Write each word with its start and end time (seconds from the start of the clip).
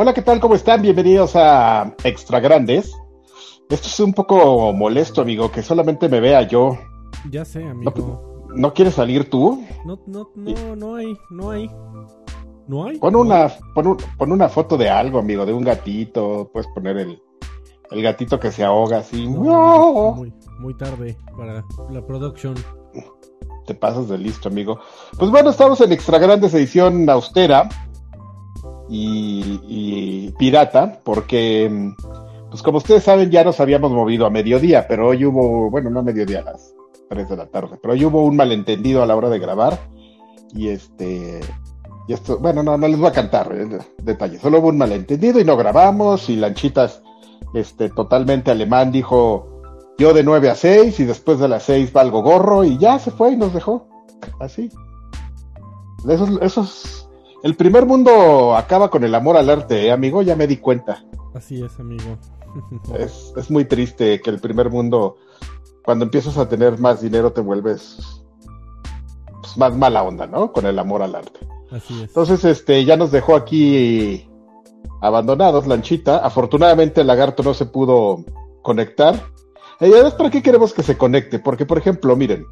Hola, 0.00 0.14
¿qué 0.14 0.22
tal? 0.22 0.38
¿Cómo 0.38 0.54
están? 0.54 0.80
Bienvenidos 0.80 1.34
a 1.34 1.92
Extra 2.04 2.38
Grandes. 2.38 2.96
Esto 3.68 3.88
es 3.88 3.98
un 3.98 4.14
poco 4.14 4.72
molesto, 4.72 5.22
amigo, 5.22 5.50
que 5.50 5.60
solamente 5.60 6.08
me 6.08 6.20
vea 6.20 6.42
yo. 6.42 6.78
Ya 7.28 7.44
sé, 7.44 7.64
amigo. 7.64 8.46
¿No, 8.48 8.54
¿no 8.54 8.74
quieres 8.74 8.94
salir 8.94 9.28
tú? 9.28 9.60
No, 9.84 9.98
no, 10.06 10.30
no, 10.36 10.76
no 10.76 10.94
hay, 10.94 11.16
no 11.30 11.50
hay. 11.50 11.68
¿No 12.68 12.84
hay? 12.84 12.98
Pon 13.00 13.16
una, 13.16 13.48
pon, 13.74 13.96
pon, 14.16 14.30
una 14.30 14.48
foto 14.48 14.76
de 14.76 14.88
algo, 14.88 15.18
amigo, 15.18 15.44
de 15.44 15.52
un 15.52 15.64
gatito. 15.64 16.48
Puedes 16.52 16.68
poner 16.68 16.96
el, 16.98 17.20
el 17.90 18.00
gatito 18.00 18.38
que 18.38 18.52
se 18.52 18.62
ahoga 18.62 18.98
así. 18.98 19.26
No, 19.26 20.12
muy, 20.12 20.32
muy 20.60 20.76
tarde 20.76 21.16
para 21.36 21.64
la 21.90 22.06
producción. 22.06 22.54
Te 23.66 23.74
pasas 23.74 24.08
de 24.08 24.16
listo, 24.16 24.48
amigo. 24.48 24.78
Pues 25.18 25.28
bueno, 25.32 25.50
estamos 25.50 25.80
en 25.80 25.90
Extra 25.90 26.18
Grandes 26.18 26.54
edición 26.54 27.10
austera 27.10 27.68
y, 28.88 29.60
y 29.68 30.34
pirata, 30.38 31.00
porque, 31.04 31.92
pues 32.50 32.62
como 32.62 32.78
ustedes 32.78 33.04
saben, 33.04 33.30
ya 33.30 33.44
nos 33.44 33.60
habíamos 33.60 33.90
movido 33.90 34.26
a 34.26 34.30
mediodía, 34.30 34.86
pero 34.88 35.08
hoy 35.08 35.24
hubo, 35.24 35.70
bueno, 35.70 35.90
no 35.90 36.00
a 36.00 36.02
mediodía, 36.02 36.40
a 36.40 36.52
las 36.52 36.74
3 37.08 37.28
de 37.28 37.36
la 37.36 37.46
tarde, 37.46 37.78
pero 37.80 37.94
hoy 37.94 38.04
hubo 38.04 38.24
un 38.24 38.36
malentendido 38.36 39.02
a 39.02 39.06
la 39.06 39.16
hora 39.16 39.28
de 39.28 39.38
grabar 39.38 39.78
y 40.54 40.68
este, 40.68 41.40
y 42.06 42.12
esto, 42.12 42.38
bueno, 42.38 42.62
no, 42.62 42.78
no 42.78 42.88
les 42.88 42.98
voy 42.98 43.08
a 43.08 43.12
cantar 43.12 43.52
eh, 43.52 43.78
detalles, 44.02 44.40
solo 44.40 44.60
hubo 44.60 44.68
un 44.68 44.78
malentendido 44.78 45.40
y 45.40 45.44
no 45.44 45.56
grabamos 45.56 46.28
y 46.28 46.36
Lanchitas, 46.36 47.02
este, 47.54 47.90
totalmente 47.90 48.50
alemán 48.50 48.92
dijo, 48.92 49.62
yo 49.98 50.14
de 50.14 50.22
9 50.22 50.50
a 50.50 50.54
6 50.54 51.00
y 51.00 51.04
después 51.04 51.38
de 51.38 51.48
las 51.48 51.64
6 51.64 51.92
valgo 51.92 52.22
gorro 52.22 52.64
y 52.64 52.78
ya 52.78 52.98
se 52.98 53.10
fue 53.10 53.32
y 53.32 53.36
nos 53.36 53.52
dejó, 53.52 53.86
así. 54.40 54.70
Esos, 56.08 56.40
esos, 56.40 57.07
el 57.42 57.54
primer 57.54 57.86
mundo 57.86 58.56
acaba 58.56 58.90
con 58.90 59.04
el 59.04 59.14
amor 59.14 59.36
al 59.36 59.50
arte, 59.50 59.86
¿eh, 59.86 59.92
amigo, 59.92 60.22
ya 60.22 60.36
me 60.36 60.46
di 60.46 60.56
cuenta. 60.56 61.04
Así 61.34 61.62
es, 61.62 61.78
amigo. 61.78 62.18
es, 62.98 63.32
es 63.36 63.50
muy 63.50 63.64
triste 63.64 64.20
que 64.20 64.30
el 64.30 64.40
primer 64.40 64.70
mundo, 64.70 65.16
cuando 65.84 66.04
empiezas 66.04 66.36
a 66.38 66.48
tener 66.48 66.78
más 66.78 67.00
dinero, 67.00 67.32
te 67.32 67.40
vuelves 67.40 68.24
pues, 69.40 69.56
más 69.56 69.76
mala 69.76 70.02
onda, 70.02 70.26
¿no? 70.26 70.52
Con 70.52 70.66
el 70.66 70.78
amor 70.78 71.02
al 71.02 71.14
arte. 71.14 71.40
Así 71.70 71.94
es. 71.94 72.08
Entonces, 72.08 72.44
este, 72.44 72.84
ya 72.84 72.96
nos 72.96 73.12
dejó 73.12 73.36
aquí 73.36 74.28
abandonados, 75.00 75.66
Lanchita. 75.66 76.18
Afortunadamente, 76.18 77.00
el 77.00 77.06
lagarto 77.06 77.42
no 77.42 77.54
se 77.54 77.66
pudo 77.66 78.24
conectar. 78.62 79.14
Y 79.80 79.92
además, 79.92 80.14
¿para 80.14 80.30
qué 80.30 80.42
queremos 80.42 80.74
que 80.74 80.82
se 80.82 80.98
conecte? 80.98 81.38
Porque, 81.38 81.64
por 81.64 81.78
ejemplo, 81.78 82.16
miren, 82.16 82.46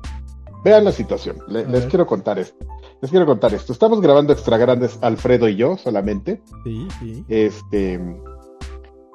vean 0.67 0.85
la 0.85 0.91
situación. 0.91 1.39
Le, 1.47 1.65
les 1.65 1.87
quiero 1.87 2.07
contar 2.07 2.41
esto. 2.41 2.67
Les 3.01 3.11
quiero 3.11 3.25
contar 3.25 3.55
esto. 3.55 3.73
Estamos 3.73 4.01
grabando 4.01 4.33
extra 4.33 4.57
grandes 4.57 4.99
Alfredo 5.01 5.49
y 5.49 5.55
yo 5.55 5.77
solamente. 5.77 6.43
Sí, 6.65 6.89
sí. 6.99 7.25
Este, 7.29 8.01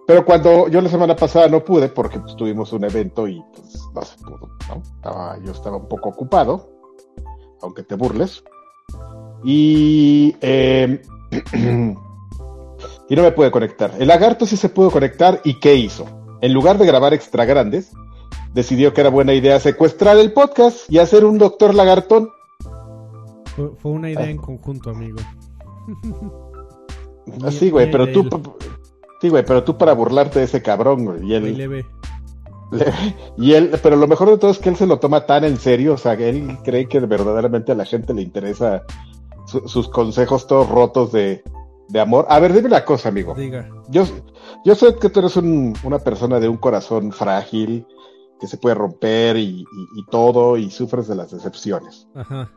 pero 0.07 0.23
cuando 0.23 0.69
yo 0.69 0.81
la 0.81 0.89
semana 0.89 1.15
pasada 1.15 1.49
no 1.49 1.63
pude 1.63 1.89
porque 1.89 2.19
pues, 2.19 2.37
tuvimos 2.37 2.71
un 2.71 2.85
evento 2.85 3.27
y 3.27 3.43
pues 3.53 3.89
no 3.93 4.01
se 4.01 4.17
pudo, 4.23 4.49
¿no? 4.69 4.81
Estaba, 4.81 5.37
yo 5.43 5.51
estaba 5.51 5.75
un 5.77 5.89
poco 5.89 6.09
ocupado, 6.09 6.69
aunque 7.61 7.83
te 7.83 7.95
burles. 7.95 8.43
Y, 9.43 10.35
eh, 10.39 11.01
y 11.53 13.15
no 13.15 13.23
me 13.23 13.31
pude 13.33 13.51
conectar. 13.51 13.93
El 13.99 14.07
lagarto 14.07 14.45
sí 14.45 14.55
se 14.55 14.69
pudo 14.69 14.89
conectar 14.89 15.41
y 15.43 15.59
¿qué 15.59 15.75
hizo? 15.75 16.05
En 16.39 16.53
lugar 16.53 16.77
de 16.77 16.85
grabar 16.85 17.13
extra 17.13 17.43
grandes, 17.43 17.91
decidió 18.53 18.93
que 18.93 19.01
era 19.01 19.09
buena 19.09 19.33
idea 19.33 19.59
secuestrar 19.59 20.17
el 20.17 20.33
podcast 20.33 20.89
y 20.91 20.99
hacer 20.99 21.25
un 21.25 21.37
doctor 21.37 21.73
lagartón. 21.75 22.29
Fue, 23.55 23.71
fue 23.77 23.91
una 23.91 24.09
idea 24.09 24.25
Ah. 24.25 24.29
en 24.29 24.37
conjunto, 24.37 24.89
amigo. 24.91 25.17
Así, 27.45 27.69
güey, 27.69 27.87
Bien, 27.87 27.91
pero 27.91 28.11
tú, 28.11 28.53
sí, 29.21 29.29
güey, 29.29 29.45
pero 29.45 29.63
tú 29.63 29.77
para 29.77 29.93
burlarte 29.93 30.39
de 30.39 30.45
ese 30.45 30.61
cabrón, 30.61 31.05
güey, 31.05 31.25
y 31.27 31.33
él, 31.35 31.41
Muy 31.43 31.55
leve. 31.55 31.85
Le- 32.71 32.85
y 33.37 33.53
él, 33.53 33.71
pero 33.83 33.95
lo 33.95 34.07
mejor 34.07 34.29
de 34.29 34.37
todo 34.37 34.51
es 34.51 34.57
que 34.59 34.69
él 34.69 34.75
se 34.77 34.87
lo 34.87 34.99
toma 34.99 35.25
tan 35.25 35.43
en 35.43 35.57
serio, 35.57 35.93
o 35.93 35.97
sea, 35.97 36.13
él 36.13 36.57
cree 36.63 36.87
que 36.87 36.99
verdaderamente 37.01 37.71
a 37.71 37.75
la 37.75 37.85
gente 37.85 38.13
le 38.13 38.21
interesa 38.21 38.83
su- 39.45 39.67
sus 39.67 39.89
consejos 39.89 40.47
todos 40.47 40.69
rotos 40.69 41.11
de, 41.11 41.43
de 41.89 41.99
amor. 41.99 42.25
A 42.29 42.39
ver, 42.39 42.53
dime 42.53 42.67
una 42.67 42.85
cosa, 42.85 43.09
amigo. 43.09 43.33
Diga. 43.35 43.69
Yo, 43.89 44.03
yo 44.65 44.75
sé 44.75 44.95
que 44.95 45.09
tú 45.09 45.19
eres 45.19 45.35
un- 45.35 45.73
una 45.83 45.99
persona 45.99 46.39
de 46.39 46.47
un 46.47 46.57
corazón 46.57 47.11
frágil, 47.11 47.85
que 48.41 48.47
se 48.47 48.57
puede 48.57 48.75
romper 48.75 49.37
y, 49.37 49.61
y- 49.61 49.65
y 49.99 50.05
todo, 50.07 50.57
y 50.57 50.69
sufres 50.71 51.07
de 51.07 51.15
las 51.15 51.31
decepciones. 51.31 52.07
Ajá. 52.15 52.51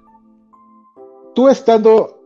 Tú 1.34 1.48
estando 1.48 2.20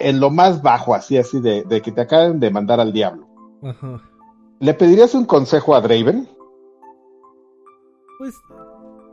en 0.00 0.18
lo 0.18 0.30
más 0.30 0.62
bajo, 0.62 0.94
así, 0.94 1.18
así, 1.18 1.40
de, 1.40 1.62
de 1.64 1.80
que 1.82 1.92
te 1.92 2.00
acaban 2.00 2.40
de 2.40 2.50
mandar 2.50 2.80
al 2.80 2.92
diablo, 2.92 3.28
Ajá. 3.62 4.00
¿le 4.60 4.74
pedirías 4.74 5.14
un 5.14 5.26
consejo 5.26 5.74
a 5.74 5.80
Draven? 5.82 6.26
Pues 8.18 8.34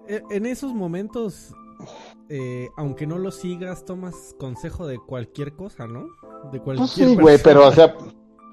e- 0.07 0.23
en 0.29 0.45
esos 0.45 0.73
momentos, 0.73 1.53
eh, 2.29 2.69
aunque 2.77 3.05
no 3.07 3.17
lo 3.17 3.31
sigas, 3.31 3.85
tomas 3.85 4.35
consejo 4.39 4.87
de 4.87 4.97
cualquier 4.99 5.55
cosa, 5.55 5.87
¿no? 5.87 6.07
De 6.51 6.59
cualquier 6.59 6.77
Pues 6.77 6.91
sí, 6.91 7.15
güey, 7.15 7.37
pero, 7.43 7.67
o 7.67 7.71
sea, 7.71 7.95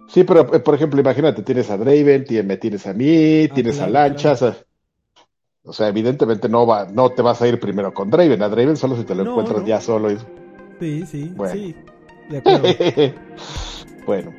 sí, 0.08 0.24
pero, 0.24 0.40
eh, 0.54 0.60
por 0.60 0.74
ejemplo, 0.74 1.00
imagínate, 1.00 1.42
tienes 1.42 1.70
a 1.70 1.76
Draven, 1.76 2.24
me 2.46 2.56
tienes 2.56 2.86
a 2.86 2.92
mí, 2.94 3.44
Ah, 3.50 3.54
tienes 3.54 3.76
claro, 3.76 3.90
a 3.90 3.92
Lanchas, 3.92 4.42
a- 4.42 4.56
o 5.66 5.72
sea, 5.72 5.88
evidentemente 5.88 6.48
no 6.48 6.66
va, 6.66 6.86
no 6.92 7.10
te 7.10 7.22
vas 7.22 7.42
a 7.42 7.48
ir 7.48 7.58
primero 7.60 7.92
con 7.92 8.08
Draven, 8.10 8.40
a 8.42 8.48
Draven 8.48 8.76
solo 8.76 8.96
si 8.96 9.04
te 9.04 9.14
lo 9.14 9.24
No, 9.24 9.30
encuentras 9.32 9.60
no. 9.62 9.66
ya 9.66 9.80
solo. 9.80 10.10
y- 10.12 10.16
Sí, 10.80 11.04
sí, 11.10 11.32
Bueno. 11.34 11.54
sí. 11.54 11.74
De 12.30 12.38
acuerdo. 12.38 12.68
bueno, 14.06 14.32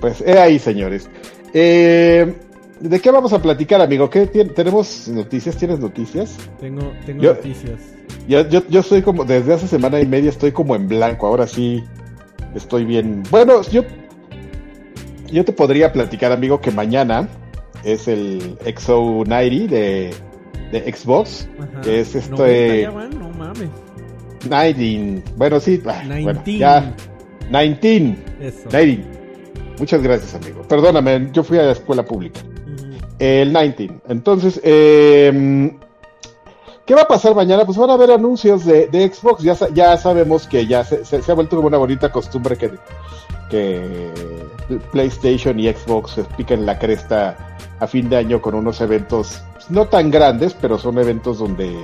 pues 0.00 0.20
he 0.20 0.38
ahí, 0.38 0.58
señores. 0.58 1.08
Eh, 1.54 2.34
¿De 2.80 3.00
qué 3.00 3.10
vamos 3.10 3.32
a 3.32 3.40
platicar, 3.40 3.80
amigo? 3.80 4.10
¿Qué 4.10 4.26
tenemos 4.26 5.08
noticias? 5.08 5.56
¿Tienes 5.56 5.78
noticias? 5.80 6.36
tengo 6.60 6.92
tengo 7.06 7.22
Yo- 7.22 7.34
noticias. 7.34 7.80
Yo, 8.28 8.46
yo, 8.48 8.62
yo 8.68 8.80
estoy 8.80 9.02
como, 9.02 9.24
desde 9.24 9.54
hace 9.54 9.68
semana 9.68 10.00
y 10.00 10.06
media 10.06 10.30
estoy 10.30 10.50
como 10.52 10.74
en 10.76 10.88
blanco, 10.88 11.26
ahora 11.28 11.46
sí 11.46 11.82
estoy 12.54 12.84
bien. 12.84 13.22
Bueno, 13.30 13.62
yo, 13.70 13.82
yo 15.30 15.44
te 15.44 15.52
podría 15.52 15.92
platicar, 15.92 16.32
amigo, 16.32 16.60
que 16.60 16.70
mañana 16.72 17.28
es 17.84 18.08
el 18.08 18.58
XO90 18.64 19.68
de, 19.68 20.14
de 20.72 20.92
Xbox, 20.92 21.48
Ajá. 21.58 21.80
que 21.82 22.00
es 22.00 22.14
este- 22.14 22.30
90 22.30 22.76
ya 22.82 22.90
van, 22.90 23.18
no 23.18 23.28
mames. 23.30 23.68
19. 24.48 25.22
Bueno, 25.36 25.60
sí, 25.60 25.82
ah, 25.86 26.02
bueno, 26.06 26.42
19. 26.44 26.58
ya, 26.58 26.94
19. 27.50 28.16
Eso. 28.40 28.68
19. 28.68 29.04
Muchas 29.78 30.02
gracias, 30.02 30.34
amigo. 30.34 30.62
Perdóname, 30.62 31.28
yo 31.32 31.42
fui 31.42 31.58
a 31.58 31.62
la 31.62 31.72
escuela 31.72 32.04
pública. 32.04 32.40
El 33.18 33.52
19. 33.52 34.00
Entonces, 34.08 34.60
eh, 34.62 35.72
¿qué 36.86 36.94
va 36.94 37.02
a 37.02 37.08
pasar 37.08 37.34
mañana? 37.34 37.64
Pues 37.64 37.76
van 37.78 37.90
a 37.90 37.94
haber 37.94 38.10
anuncios 38.12 38.64
de, 38.64 38.86
de 38.88 39.08
Xbox. 39.12 39.42
Ya, 39.42 39.54
ya 39.74 39.96
sabemos 39.96 40.46
que 40.46 40.66
ya 40.66 40.84
se, 40.84 41.04
se- 41.04 41.22
se 41.22 41.32
ha 41.32 41.34
vuelto 41.34 41.56
como 41.56 41.68
una 41.68 41.78
bonita 41.78 42.10
costumbre 42.12 42.56
que, 42.56 42.70
que 43.50 44.10
PlayStation 44.92 45.58
y 45.58 45.72
Xbox 45.72 46.12
se 46.12 46.24
pican 46.36 46.64
la 46.66 46.78
cresta 46.78 47.36
a 47.78 47.86
fin 47.86 48.08
de 48.08 48.16
año 48.16 48.40
con 48.40 48.54
unos 48.54 48.80
eventos 48.80 49.42
pues, 49.52 49.70
no 49.70 49.86
tan 49.86 50.10
grandes, 50.10 50.54
pero 50.54 50.78
son 50.78 50.98
eventos 50.98 51.38
donde, 51.38 51.74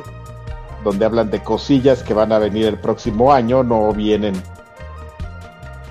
donde 0.84 1.04
hablan 1.04 1.30
de 1.30 1.42
cosillas 1.42 2.02
que 2.02 2.14
van 2.14 2.32
a 2.32 2.38
venir 2.38 2.66
el 2.66 2.78
próximo 2.78 3.32
año. 3.32 3.62
No 3.62 3.92
vienen 3.92 4.34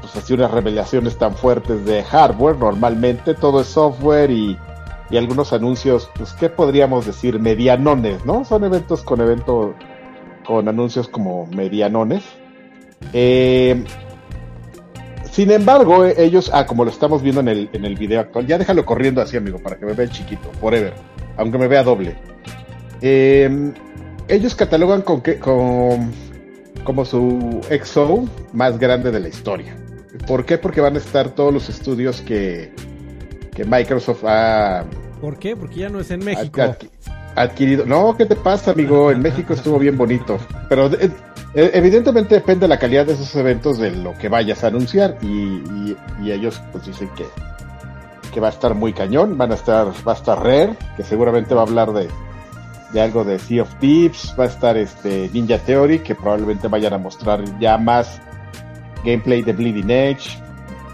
pues 0.02 0.16
así 0.16 0.34
unas 0.34 0.52
revelaciones 0.52 1.18
tan 1.18 1.36
fuertes 1.36 1.86
de 1.86 2.04
hardware. 2.04 2.58
Normalmente 2.58 3.34
todo 3.34 3.62
es 3.62 3.68
software 3.68 4.32
y 4.32 4.58
y 5.12 5.18
algunos 5.18 5.52
anuncios, 5.52 6.10
pues, 6.16 6.32
¿qué 6.34 6.50
podríamos 6.50 7.06
decir? 7.06 7.38
Medianones, 7.38 8.26
¿no? 8.26 8.46
Son 8.46 8.64
eventos 8.64 9.04
con 9.04 9.20
evento, 9.20 9.76
con 10.46 10.70
anuncios 10.70 11.10
como 11.10 11.48
medianones. 11.48 12.24
Eh, 13.12 13.84
sin 15.32 15.50
embargo, 15.52 16.06
eh, 16.06 16.14
ellos, 16.18 16.52
ah, 16.54 16.66
como 16.66 16.84
lo 16.86 16.92
estamos 16.92 17.22
viendo 17.22 17.42
en 17.42 17.48
el, 17.48 17.70
en 17.74 17.86
el 17.86 17.96
video 17.96 18.20
actual, 18.20 18.46
ya 18.48 18.58
déjalo 18.58 18.86
corriendo 18.86 19.22
así, 19.22 19.38
amigo, 19.38 19.58
para 19.60 19.78
que 19.78 19.86
me 19.86 19.94
vea 19.94 20.06
el 20.06 20.12
chiquito, 20.12 20.52
forever, 20.60 20.94
aunque 21.38 21.58
me 21.58 21.68
vea 21.68 21.84
doble. 21.84 22.16
Eh, 23.02 23.72
ellos 24.28 24.56
catalogan 24.56 25.02
con 25.02 25.22
que, 25.22 25.40
con, 25.40 26.12
como 26.84 27.06
su 27.06 27.62
XO 27.84 28.26
más 28.54 28.78
grande 28.78 29.12
de 29.12 29.20
la 29.20 29.28
historia. 29.30 29.76
¿Por 30.28 30.46
qué? 30.46 30.58
Porque 30.58 30.82
van 30.82 30.96
a 30.96 31.00
estar 31.00 31.30
todos 31.30 31.54
los 31.54 31.70
estudios 31.70 32.22
que, 32.22 32.74
que 33.56 33.64
Microsoft 33.66 34.24
ha 34.26 34.86
¿Por 35.20 35.38
qué? 35.38 35.56
Porque 35.56 35.82
ya 35.82 35.90
no 35.90 36.00
es 36.00 36.12
en 36.12 36.24
México. 36.24 36.62
Adqui- 36.62 36.90
adquirido. 37.36 37.86
No, 37.86 38.16
¿qué 38.18 38.26
te 38.26 38.36
pasa, 38.36 38.72
amigo? 38.72 39.12
En 39.12 39.22
México 39.22 39.54
estuvo 39.54 39.78
bien 39.80 39.98
bonito. 39.98 40.38
Pero 40.68 40.88
eh, 40.94 41.10
evidentemente 41.54 42.36
depende 42.36 42.62
de 42.62 42.68
la 42.70 42.80
calidad 42.80 43.06
de 43.06 43.14
esos 43.14 43.36
eventos 43.36 43.78
de 43.78 43.92
lo 43.92 44.18
que 44.18 44.30
vayas 44.30 44.64
a 44.64 44.68
anunciar. 44.68 45.18
Y, 45.22 45.96
ellos 46.24 46.62
pues 46.72 46.86
dicen 46.86 47.10
que, 47.16 47.26
que 48.34 48.40
va 48.40 48.48
a 48.48 48.52
estar 48.52 48.74
muy 48.74 48.94
cañón. 48.94 49.38
Van 49.38 49.52
a 49.52 49.56
estar, 49.56 49.88
va 50.08 50.14
a 50.14 50.16
estar 50.16 50.38
Rare, 50.40 50.76
que 50.96 51.04
seguramente 51.04 51.54
va 51.54 51.62
a 51.62 51.66
hablar 51.66 51.92
de, 51.92 52.08
de 52.94 53.02
algo 53.02 53.24
de 53.24 53.40
Sea 53.40 53.64
of 53.64 53.74
Thieves. 53.80 54.34
Va 54.40 54.46
a 54.46 54.48
estar 54.48 54.78
este 54.78 55.30
Ninja 55.34 55.58
Theory, 55.58 56.00
que 56.00 56.16
probablemente 56.16 56.68
vayan 56.68 56.94
a 56.94 56.98
mostrar 56.98 57.44
ya 57.60 57.78
más 57.78 58.22
gameplay 59.04 59.42
de 59.42 59.54
Bleeding 59.54 59.90
Edge. 59.90 60.40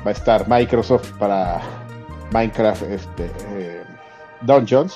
va 0.06 0.12
a 0.12 0.14
estar 0.14 0.48
Microsoft 0.48 1.12
para 1.18 1.62
Minecraft 2.32 2.84
este, 2.84 3.32
eh, 3.52 3.84
Dungeons. 4.42 4.96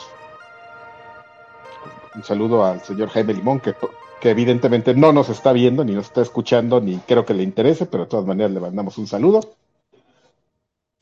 Un 2.16 2.24
saludo 2.24 2.66
al 2.66 2.81
señor 2.81 3.10
Jaime 3.10 3.34
Limón, 3.34 3.60
que, 3.60 3.74
que 4.21 4.29
evidentemente 4.29 4.94
no 4.94 5.12
nos 5.12 5.27
está 5.29 5.51
viendo, 5.51 5.83
ni 5.83 5.94
nos 5.94 6.06
está 6.06 6.21
escuchando, 6.21 6.79
ni 6.79 6.97
creo 7.00 7.25
que 7.25 7.33
le 7.33 7.44
interese, 7.44 7.88
pero 7.88 8.03
de 8.03 8.09
todas 8.09 8.25
maneras 8.25 8.51
le 8.51 8.62
mandamos 8.62 8.97
un 8.97 9.07
saludo. 9.07 9.41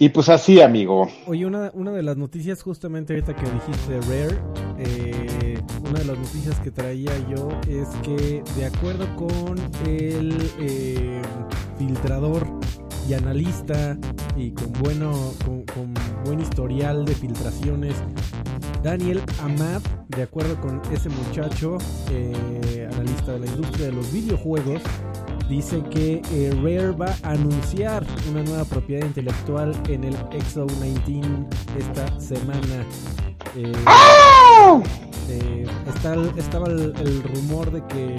Y 0.01 0.09
pues 0.09 0.29
así, 0.29 0.61
amigo. 0.61 1.09
Oye, 1.27 1.45
una, 1.45 1.71
una 1.73 1.91
de 1.91 2.01
las 2.01 2.15
noticias, 2.15 2.63
justamente 2.63 3.13
ahorita 3.13 3.35
que 3.35 3.43
dijiste 3.51 3.99
Rare, 4.07 4.37
eh, 4.77 5.59
una 5.81 5.99
de 5.99 6.05
las 6.05 6.17
noticias 6.17 6.57
que 6.61 6.71
traía 6.71 7.11
yo 7.27 7.49
es 7.67 7.89
que, 8.01 8.41
de 8.55 8.65
acuerdo 8.65 9.13
con 9.17 9.59
el 9.85 10.37
eh, 10.61 11.21
filtrador 11.77 12.47
analista 13.13 13.97
y 14.35 14.51
con 14.51 14.71
bueno 14.73 15.33
con, 15.45 15.93
buen 16.25 16.39
historial 16.39 17.05
de 17.05 17.15
filtraciones. 17.15 17.95
Daniel 18.83 19.21
Amad 19.41 19.81
de 20.07 20.23
acuerdo 20.23 20.59
con 20.61 20.81
ese 20.93 21.09
muchacho 21.09 21.77
eh, 22.11 22.87
analista 22.91 23.33
de 23.33 23.39
la 23.39 23.45
industria 23.47 23.87
de 23.87 23.91
los 23.91 24.11
videojuegos 24.11 24.81
dice 25.49 25.81
que 25.89 26.21
eh, 26.31 26.51
Rare 26.61 26.91
va 26.91 27.15
a 27.23 27.31
anunciar 27.31 28.05
una 28.29 28.43
nueva 28.43 28.63
propiedad 28.65 29.05
intelectual 29.05 29.75
en 29.89 30.03
el 30.03 30.15
Exo 30.31 30.65
19 30.65 31.47
esta 31.77 32.19
semana. 32.19 32.85
Eh, 33.55 33.73
eh, 35.29 35.65
estaba 36.37 36.67
el, 36.67 37.23
rumor 37.23 37.71
de 37.71 37.83
que 37.87 38.15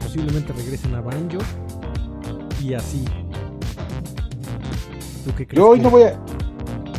posiblemente 0.00 0.52
regresen 0.52 0.94
a 0.96 1.00
Banjo 1.00 1.38
y 2.66 2.74
así. 2.74 3.04
¿Tú 5.24 5.32
qué 5.36 5.46
crees? 5.46 5.58
Yo 5.58 5.68
hoy 5.70 5.78
que- 5.78 5.84
no 5.84 5.90
voy 5.90 6.02
a. 6.04 6.18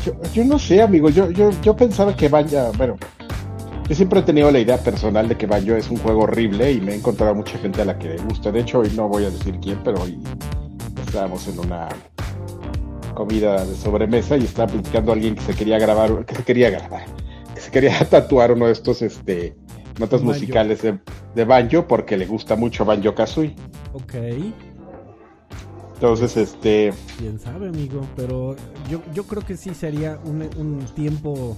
Yo, 0.05 0.13
yo 0.33 0.45
no 0.45 0.59
sé, 0.59 0.81
amigo. 0.81 1.09
Yo, 1.09 1.29
yo, 1.31 1.49
yo 1.61 1.75
pensaba 1.75 2.15
que 2.15 2.29
Banjo. 2.29 2.71
Bueno, 2.77 2.95
yo 3.89 3.95
siempre 3.95 4.19
he 4.19 4.23
tenido 4.23 4.51
la 4.51 4.59
idea 4.59 4.77
personal 4.77 5.27
de 5.27 5.35
que 5.37 5.45
Banjo 5.47 5.73
es 5.75 5.89
un 5.89 5.97
juego 5.97 6.21
horrible 6.23 6.71
y 6.71 6.81
me 6.81 6.93
he 6.93 6.95
encontrado 6.95 7.35
mucha 7.35 7.57
gente 7.57 7.81
a 7.81 7.85
la 7.85 7.97
que 7.97 8.09
le 8.09 8.17
gusta. 8.17 8.51
De 8.51 8.61
hecho, 8.61 8.79
hoy 8.79 8.91
no 8.95 9.07
voy 9.07 9.25
a 9.25 9.29
decir 9.29 9.57
quién, 9.61 9.79
pero 9.83 10.01
hoy 10.01 10.17
estábamos 11.05 11.47
en 11.47 11.59
una 11.59 11.87
comida 13.13 13.65
de 13.65 13.75
sobremesa 13.75 14.37
y 14.37 14.43
estaba 14.43 14.71
platicando 14.71 15.11
a 15.11 15.15
alguien 15.15 15.35
que 15.35 15.41
se 15.41 15.53
quería 15.55 15.79
grabar, 15.79 16.23
que 16.25 16.35
se 16.35 16.43
quería 16.43 16.69
grabar, 16.69 17.05
que 17.55 17.61
se 17.61 17.71
quería 17.71 17.97
tatuar 18.09 18.51
uno 18.51 18.67
de 18.67 18.73
estos 18.73 19.01
este, 19.01 19.55
notas 19.99 20.21
Banjo. 20.21 20.33
musicales 20.33 20.81
de, 20.83 20.99
de 21.33 21.45
Banjo 21.45 21.87
porque 21.87 22.15
le 22.17 22.25
gusta 22.27 22.55
mucho 22.55 22.85
Banjo 22.85 23.15
Kazooie. 23.15 23.55
Ok, 23.93 24.13
Entonces, 25.97 26.37
este. 26.37 26.93
quién 27.17 27.39
sabe, 27.39 27.69
amigo. 27.69 28.01
Pero 28.15 28.55
yo, 28.89 29.01
yo 29.13 29.23
creo 29.23 29.43
que 29.43 29.57
sí 29.57 29.73
sería 29.73 30.19
un, 30.25 30.43
un 30.57 30.79
tiempo, 30.95 31.57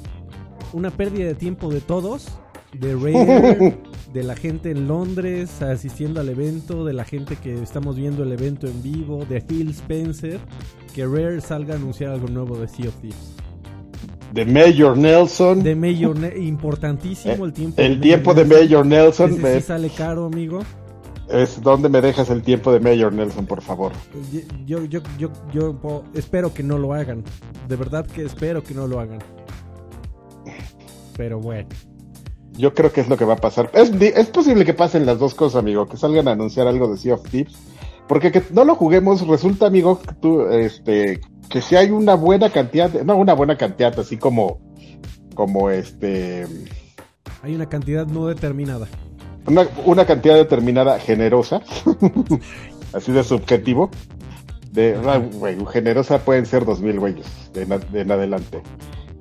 una 0.74 0.92
pérdida 0.92 1.28
de 1.28 1.36
tiempo 1.36 1.70
de 1.70 1.82
todos. 1.82 2.28
De 2.72 2.94
Rare, 2.94 3.80
de 4.14 4.24
la 4.24 4.36
gente 4.36 4.70
en 4.70 4.88
Londres 4.88 5.60
asistiendo 5.64 6.22
al 6.22 6.30
evento, 6.30 6.86
de 6.86 6.94
la 6.94 7.04
gente 7.04 7.36
que 7.36 7.56
estamos 7.64 7.96
viendo 7.96 8.22
el 8.22 8.32
evento 8.32 8.68
en 8.68 8.84
vivo, 8.84 9.26
de 9.28 9.42
Phil 9.42 9.72
Spencer, 9.72 10.40
que 10.94 11.04
Rare 11.08 11.42
salga 11.42 11.74
a 11.74 11.78
anunciar 11.78 12.12
algo 12.12 12.28
nuevo 12.28 12.58
de 12.60 12.68
Sea 12.68 12.90
of 12.90 12.96
Thieves. 13.02 13.34
De 14.34 14.46
Mayor 14.46 14.96
Nelson. 14.98 15.64
De 15.64 15.76
Mayor, 15.76 16.20
Ne- 16.20 16.38
importantísimo 16.38 17.44
el 17.46 17.54
tiempo. 17.54 17.82
Eh, 17.82 17.88
el 17.88 18.00
tiempo 18.00 18.36
de 18.36 18.46
Mayor 18.46 18.86
Nelson. 18.86 19.32
Ese 19.32 19.42
me- 19.42 19.56
sí 19.56 19.62
sale 19.62 19.90
caro, 19.90 20.26
amigo. 20.26 20.60
Es 21.30 21.62
donde 21.62 21.90
me 21.90 22.02
dejas 22.02 22.30
el 22.30 22.42
tiempo 22.42 22.72
de 22.72 22.80
Mayor 22.80 23.14
Nelson, 23.14 23.46
por 23.46 23.62
favor. 23.62 23.92
Yo, 24.66 24.84
yo, 24.86 25.00
yo, 25.18 25.32
yo 25.54 26.04
espero 26.14 26.54
que 26.54 26.64
no 26.64 26.78
lo 26.78 26.94
hagan. 26.94 27.24
De 27.68 27.76
verdad 27.76 28.06
que 28.06 28.24
espero 28.24 28.64
que 28.64 28.74
no 28.74 28.88
lo 28.88 29.00
hagan. 29.00 29.20
Pero 31.18 31.40
bueno. 31.40 31.68
Yo 32.54 32.74
creo 32.74 32.92
que 32.92 33.02
es 33.02 33.08
lo 33.10 33.18
que 33.18 33.26
va 33.26 33.34
a 33.34 33.38
pasar. 33.38 33.70
Es, 33.74 33.90
posible 34.28 34.66
que 34.66 34.74
pasen 34.74 35.06
las 35.06 35.20
dos 35.20 35.34
cosas, 35.34 35.60
amigo, 35.60 35.88
que 35.88 35.98
salgan 35.98 36.28
a 36.28 36.32
anunciar 36.32 36.68
algo 36.68 36.92
de 36.92 36.98
Sea 36.98 37.14
of 37.16 37.24
Thieves. 37.30 37.54
Porque 38.08 38.32
que 38.32 38.42
no 38.52 38.66
lo 38.66 38.76
juguemos, 38.76 39.26
resulta, 39.28 39.68
amigo, 39.68 40.02
que 40.02 40.14
tú, 40.16 40.42
este, 40.48 41.22
que 41.50 41.62
si 41.62 41.76
hay 41.76 41.92
una 41.92 42.16
buena 42.16 42.50
cantidad, 42.50 42.90
de- 42.90 43.06
no 43.06 43.16
una 43.16 43.34
buena 43.34 43.56
cantidad, 43.56 43.98
así 44.00 44.18
como, 44.18 44.60
como 45.36 45.70
este, 45.70 46.48
Hay 47.44 47.54
una 47.54 47.70
cantidad 47.70 48.08
no 48.08 48.26
determinada. 48.28 48.88
Una, 49.50 49.68
una 49.86 50.06
cantidad 50.06 50.36
determinada 50.36 51.00
generosa, 51.00 51.62
así 52.94 53.12
de 53.12 53.24
subjetivo, 53.24 53.90
de, 54.72 54.98
ah, 55.06 55.18
güey, 55.34 55.58
generosa 55.72 56.20
pueden 56.20 56.46
ser 56.46 56.66
dos 56.66 56.80
mil 56.80 57.00
güeyes 57.00 57.26
de, 57.54 57.64
en 57.64 57.74
a- 57.74 57.78
de 57.80 58.02
en 58.02 58.12
adelante. 58.12 58.62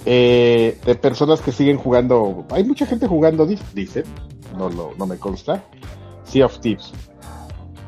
Eh, 0.05 0.79
de 0.87 0.95
personas 0.95 1.41
que 1.41 1.53
siguen 1.53 1.77
jugando, 1.77 2.47
hay 2.51 2.65
mucha 2.65 2.87
gente 2.87 3.07
jugando, 3.07 3.47
di- 3.47 3.59
dicen, 3.75 4.05
no, 4.57 4.69
lo, 4.71 4.93
no 4.97 5.07
me 5.07 5.17
consta, 5.19 5.65
Sea 6.25 6.47
of 6.47 6.61
Thieves. 6.61 6.93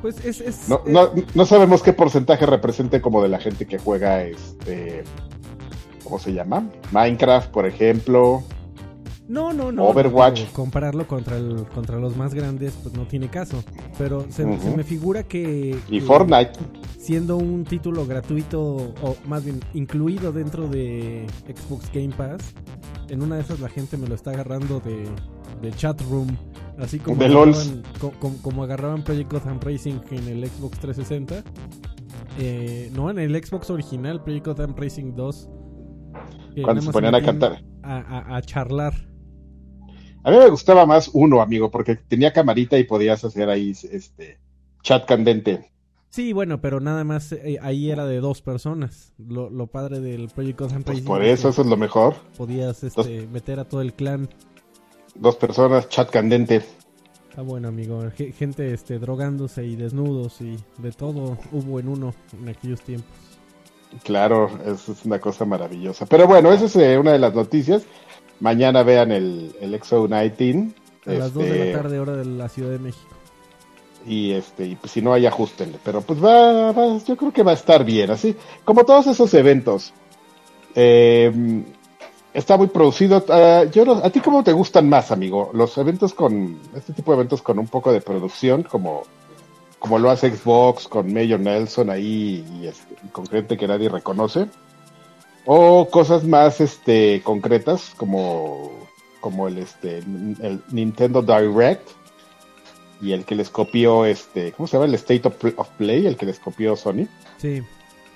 Pues 0.03 0.25
es. 0.25 0.41
es 0.41 0.69
No, 0.69 0.77
eh, 0.77 0.81
no, 0.87 1.11
no 1.35 1.45
sabemos 1.47 1.83
qué 1.83 1.93
porcentaje 1.93 2.47
represente 2.47 3.01
como 3.03 3.23
de 3.23 3.29
la 3.29 3.39
gente 3.39 3.67
que 3.67 3.79
juega 3.79 4.23
este, 4.25 5.05
¿cómo 6.03 6.19
se 6.19 6.33
llama? 6.33 6.67
Minecraft, 6.91 7.51
por 7.51 7.67
ejemplo. 7.67 8.43
No, 9.31 9.53
no, 9.53 9.73
no. 9.73 9.85
Overwatch. 9.85 10.41
digo, 10.41 10.53
compararlo 10.53 11.07
contra, 11.07 11.37
el, 11.37 11.67
contra 11.75 11.99
los 11.99 12.17
más 12.17 12.35
grandes, 12.35 12.75
pues 12.83 12.95
no 12.95 13.07
tiene 13.07 13.29
caso. 13.29 13.63
Pero 13.97 14.23
se, 14.31 14.45
se 14.61 14.77
me 14.77 14.85
figura 14.85 15.23
que. 15.23 15.79
Y 15.89 16.01
que 16.01 16.05
Fortnite. 16.05 16.53
Siendo 16.99 17.37
un 17.37 17.65
título 17.65 18.07
gratuito, 18.07 18.61
o 18.61 19.17
más 19.27 19.45
bien 19.45 19.61
incluido 19.75 20.33
dentro 20.33 20.69
de 20.69 21.27
Xbox 21.47 21.91
Game 21.93 22.11
Pass, 22.15 22.55
en 23.09 23.23
una 23.23 23.37
de 23.37 23.43
esas 23.43 23.61
la 23.61 23.69
gente 23.69 23.97
me 23.97 24.07
lo 24.07 24.15
está 24.15 24.31
agarrando 24.33 24.81
de, 24.81 25.05
de 25.63 25.73
chat 25.77 26.01
room. 26.03 26.37
Así 26.79 26.99
como 26.99 27.17
De 27.17 27.27
agarraban, 27.27 27.83
co- 28.01 28.13
como, 28.19 28.37
como 28.43 28.63
agarraban 28.65 29.03
Project 29.05 29.33
Gotham 29.33 29.61
Racing 29.61 30.01
en 30.11 30.29
el 30.29 30.47
Xbox 30.47 30.79
360. 30.81 31.43
Eh, 32.39 32.91
no, 32.95 33.11
en 33.11 33.19
el 33.19 33.35
Xbox 33.45 33.71
original, 33.71 34.23
Project 34.23 34.47
Gotham 34.47 34.75
Racing 34.77 35.15
2. 35.15 35.49
que 36.55 36.63
Cuando 36.63 36.83
se 36.83 36.91
ponían 36.93 37.15
a 37.15 37.23
cantar. 37.23 37.63
A, 37.83 37.97
a- 37.99 38.37
a 38.37 38.43
charlar. 38.43 38.95
A 40.23 40.31
mí 40.31 40.37
me 40.37 40.51
gustaba 40.51 40.85
más 40.87 41.11
uno, 41.13 41.41
amigo, 41.41 41.71
porque 41.71 41.97
tenía 41.97 42.33
camarita 42.33 42.79
y 42.79 42.85
podías 42.85 43.25
hacer 43.25 43.49
ahí 43.49 43.71
este 43.71 44.39
chat 44.83 45.07
candente. 45.07 45.71
Sí, 46.11 46.33
bueno, 46.33 46.61
pero 46.61 46.81
nada 46.81 47.05
más 47.05 47.33
eh, 47.33 47.59
ahí 47.63 47.91
era 47.91 48.05
de 48.05 48.19
dos 48.21 48.43
personas. 48.43 49.13
Lo, 49.17 49.49
lo 49.49 49.69
padre 49.69 50.01
del 50.01 50.29
Project 50.29 50.59
Gotham 50.61 50.83
Pues 50.83 51.01
por 51.03 51.23
es 51.23 51.39
eso, 51.39 51.51
eso 51.51 51.63
es 51.63 51.69
lo 51.69 51.77
mejor. 51.77 52.17
Podías 52.37 52.83
este, 52.83 53.27
meter 53.29 53.61
a 53.61 53.65
todo 53.65 53.81
el 53.81 53.95
clan. 53.95 54.29
Dos 55.15 55.37
personas, 55.37 55.89
chat 55.89 56.11
candente. 56.11 56.63
Está 57.29 57.43
bueno, 57.43 57.69
amigo. 57.69 58.03
Ge- 58.17 58.33
Gente 58.33 58.75
este, 58.75 58.99
drogándose 58.99 59.65
y 59.65 59.77
desnudos 59.77 60.41
y 60.41 60.57
de 60.79 60.91
todo 60.91 61.39
hubo 61.53 61.79
en 61.79 61.89
uno 61.89 62.13
en 62.41 62.49
aquellos 62.49 62.81
tiempos. 62.81 63.09
Claro, 64.05 64.51
eso 64.67 64.93
es 64.93 65.05
una 65.05 65.21
cosa 65.21 65.45
maravillosa. 65.45 66.07
Pero 66.07 66.27
bueno, 66.27 66.53
esa 66.53 66.65
es 66.67 66.77
eh, 66.77 66.99
una 66.99 67.13
de 67.13 67.19
las 67.21 67.35
noticias. 67.35 67.83
Mañana 68.41 68.83
vean 68.83 69.13
el, 69.13 69.55
el 69.61 69.75
Exo 69.75 70.07
19. 70.09 70.75
A 71.07 71.11
las 71.13 71.33
2 71.35 71.43
de 71.45 71.51
este, 71.51 71.73
la 71.73 71.83
tarde, 71.83 72.01
hora 72.01 72.13
de 72.17 72.25
la 72.25 72.49
Ciudad 72.49 72.71
de 72.71 72.79
México. 72.79 73.15
y 74.07 74.33
este 74.33 74.67
y 74.67 74.75
pues 74.77 74.93
si 74.93 75.03
no 75.03 75.13
hay 75.13 75.27
ajustenle 75.27 75.79
pero 75.85 76.01
pues 76.01 76.23
va, 76.25 76.73
va- 76.73 76.99
yo 77.07 77.17
creo 77.17 77.33
que 77.33 77.43
va 77.43 77.51
a 77.53 77.55
estar 77.55 77.85
bien 77.85 78.11
así 78.11 78.35
como 78.65 78.85
todos 78.85 79.07
esos 79.07 79.33
eventos 79.35 79.93
Eh, 80.75 81.65
está 82.33 82.57
muy 82.57 82.69
producido 82.69 83.25
Ah, 83.29 83.65
yo 83.71 83.85
no- 83.85 84.01
a 84.05 84.09
ti 84.11 84.21
cómo 84.21 84.43
te 84.45 84.53
gustan 84.53 84.89
más 84.89 85.11
amigo 85.11 85.51
los 85.53 85.77
eventos 85.79 86.15
con 86.15 86.59
este 86.75 86.93
tipo 86.95 87.11
de 87.13 87.17
eventos 87.17 87.43
con 87.43 87.59
un 87.59 87.67
poco 87.69 87.93
de 87.93 88.01
producción 88.01 88.63
como 88.63 89.03
como 89.79 89.99
lo 89.99 90.11
hace 90.11 90.31
Xbox 90.35 90.87
con 90.89 91.13
Mayor 91.13 91.41
Nelson 91.41 91.91
ahí 91.91 92.45
y 92.61 92.67
este, 92.69 92.95
con 93.13 93.27
gente 93.27 93.57
que 93.57 93.67
nadie 93.67 93.89
reconoce 93.89 94.47
o 95.47 95.89
cosas 95.91 96.25
más 96.25 96.61
este 96.61 97.23
concretas 97.23 97.93
como 97.97 98.71
como 99.21 99.49
el 99.49 99.59
este 99.59 99.99
el 99.99 100.63
Nintendo 100.71 101.23
Direct 101.23 101.89
y 103.01 103.13
el 103.13 103.25
que 103.25 103.35
les 103.35 103.51
copió 103.51 104.05
este, 104.05 104.53
¿cómo 104.53 104.67
se 104.67 104.77
llama? 104.77 104.87
El 104.87 104.95
State 104.95 105.27
of, 105.27 105.35
of 105.57 105.69
Play, 105.79 106.07
el 106.07 106.17
que 106.17 106.27
les 106.27 106.39
copió 106.39 106.77
Sony. 106.77 107.07
Sí. 107.39 107.63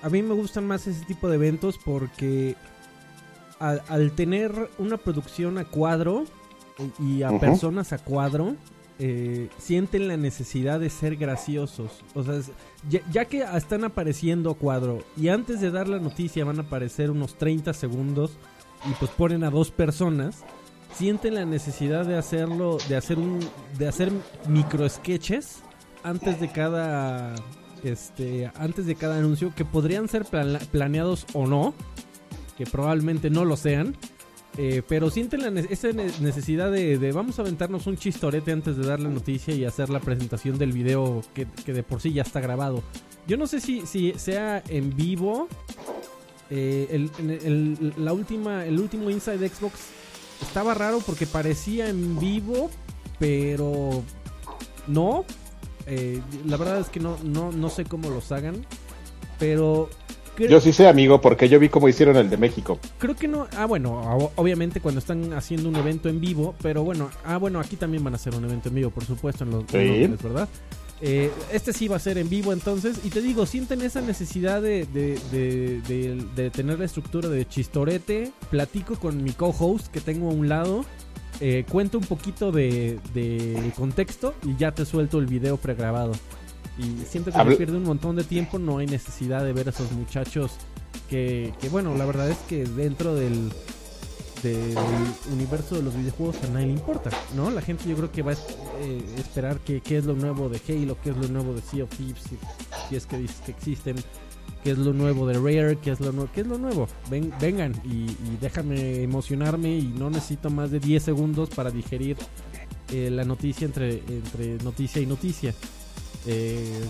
A 0.01 0.09
mí 0.09 0.21
me 0.21 0.35
gustan 0.35 0.67
más 0.67 0.85
ese 0.85 1.03
tipo 1.05 1.27
de 1.27 1.35
eventos 1.35 1.79
porque 1.83 2.55
al, 3.59 3.81
al 3.87 4.11
tener 4.11 4.69
una 4.77 4.97
producción 4.97 5.57
a 5.57 5.65
cuadro 5.65 6.25
y 6.99 7.23
a 7.23 7.39
personas 7.39 7.93
a 7.93 7.97
cuadro, 7.97 8.55
eh, 8.97 9.49
sienten 9.57 10.07
la 10.07 10.15
necesidad 10.15 10.79
de 10.79 10.89
ser 10.89 11.17
graciosos. 11.17 12.03
O 12.13 12.23
sea, 12.23 12.39
ya, 13.11 13.25
que 13.25 13.39
están 13.39 13.83
apareciendo 13.83 14.53
cuadro 14.53 15.03
y 15.17 15.27
antes 15.27 15.59
de 15.59 15.71
dar 15.71 15.87
la 15.87 15.99
noticia 15.99 16.45
van 16.45 16.59
a 16.59 16.63
aparecer 16.63 17.11
unos 17.11 17.35
30 17.37 17.73
segundos 17.73 18.37
y 18.89 18.93
pues 18.99 19.11
ponen 19.11 19.43
a 19.43 19.49
dos 19.49 19.71
personas, 19.71 20.43
sienten 20.93 21.35
la 21.35 21.45
necesidad 21.45 22.05
de 22.05 22.17
hacerlo, 22.17 22.77
de 22.87 22.95
hacer 22.95 23.19
un, 23.19 23.39
de 23.77 23.87
hacer 23.87 24.11
micro 24.47 24.87
sketches 24.87 25.61
antes 26.03 26.39
de 26.39 26.51
cada 26.51 27.35
este, 27.83 28.51
antes 28.55 28.85
de 28.85 28.95
cada 28.95 29.17
anuncio 29.17 29.53
que 29.55 29.65
podrían 29.65 30.07
ser 30.07 30.25
planeados 30.71 31.25
o 31.33 31.47
no, 31.47 31.73
que 32.57 32.65
probablemente 32.65 33.29
no 33.29 33.45
lo 33.45 33.57
sean. 33.57 33.95
Eh, 34.57 34.81
pero 34.87 35.09
sienten 35.09 35.57
esa 35.57 35.91
necesidad 35.91 36.71
de, 36.71 37.11
vamos 37.11 37.39
a 37.39 37.41
aventarnos 37.41 37.87
un 37.87 37.97
chistorete 37.97 38.53
antes 38.53 38.77
de 38.77 38.85
dar 38.85 38.99
la 39.01 39.09
noticia 39.09 39.53
y 39.53 39.65
hacer 39.65 39.89
la 39.89 39.99
presentación 39.99 40.57
del 40.57 40.71
video 40.71 41.21
que, 41.33 41.45
de 41.45 41.83
por 41.83 41.99
sí 41.99 42.13
ya 42.13 42.21
está 42.21 42.39
grabado. 42.39 42.81
Yo 43.27 43.35
no 43.35 43.47
sé 43.47 43.59
si, 43.59 43.85
si 43.85 44.13
sea 44.17 44.63
en 44.69 44.95
vivo. 44.95 45.49
Eh, 46.49 46.87
el, 46.91 47.93
la 47.97 48.13
última, 48.13 48.65
el 48.65 48.79
último 48.79 49.09
Inside 49.09 49.49
Xbox 49.49 49.79
estaba 50.41 50.73
raro 50.73 50.99
porque 51.05 51.25
parecía 51.25 51.89
en 51.89 52.19
vivo, 52.19 52.69
pero 53.19 54.03
no. 54.87 55.25
Eh, 55.87 56.21
la 56.45 56.57
verdad 56.57 56.79
es 56.79 56.87
que 56.87 56.99
no, 56.99 57.17
no, 57.23 57.51
no 57.51 57.69
sé 57.69 57.83
cómo 57.83 58.09
los 58.09 58.31
hagan. 58.31 58.65
Pero 59.37 59.89
yo 60.37 60.59
sí 60.59 60.73
sé, 60.73 60.87
amigo, 60.87 61.21
porque 61.21 61.49
yo 61.49 61.59
vi 61.59 61.69
cómo 61.69 61.87
hicieron 61.87 62.17
el 62.17 62.29
de 62.29 62.37
México. 62.37 62.79
Creo 62.97 63.15
que 63.15 63.27
no. 63.27 63.47
Ah, 63.57 63.65
bueno, 63.65 64.31
obviamente 64.35 64.79
cuando 64.79 64.99
están 64.99 65.33
haciendo 65.33 65.69
un 65.69 65.75
evento 65.75 66.09
en 66.09 66.19
vivo, 66.19 66.55
pero 66.61 66.83
bueno, 66.83 67.09
ah, 67.25 67.37
bueno, 67.37 67.59
aquí 67.59 67.75
también 67.75 68.03
van 68.03 68.13
a 68.13 68.17
hacer 68.17 68.35
un 68.35 68.45
evento 68.45 68.69
en 68.69 68.75
vivo, 68.75 68.89
por 68.89 69.05
supuesto, 69.05 69.43
en 69.43 69.51
los, 69.51 69.63
sí. 69.69 70.07
¿verdad? 70.23 70.49
Eh, 71.01 71.29
este 71.51 71.73
sí 71.73 71.87
va 71.87 71.97
a 71.97 71.99
ser 71.99 72.17
en 72.17 72.29
vivo 72.29 72.53
entonces. 72.53 73.01
Y 73.03 73.09
te 73.09 73.21
digo, 73.21 73.45
sienten 73.45 73.81
esa 73.81 74.01
necesidad 74.01 74.61
de, 74.61 74.85
de, 74.85 76.49
tener 76.51 76.79
la 76.79 76.85
estructura 76.85 77.29
de 77.29 77.47
chistorete. 77.47 78.31
Platico 78.49 78.95
con 78.95 79.23
mi 79.23 79.31
co-host 79.31 79.87
que 79.87 80.01
tengo 80.01 80.29
a 80.29 80.33
un 80.33 80.49
lado. 80.49 80.85
Eh, 81.41 81.65
cuento 81.69 81.97
un 81.97 82.05
poquito 82.05 82.51
de, 82.51 82.99
contexto 83.75 84.33
y 84.43 84.55
ya 84.55 84.71
te 84.71 84.85
suelto 84.85 85.19
el 85.19 85.25
video 85.25 85.57
pregrabado. 85.57 86.13
Y 86.77 87.05
siento 87.05 87.31
que 87.31 87.43
me 87.43 87.55
pierde 87.55 87.77
un 87.77 87.83
montón 87.83 88.15
de 88.15 88.23
tiempo, 88.23 88.59
no 88.59 88.79
hay 88.79 88.87
necesidad 88.87 89.43
de 89.43 89.53
ver 89.53 89.67
a 89.67 89.69
esos 89.71 89.91
muchachos 89.91 90.57
que, 91.09 91.53
que 91.61 91.69
bueno, 91.69 91.95
la 91.95 92.05
verdad 92.05 92.29
es 92.29 92.37
que 92.49 92.65
dentro 92.65 93.15
del, 93.15 93.51
del 94.43 94.75
universo 95.31 95.75
de 95.75 95.83
los 95.83 95.95
videojuegos 95.95 96.43
a 96.43 96.47
nadie 96.47 96.67
le 96.67 96.73
importa, 96.73 97.09
¿no? 97.35 97.49
La 97.49 97.61
gente 97.61 97.87
yo 97.87 97.95
creo 97.95 98.11
que 98.11 98.21
va 98.21 98.33
a 98.33 98.35
eh, 98.81 99.01
esperar 99.17 99.59
que, 99.59 99.81
qué 99.81 99.97
es 99.97 100.05
lo 100.05 100.13
nuevo 100.15 100.49
de 100.49 100.59
Halo, 100.67 100.97
qué 101.01 101.11
es 101.11 101.17
lo 101.17 101.27
nuevo 101.27 101.53
de 101.53 101.61
Sea 101.61 101.83
of 101.85 101.89
Thieves, 101.95 102.23
si, 102.89 102.95
es 102.95 103.05
que 103.05 103.17
dices 103.17 103.37
que 103.45 103.51
existen, 103.51 103.95
qué 104.63 104.71
es 104.71 104.77
lo 104.77 104.93
nuevo 104.93 105.27
de 105.27 105.35
Rare, 105.35 105.77
qué 105.77 105.91
es 105.91 105.99
lo, 105.99 106.11
nuevo 106.11 106.29
qué 106.33 106.41
es 106.41 106.47
lo 106.47 106.57
nuevo. 106.57 106.87
Ven, 107.09 107.33
vengan 107.39 107.73
y, 107.85 108.11
y, 108.11 108.37
déjame 108.41 109.03
emocionarme 109.03 109.77
y 109.77 109.87
no 109.97 110.09
necesito 110.09 110.49
más 110.49 110.71
de 110.71 110.79
10 110.79 111.01
segundos 111.01 111.49
para 111.49 111.71
digerir 111.71 112.17
eh, 112.91 113.09
la 113.09 113.23
noticia 113.23 113.65
entre, 113.65 114.03
entre 114.07 114.57
noticia 114.63 115.01
y 115.01 115.05
noticia. 115.05 115.53
Eh, 116.27 116.81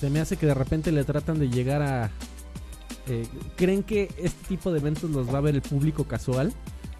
se 0.00 0.10
me 0.10 0.20
hace 0.20 0.36
que 0.36 0.46
de 0.46 0.54
repente 0.54 0.92
le 0.92 1.04
tratan 1.04 1.38
de 1.38 1.48
llegar 1.48 1.82
a... 1.82 2.10
Eh, 3.08 3.26
¿Creen 3.56 3.82
que 3.82 4.10
este 4.16 4.46
tipo 4.48 4.72
de 4.72 4.78
eventos 4.78 5.10
los 5.10 5.32
va 5.32 5.38
a 5.38 5.40
ver 5.40 5.54
el 5.54 5.62
público 5.62 6.04
casual? 6.04 6.52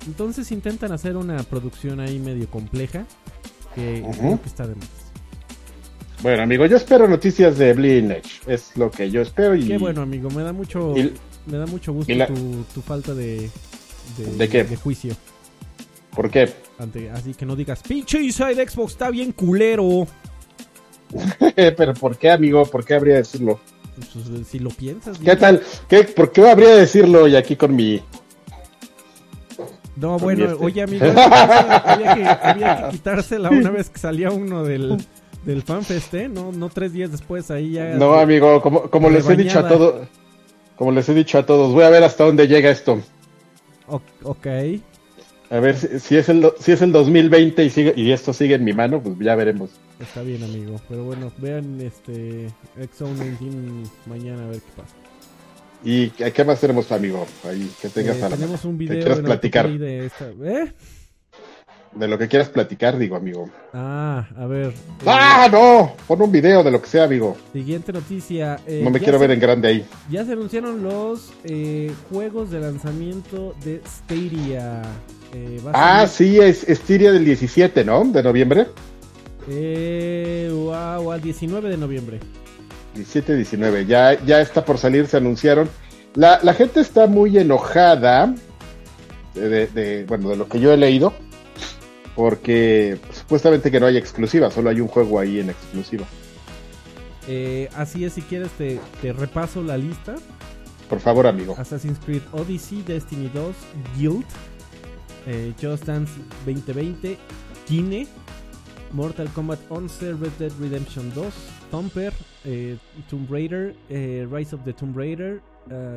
Entonces 0.07 0.50
intentan 0.50 0.93
hacer 0.93 1.17
una 1.17 1.43
producción 1.45 2.00
ahí 2.00 2.19
medio 2.19 2.49
compleja 2.49 3.07
que 3.75 4.05
creo 4.19 4.41
que 4.41 4.49
está 4.49 4.67
de 4.67 4.75
más. 4.75 4.88
Bueno, 6.23 6.43
amigo, 6.43 6.67
yo 6.67 6.76
espero 6.76 7.09
noticias 7.09 7.59
de 7.59 7.73
Bleeding 7.73 8.12
Edge. 8.12 8.41
Es 8.47 8.76
lo 8.76 8.91
que 8.91 9.11
yo 9.11 9.23
espero. 9.23 9.57
Y... 9.57 9.67
Qué 9.67 9.79
bueno, 9.79 10.02
amigo. 10.02 10.31
Me 10.31 10.43
da 10.43 10.52
mucho, 10.52 10.95
me 11.47 11.59
da 11.59 11.67
mucho 11.67 11.93
gusto 11.93 12.14
tu, 12.73 12.81
falta 12.81 13.14
de, 13.14 13.50
de, 14.38 14.49
qué? 14.49 14.64
de 14.64 14.76
juicio. 14.76 15.14
¿Por 16.14 16.31
qué? 16.31 16.49
así 17.12 17.35
que 17.35 17.47
no 17.47 17.55
digas, 17.57 17.83
pinche 17.83 18.21
Inside 18.21 18.69
Xbox 18.69 18.93
está 18.93 19.11
bien 19.11 19.33
culero. 19.33 20.07
Pero 21.54 21.95
¿por 21.95 22.16
qué, 22.16 22.31
amigo? 22.31 22.64
¿Por 22.66 22.85
qué 22.85 22.95
habría 22.95 23.14
de 23.14 23.21
decirlo? 23.21 23.61
Pues, 23.95 24.47
si 24.47 24.59
lo 24.59 24.71
piensas. 24.71 25.19
¿Qué 25.19 25.37
tal? 25.37 25.62
¿Qué, 25.88 26.04
¿Por 26.04 26.33
qué 26.33 26.49
habría 26.49 26.71
de 26.71 26.81
decirlo 26.81 27.28
y 27.28 27.37
aquí 27.37 27.57
con 27.57 27.75
mi... 27.75 28.02
No, 29.97 30.19
bueno, 30.19 30.47
este? 30.47 30.64
oye, 30.64 30.83
amigo, 30.83 31.04
había 31.16 32.14
que, 32.14 32.25
había 32.25 32.76
que 32.76 32.90
quitársela 32.92 33.50
una 33.50 33.71
vez 33.71 33.90
que 33.90 33.99
salía 33.99 34.31
uno 34.31 34.64
del, 34.64 34.97
del 35.45 35.62
FanFest, 35.62 36.14
¿eh? 36.14 36.28
No, 36.28 36.50
no 36.50 36.71
tres 36.71 36.95
días 36.95 37.12
después, 37.12 37.50
ahí 37.50 37.73
ya... 37.73 37.95
No, 37.97 38.14
amigo, 38.14 38.62
como, 38.62 38.88
como 38.88 39.11
les 39.11 39.28
he 39.28 39.37
dicho 39.37 39.59
a 39.59 39.69
todos... 39.69 40.09
Como 40.76 40.90
les 40.90 41.09
he 41.09 41.14
dicho 41.14 41.38
a 41.38 41.47
todos, 41.47 41.73
voy 41.73 41.85
a 41.85 41.90
ver 41.90 42.02
hasta 42.02 42.25
dónde 42.25 42.49
llega 42.49 42.71
esto. 42.71 43.00
ok. 44.25 44.47
A 45.52 45.61
ver 45.61 45.76
si, 45.76 46.16
es 46.16 46.30
el 46.30 46.50
si 46.59 46.73
es 46.73 46.80
el 46.80 46.92
2020 46.92 47.62
y 47.62 47.68
sigue 47.68 47.92
y 47.94 48.11
esto 48.11 48.32
sigue 48.32 48.54
en 48.54 48.64
mi 48.64 48.73
mano, 48.73 49.02
pues 49.02 49.18
ya 49.18 49.35
veremos. 49.35 49.68
Está 50.00 50.23
bien, 50.23 50.42
amigo. 50.42 50.80
Pero 50.88 51.04
bueno, 51.04 51.30
vean 51.37 51.78
este 51.82 52.47
Exxon 52.80 53.14
19 53.18 53.87
mañana 54.06 54.44
a 54.44 54.47
ver 54.47 54.61
qué 54.61 54.73
pasa. 54.75 54.94
¿Y 55.85 56.09
qué 56.09 56.44
más 56.44 56.59
tenemos, 56.59 56.90
amigo? 56.90 57.26
Ahí, 57.47 57.71
que 57.82 57.90
tengas 57.90 58.16
eh, 58.16 58.28
Tenemos 58.30 58.64
un 58.64 58.78
video 58.78 58.99
quieras 58.99 59.21
platicar. 59.21 59.68
De, 59.68 60.06
esta... 60.06 60.30
¿Eh? 60.42 60.73
de 61.94 62.09
lo 62.09 62.16
que 62.16 62.28
quieras 62.28 62.49
platicar, 62.49 62.97
digo, 62.97 63.16
amigo. 63.16 63.50
Ah, 63.75 64.26
a 64.38 64.47
ver. 64.47 64.73
¡Ah, 65.04 65.50
no! 65.52 65.94
Pon 66.09 66.23
un 66.23 66.32
video 66.32 66.64
de 66.64 66.71
lo 66.71 66.80
que 66.80 66.88
sea, 66.88 67.04
amigo. 67.04 67.37
Siguiente 67.52 67.92
noticia. 67.92 68.59
Eh, 68.66 68.80
no 68.82 68.88
me 68.88 69.00
quiero 69.00 69.18
ver 69.18 69.32
en 69.32 69.40
grande 69.40 69.68
ahí. 69.68 69.85
Ya 70.11 70.25
se 70.25 70.32
anunciaron 70.32 70.82
los 70.82 71.30
eh, 71.44 71.92
juegos 72.11 72.50
de 72.50 72.61
lanzamiento 72.61 73.54
de 73.62 73.82
Stadia. 73.87 74.82
Eh, 75.33 75.61
ah, 75.73 76.07
sí, 76.07 76.39
es 76.39 76.69
Estiria 76.69 77.12
del 77.12 77.25
17, 77.25 77.85
¿no? 77.85 78.05
De 78.05 78.23
noviembre. 78.23 78.67
Eh, 79.49 80.51
wow, 80.53 81.12
al 81.12 81.21
19 81.21 81.71
de 81.71 81.77
noviembre. 81.77 82.21
17, 82.95 83.37
19, 83.37 83.87
ya, 83.87 84.23
ya 84.25 84.41
está 84.41 84.65
por 84.65 84.79
salir, 84.79 85.07
se 85.07 85.17
anunciaron. 85.17 85.69
La, 86.15 86.41
la 86.43 86.53
gente 86.53 86.81
está 86.81 87.07
muy 87.07 87.39
enojada 87.39 88.35
de, 89.35 90.05
bueno, 90.07 90.29
de 90.29 90.37
lo 90.37 90.49
que 90.49 90.61
yo 90.61 90.73
he 90.73 90.77
leído, 90.77 91.15
porque 92.15 92.99
supuestamente 93.12 93.71
que 93.71 93.81
no 93.81 93.87
hay 93.87 93.97
exclusiva, 93.97 94.51
solo 94.51 94.69
hay 94.71 94.81
un 94.81 94.89
juego 94.89 95.19
ahí 95.19 95.41
en 95.41 95.51
exclusiva. 95.51 96.05
Eh, 97.27 97.69
así 97.77 98.05
es, 98.05 98.15
si 98.15 98.23
quieres 98.23 98.51
te, 98.53 98.79
te 99.01 99.12
repaso 99.12 99.62
la 99.62 99.79
lista. 99.79 100.17
Por 100.89 101.01
favor, 101.01 101.27
amigo. 101.27 101.55
Assassin's 101.57 101.99
Creed 102.05 102.23
Odyssey, 102.33 102.83
Destiny 102.83 103.31
2, 103.33 103.55
Guild, 103.97 104.27
eh, 105.26 105.52
Just 105.61 105.87
Dance 105.87 106.12
2020, 106.45 107.19
Kine, 107.67 108.07
Mortal 108.93 109.29
Kombat 109.29 109.59
11, 109.71 110.14
Red 110.14 110.33
Dead 110.38 110.52
Redemption 110.61 111.11
2, 111.12 111.23
Thumper, 111.71 112.12
eh, 112.45 112.76
Tomb 113.09 113.26
Raider, 113.31 113.75
eh, 113.88 114.26
Rise 114.31 114.55
of 114.55 114.64
the 114.64 114.73
Tomb 114.73 114.95
Raider, 114.95 115.41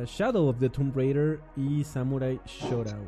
Shadow 0.06 0.48
of 0.48 0.60
the 0.60 0.68
Tomb 0.68 0.92
Raider 0.94 1.40
y 1.56 1.82
Samurai 1.82 2.38
Showdown. 2.46 3.04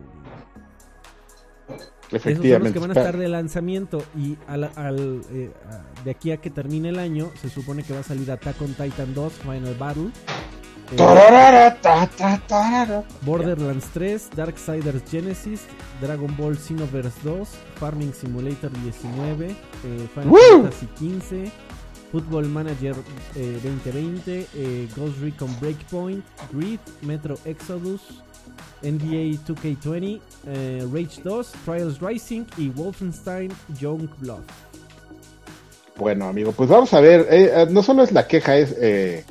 Esos 2.11 2.39
son 2.39 2.63
los 2.63 2.73
que 2.73 2.79
van 2.79 2.91
a 2.91 2.95
estar 2.95 3.17
de 3.17 3.29
lanzamiento 3.29 4.03
y 4.17 4.37
al, 4.47 4.71
de 6.05 6.11
aquí 6.11 6.31
a 6.33 6.39
que 6.39 6.49
termine 6.51 6.89
el 6.89 6.99
año 6.99 7.31
se 7.41 7.51
supone 7.51 7.83
que 7.83 7.93
va 7.93 8.01
a 8.01 8.03
salir 8.03 8.31
Attack 8.31 8.63
on 8.63 8.73
Titan 8.73 9.13
2 9.15 9.33
Final 9.35 9.75
Battle 9.79 10.11
Borderlands 13.23 13.87
3, 13.93 14.31
Darksiders 14.35 15.03
Genesis, 15.11 15.67
Dragon 16.01 16.35
Ball 16.37 16.57
Xenoverse 16.57 17.13
2, 17.23 17.47
Farming 17.79 18.13
Simulator 18.15 18.71
19, 18.71 19.51
eh, 19.51 19.55
Final 20.15 20.35
Fantasy 20.35 20.87
15, 20.99 21.53
Football 22.11 22.47
Manager 22.47 22.97
2020, 23.35 24.33
eh, 24.33 24.47
eh, 24.55 24.89
Ghost 24.97 25.21
Recon 25.21 25.55
Breakpoint, 25.61 26.25
Grid, 26.53 26.81
Metro 27.03 27.37
Exodus, 27.45 28.01
NBA 28.83 29.39
2K20, 29.45 30.21
Rage 30.91 31.21
2, 31.23 31.53
Trials 31.67 32.01
Rising 32.01 32.47
y 32.57 32.71
Wolfenstein 32.71 33.53
Youngblood. 33.79 34.41
Bueno, 35.97 36.29
amigo, 36.29 36.53
pues 36.53 36.71
vamos 36.71 36.95
a 36.95 37.01
ver. 37.01 37.69
no 37.71 37.83
solo 37.83 38.05
es 38.05 38.13
la 38.13 38.27
queja, 38.27 38.57
es 38.57 39.27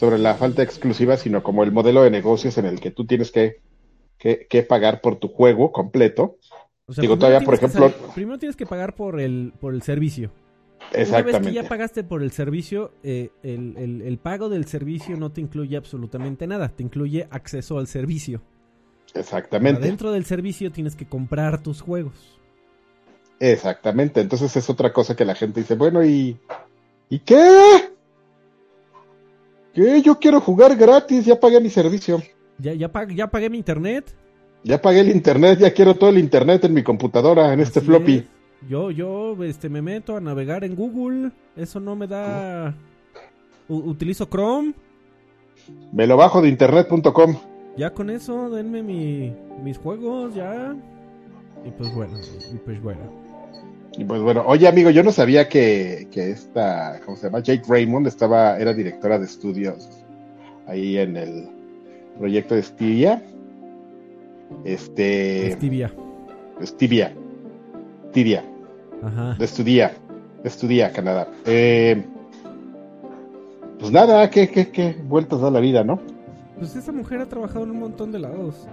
sobre 0.00 0.16
la 0.16 0.34
falta 0.34 0.62
exclusiva, 0.62 1.18
sino 1.18 1.42
como 1.42 1.62
el 1.62 1.72
modelo 1.72 2.02
de 2.02 2.10
negocios 2.10 2.56
en 2.56 2.64
el 2.64 2.80
que 2.80 2.90
tú 2.90 3.04
tienes 3.04 3.30
que, 3.30 3.60
que, 4.16 4.62
pagar 4.62 5.02
por 5.02 5.16
tu 5.16 5.28
juego 5.28 5.72
completo. 5.72 6.38
Digo, 6.96 7.18
todavía, 7.18 7.42
por 7.42 7.52
ejemplo... 7.52 7.92
primero 8.14 8.38
tienes 8.38 8.56
que 8.56 8.64
pagar 8.64 8.94
por 8.94 9.20
el, 9.20 9.52
por 9.60 9.74
el 9.74 9.82
servicio. 9.82 10.32
Exactamente. 10.94 11.28
Una 11.28 11.38
vez 11.40 11.48
que 11.48 11.62
ya 11.62 11.68
pagaste 11.68 12.02
por 12.02 12.22
el 12.22 12.30
servicio, 12.30 12.94
eh, 13.02 13.28
el, 13.42 14.00
el, 14.02 14.16
pago 14.16 14.48
del 14.48 14.64
servicio 14.64 15.18
no 15.18 15.32
te 15.32 15.42
incluye 15.42 15.76
absolutamente 15.76 16.46
nada, 16.46 16.70
te 16.70 16.82
incluye 16.82 17.28
acceso 17.30 17.76
al 17.76 17.86
servicio. 17.86 18.40
Exactamente. 19.14 19.82
dentro 19.82 20.12
del 20.12 20.24
servicio 20.24 20.72
tienes 20.72 20.96
que 20.96 21.04
comprar 21.04 21.62
tus 21.62 21.82
juegos. 21.82 22.40
Exactamente, 23.38 24.22
entonces 24.22 24.56
es 24.56 24.70
otra 24.70 24.94
cosa 24.94 25.14
que 25.14 25.26
la 25.26 25.34
gente 25.34 25.60
dice, 25.60 25.74
bueno, 25.74 26.02
¿y, 26.02 26.38
¿y 27.10 27.18
qué? 27.18 27.89
¿Qué? 29.74 30.02
Yo 30.02 30.18
quiero 30.18 30.40
jugar 30.40 30.76
gratis, 30.76 31.24
ya 31.24 31.38
pagué 31.38 31.60
mi 31.60 31.70
servicio. 31.70 32.22
Ya, 32.58 32.74
ya, 32.74 32.90
ya 33.14 33.26
pagué 33.28 33.50
mi 33.50 33.58
internet. 33.58 34.14
Ya 34.62 34.80
pagué 34.80 35.00
el 35.00 35.10
internet, 35.10 35.58
ya 35.58 35.72
quiero 35.72 35.94
todo 35.94 36.10
el 36.10 36.18
internet 36.18 36.64
en 36.64 36.74
mi 36.74 36.82
computadora, 36.82 37.52
en 37.52 37.60
este 37.60 37.80
floppy. 37.80 38.26
Yo, 38.68 38.90
yo, 38.90 39.42
este, 39.42 39.70
me 39.70 39.80
meto 39.80 40.16
a 40.16 40.20
navegar 40.20 40.64
en 40.64 40.76
Google. 40.76 41.30
Eso 41.56 41.80
no 41.80 41.96
me 41.96 42.06
da. 42.06 42.74
utilizo 43.68 44.28
Chrome. 44.28 44.74
Me 45.92 46.06
lo 46.06 46.16
bajo 46.16 46.42
de 46.42 46.48
internet.com. 46.48 47.36
Ya 47.76 47.94
con 47.94 48.10
eso, 48.10 48.50
denme 48.50 48.82
mi, 48.82 49.32
mis 49.62 49.78
juegos, 49.78 50.34
ya. 50.34 50.76
Y 51.64 51.70
pues 51.70 51.94
bueno, 51.94 52.18
y 52.52 52.56
pues 52.58 52.82
bueno. 52.82 53.29
Y 54.00 54.04
pues 54.06 54.22
bueno, 54.22 54.42
oye 54.46 54.66
amigo, 54.66 54.88
yo 54.88 55.02
no 55.02 55.12
sabía 55.12 55.46
que, 55.46 56.08
que 56.10 56.30
esta, 56.30 57.00
¿cómo 57.04 57.18
se 57.18 57.26
llama? 57.26 57.40
Jake 57.40 57.64
Raymond 57.68 58.06
estaba, 58.06 58.58
era 58.58 58.72
directora 58.72 59.18
de 59.18 59.26
estudios 59.26 59.90
ahí 60.66 60.96
en 60.96 61.18
el 61.18 61.50
proyecto 62.18 62.54
de 62.54 62.62
Stevia. 62.62 63.22
Este. 64.64 65.52
Stevia. 65.52 65.92
Stevia. 66.62 67.12
Stevia. 68.08 68.42
Ajá. 69.02 69.34
De 69.34 69.44
estudia. 69.44 69.92
Estudia 70.44 70.90
Canadá. 70.92 71.28
Eh, 71.44 72.02
pues 73.78 73.92
nada, 73.92 74.30
qué, 74.30 74.48
qué, 74.48 74.70
qué 74.70 74.96
vueltas 75.04 75.42
da 75.42 75.50
la 75.50 75.60
vida, 75.60 75.84
¿no? 75.84 76.00
Pues 76.58 76.74
esa 76.74 76.90
mujer 76.90 77.20
ha 77.20 77.26
trabajado 77.26 77.64
en 77.64 77.72
un 77.72 77.80
montón 77.80 78.12
de 78.12 78.20
lados. 78.20 78.66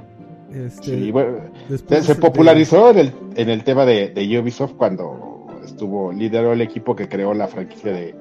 Este, 0.53 0.83
sí, 0.83 1.11
bueno, 1.11 1.39
se, 1.69 2.15
popularizó 2.15 2.91
en, 2.91 2.97
el, 2.99 3.13
en 3.35 3.49
el 3.49 3.63
tema 3.63 3.85
de, 3.85 4.09
de, 4.09 4.39
Ubisoft 4.39 4.73
cuando 4.73 5.47
estuvo, 5.65 6.13
lideró 6.13 6.53
el 6.53 6.61
equipo 6.61 6.95
que 6.95 7.09
creó 7.09 7.33
la 7.33 7.47
franquicia 7.47 7.91
de, 7.91 8.15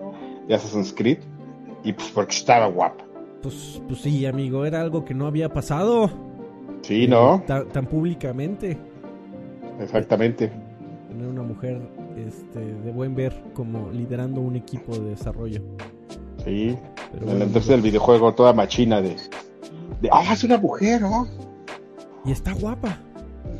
de 0.48 0.54
Assassin's 0.54 0.92
Creed 0.92 1.18
y 1.84 1.92
pues 1.92 2.08
porque 2.08 2.34
estaba 2.34 2.66
guapa. 2.66 3.04
Pues, 3.42 3.80
pues 3.86 4.00
sí, 4.00 4.26
amigo, 4.26 4.64
era 4.64 4.80
algo 4.80 5.04
que 5.04 5.14
no 5.14 5.26
había 5.26 5.52
pasado. 5.52 6.10
Sí, 6.82 7.04
eh, 7.04 7.08
¿no? 7.08 7.44
Tan, 7.46 7.86
públicamente. 7.86 8.76
Exactamente. 9.80 10.50
Tener 11.08 11.28
una 11.28 11.42
mujer 11.42 11.80
este, 12.16 12.58
de 12.58 12.90
buen 12.90 13.14
ver 13.14 13.40
como 13.54 13.90
liderando 13.92 14.40
un 14.40 14.56
equipo 14.56 14.96
de 14.96 15.10
desarrollo. 15.10 15.62
Sí, 16.44 16.76
Pero 17.12 17.30
en 17.30 17.38
la 17.38 17.44
industria 17.44 17.76
del 17.76 17.84
videojuego 17.84 18.34
toda 18.34 18.52
machina 18.52 19.00
de, 19.00 19.16
de 20.00 20.08
¡ah, 20.10 20.32
es 20.32 20.42
una 20.44 20.58
mujer! 20.58 21.02
Oh! 21.04 21.26
Y 22.26 22.32
está 22.32 22.52
guapa. 22.54 22.98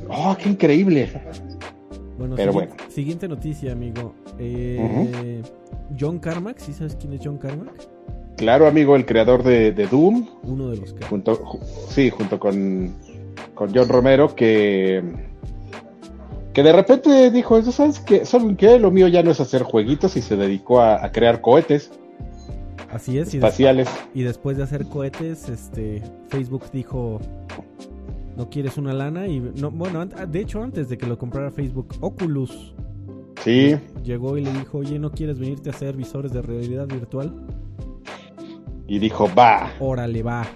¡Oh, 0.08 0.36
qué 0.40 0.48
increíble! 0.48 1.10
Bueno, 2.18 2.34
Pero 2.34 2.52
siguiente, 2.52 2.74
bueno. 2.76 2.92
siguiente 2.92 3.28
noticia, 3.28 3.72
amigo. 3.72 4.14
Eh, 4.38 5.42
John 5.98 6.18
Carmack, 6.18 6.58
¿sí 6.58 6.72
sabes 6.72 6.96
quién 6.96 7.12
es 7.12 7.20
John 7.22 7.38
Carmack? 7.38 7.74
Claro, 8.36 8.66
amigo, 8.66 8.96
el 8.96 9.06
creador 9.06 9.42
de, 9.42 9.72
Doom. 9.72 10.26
Uno 10.42 10.70
de 10.70 10.78
los 10.78 10.92
que. 10.92 11.04
Junto, 11.06 11.60
sí, 11.88 12.10
junto 12.10 12.38
con, 12.38 12.94
con 13.54 13.74
John 13.74 13.88
Romero, 13.88 14.34
que. 14.34 15.02
Que 16.52 16.62
de 16.62 16.72
repente 16.72 17.30
dijo, 17.30 17.60
¿sabes 17.70 18.00
qué? 18.00 18.24
¿Saben 18.24 18.56
qué? 18.56 18.78
Lo 18.78 18.90
mío 18.90 19.08
ya 19.08 19.22
no 19.22 19.30
es 19.30 19.40
hacer 19.40 19.62
jueguitos 19.62 20.16
y 20.16 20.22
se 20.22 20.36
dedicó 20.36 20.80
a, 20.80 21.10
crear 21.12 21.42
cohetes. 21.42 21.90
Así 22.90 23.18
es. 23.18 23.34
Espaciales. 23.34 23.88
Y, 24.14 24.22
y 24.22 24.24
después 24.24 24.56
de 24.56 24.62
hacer 24.62 24.86
cohetes, 24.86 25.50
este, 25.50 26.02
Facebook 26.30 26.64
dijo, 26.72 27.20
no 28.36 28.50
quieres 28.50 28.76
una 28.76 28.92
lana 28.92 29.26
y 29.26 29.40
no, 29.40 29.70
bueno, 29.70 30.04
de 30.06 30.40
hecho 30.40 30.62
antes 30.62 30.88
de 30.88 30.98
que 30.98 31.06
lo 31.06 31.18
comprara 31.18 31.50
Facebook, 31.50 31.94
Oculus 32.00 32.74
sí. 33.42 33.76
llegó 34.02 34.36
y 34.36 34.42
le 34.42 34.52
dijo, 34.52 34.78
oye, 34.78 34.98
¿no 34.98 35.10
quieres 35.10 35.38
venirte 35.38 35.70
a 35.70 35.72
hacer 35.72 35.96
visores 35.96 36.32
de 36.32 36.42
realidad 36.42 36.86
virtual? 36.86 37.32
Y 38.86 38.98
dijo, 38.98 39.28
va. 39.36 39.72
Órale, 39.80 40.22
va. 40.22 40.46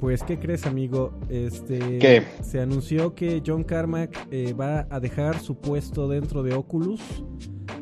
Pues, 0.00 0.22
¿qué 0.22 0.38
crees, 0.38 0.66
amigo? 0.66 1.12
Este, 1.28 1.98
¿Qué? 1.98 2.22
Se 2.42 2.60
anunció 2.60 3.14
que 3.14 3.42
John 3.44 3.64
Carmack 3.64 4.28
eh, 4.30 4.52
va 4.52 4.86
a 4.90 5.00
dejar 5.00 5.40
su 5.40 5.56
puesto 5.56 6.06
dentro 6.06 6.42
de 6.42 6.54
Oculus. 6.54 7.00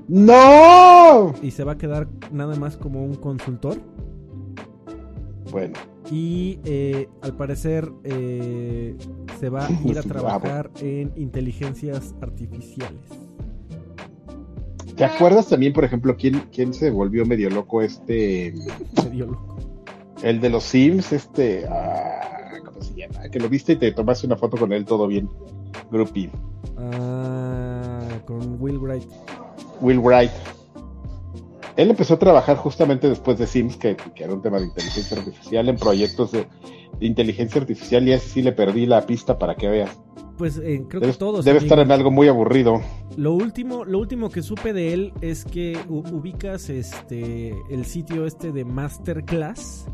¡No! 0.08 1.34
Y 1.42 1.50
se 1.50 1.64
va 1.64 1.72
a 1.72 1.78
quedar 1.78 2.08
nada 2.30 2.54
más 2.56 2.76
como 2.76 3.04
un 3.04 3.16
consultor. 3.16 3.78
Bueno. 5.50 5.74
Y 6.10 6.58
eh, 6.64 7.08
al 7.22 7.36
parecer 7.36 7.90
eh, 8.04 8.96
se 9.40 9.48
va 9.48 9.66
a 9.66 9.70
ir 9.84 9.98
a 9.98 10.02
trabajar 10.04 10.70
en 10.80 11.12
inteligencias 11.16 12.14
artificiales. 12.20 13.00
¿Te 14.96 15.04
acuerdas 15.04 15.48
también, 15.48 15.74
por 15.74 15.84
ejemplo, 15.84 16.16
quién, 16.16 16.42
quién 16.52 16.72
se 16.72 16.90
volvió 16.90 17.26
medio 17.26 17.50
loco 17.50 17.82
este? 17.82 18.54
Medio 19.04 19.26
loco. 19.26 19.56
El 20.22 20.40
de 20.40 20.48
los 20.48 20.64
Sims, 20.64 21.12
este. 21.12 21.66
Ah, 21.68 22.50
¿Cómo 22.64 22.80
se 22.80 22.94
llama? 22.94 23.28
Que 23.28 23.38
lo 23.38 23.48
viste 23.50 23.74
y 23.74 23.76
te 23.76 23.92
tomaste 23.92 24.26
una 24.26 24.36
foto 24.36 24.56
con 24.56 24.72
él, 24.72 24.86
todo 24.86 25.06
bien. 25.06 25.28
Groupie. 25.90 26.30
Ah, 26.78 28.08
con 28.24 28.56
Will 28.60 28.78
Wright. 28.78 29.04
Will 29.82 29.98
Wright. 29.98 30.30
Él 31.76 31.90
empezó 31.90 32.14
a 32.14 32.18
trabajar 32.18 32.56
justamente 32.56 33.08
después 33.08 33.38
de 33.38 33.46
Sims, 33.46 33.76
que, 33.76 33.96
era 34.16 34.32
un 34.32 34.40
tema 34.40 34.58
de 34.58 34.66
inteligencia 34.66 35.18
artificial, 35.18 35.68
en 35.68 35.76
proyectos 35.76 36.32
de, 36.32 36.46
inteligencia 37.00 37.60
artificial, 37.60 38.08
y 38.08 38.14
así 38.14 38.30
sí 38.30 38.42
le 38.42 38.52
perdí 38.52 38.86
la 38.86 39.04
pista 39.04 39.38
para 39.38 39.54
que 39.54 39.68
veas. 39.68 39.90
Pues 40.38 40.58
eh, 40.58 40.84
creo 40.88 41.02
que 41.02 41.12
todos. 41.12 41.44
Debe 41.44 41.58
estar 41.58 41.78
en 41.78 41.90
algo 41.92 42.10
muy 42.10 42.28
aburrido. 42.28 42.80
Lo 43.16 43.32
último, 43.32 43.84
lo 43.84 43.98
último 43.98 44.28
que 44.30 44.42
supe 44.42 44.72
de 44.72 44.92
él 44.92 45.12
es 45.22 45.44
que 45.44 45.78
ubicas 45.88 46.68
este 46.68 47.54
el 47.70 47.86
sitio 47.86 48.26
este 48.26 48.52
de 48.52 48.64
Masterclass. 48.64 49.86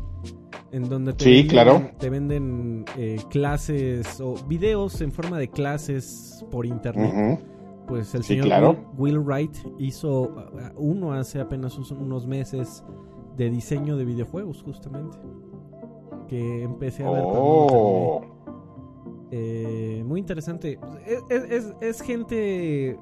En 0.71 0.89
donde 0.89 1.13
te 1.13 1.23
sí, 1.23 1.29
venden, 1.29 1.47
claro. 1.49 1.91
te 1.99 2.09
venden 2.09 2.85
eh, 2.97 3.17
clases 3.29 4.19
o 4.19 4.33
videos 4.47 5.01
en 5.01 5.11
forma 5.11 5.37
de 5.37 5.47
clases 5.47 6.43
por 6.49 6.65
internet 6.65 7.39
pues 7.87 8.13
el 8.15 8.23
señor 8.23 8.77
Will, 8.97 9.19
Wright 9.19 9.55
hizo 9.77 10.21
uh, 10.21 10.31
uno 10.77 11.13
hace 11.13 11.39
apenas 11.39 11.77
unos 11.77 12.27
meses 12.27 12.83
de 13.37 13.49
diseño 13.49 13.97
de 13.97 14.05
videojuegos, 14.05 14.61
justamente. 14.63 15.17
Que 16.27 16.63
empecé 16.63 17.03
a 17.03 17.11
ver 17.11 17.23
oh. 17.25 18.21
eh, 19.31 20.03
muy 20.05 20.19
interesante. 20.19 20.79
Es, 21.81 22.01
gente. 22.01 22.97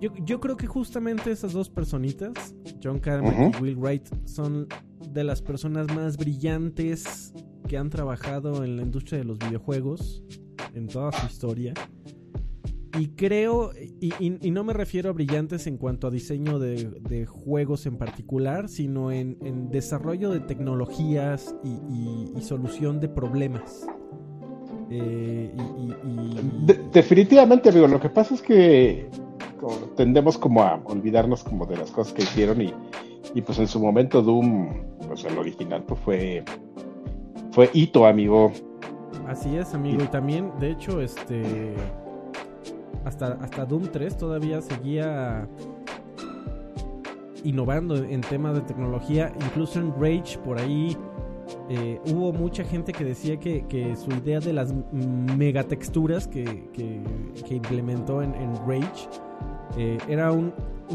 Yo, 0.00 0.40
creo 0.40 0.56
que 0.56 0.66
justamente 0.66 1.32
esas 1.32 1.52
dos 1.52 1.68
personitas, 1.68 2.54
John 2.82 3.00
Carmack 3.00 3.58
y 3.58 3.62
Will 3.62 3.76
Wright, 3.76 4.06
son 4.24 4.68
de 5.10 5.24
las 5.24 5.42
personas 5.42 5.88
más 5.94 6.16
brillantes 6.16 7.32
que 7.66 7.76
han 7.76 7.90
trabajado 7.90 8.64
en 8.64 8.76
la 8.76 8.82
industria 8.82 9.18
de 9.18 9.24
los 9.24 9.38
videojuegos 9.38 10.22
en 10.74 10.86
toda 10.86 11.12
su 11.12 11.26
historia. 11.26 11.74
Y 12.98 13.10
creo, 13.10 13.70
y, 14.00 14.50
no 14.50 14.64
me 14.64 14.72
refiero 14.72 15.10
a 15.10 15.12
brillantes 15.12 15.68
en 15.68 15.76
cuanto 15.76 16.08
a 16.08 16.10
diseño 16.10 16.58
de, 16.58 17.26
juegos 17.26 17.86
en 17.86 17.96
particular, 17.96 18.68
sino 18.68 19.12
en, 19.12 19.70
desarrollo 19.70 20.30
de 20.30 20.40
tecnologías 20.40 21.54
y, 21.62 22.40
solución 22.40 22.98
de 23.00 23.08
problemas. 23.08 23.86
Eh, 24.90 25.54
definitivamente, 26.92 27.68
amigo, 27.68 27.86
lo 27.86 28.00
que 28.00 28.08
pasa 28.08 28.34
es 28.34 28.42
que 28.42 29.08
tendemos 29.96 30.38
como 30.38 30.62
a 30.62 30.80
olvidarnos 30.84 31.44
como 31.44 31.66
de 31.66 31.76
las 31.76 31.90
cosas 31.90 32.14
que 32.14 32.22
hicieron 32.22 32.62
y, 32.62 32.72
y 33.34 33.42
pues 33.42 33.58
en 33.58 33.68
su 33.68 33.80
momento 33.80 34.22
Doom, 34.22 34.98
pues 35.06 35.24
el 35.24 35.38
original 35.38 35.84
pues 35.84 36.00
fue, 36.00 36.44
fue 37.52 37.70
hito, 37.74 38.06
amigo. 38.06 38.50
Así 39.26 39.56
es, 39.56 39.74
amigo, 39.74 40.02
y 40.02 40.06
también, 40.08 40.50
de 40.58 40.70
hecho, 40.70 41.00
este 41.00 41.74
hasta, 43.08 43.38
hasta 43.40 43.64
Doom 43.64 43.88
3 43.90 44.16
todavía 44.16 44.60
seguía 44.60 45.48
innovando 47.44 47.96
en 47.96 48.20
temas 48.20 48.54
de 48.54 48.60
tecnología. 48.62 49.32
Incluso 49.40 49.80
en 49.80 49.92
Rage 50.00 50.38
por 50.44 50.58
ahí 50.58 50.96
eh, 51.70 52.00
hubo 52.06 52.32
mucha 52.32 52.64
gente 52.64 52.92
que 52.92 53.04
decía 53.04 53.38
que, 53.38 53.96
su 53.96 54.10
idea 54.10 54.40
de 54.40 54.52
las 54.52 54.74
megatexturas 54.92 56.28
que, 56.28 56.44
que, 56.72 57.54
implementó 57.54 58.22
en, 58.22 58.34
Rage 58.66 59.08
eh, 59.76 59.98
era 60.08 60.32
un, 60.32 60.52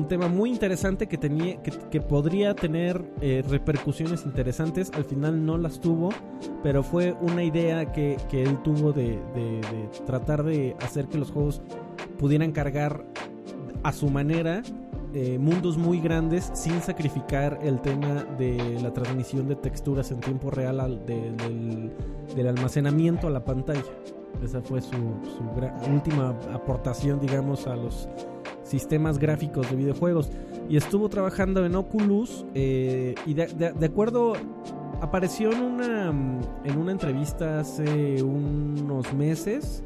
tema 0.08 0.28
muy 0.28 0.50
interesante 0.50 1.08
que, 1.08 1.18
tenía, 1.18 1.62
que, 1.62 2.02
podría 2.02 2.56
tener 2.56 3.04
eh, 3.22 3.44
repercusiones 3.48 4.26
interesantes. 4.26 4.92
Al 4.94 5.06
final 5.06 5.46
no 5.46 5.58
las 5.58 5.80
tuvo, 5.80 6.10
pero 6.64 6.84
fue 6.84 7.16
una 7.22 7.44
idea 7.44 7.92
que, 7.92 8.18
él 8.32 8.62
tuvo 8.64 8.92
de, 8.92 9.20
de, 9.36 9.62
tratar 10.06 10.44
de 10.44 10.76
hacer 10.82 11.08
que 11.08 11.18
los 11.18 11.32
juegos 11.32 11.62
pudieran 12.18 12.52
cargar 12.52 13.06
a 13.84 13.92
su 13.92 14.10
manera 14.10 14.64
eh, 15.16 15.38
mundos 15.38 15.78
muy 15.78 16.00
grandes 16.00 16.50
sin 16.56 16.82
sacrificar 16.82 17.60
el 17.62 17.80
tema 17.82 18.24
de 18.40 18.80
la 18.82 18.92
transmisión 18.94 19.48
de 19.48 19.56
texturas 19.56 20.10
en 20.10 20.20
tiempo 20.20 20.50
real 20.50 20.80
al, 20.80 21.06
del, 21.06 22.48
almacenamiento 22.48 23.28
a 23.28 23.30
la 23.30 23.46
pantalla. 23.46 23.84
Esa 24.42 24.62
fue 24.62 24.82
su, 24.82 24.96
última 25.92 26.30
aportación, 26.54 27.20
digamos, 27.20 27.68
a 27.68 27.76
los 27.76 28.10
sistemas 28.64 29.20
gráficos 29.20 29.70
de 29.70 29.76
videojuegos. 29.76 30.32
Y 30.70 30.78
estuvo 30.78 31.10
trabajando 31.10 31.66
en 31.66 31.76
Oculus 31.76 32.46
eh, 32.54 33.16
y 33.26 33.34
de, 33.34 33.86
acuerdo 33.86 34.34
apareció 35.02 35.52
en 35.52 35.62
una, 35.62 36.10
en 36.64 36.78
una 36.78 36.92
entrevista 36.94 37.60
hace 37.60 38.24
unos 38.24 39.14
meses 39.14 39.84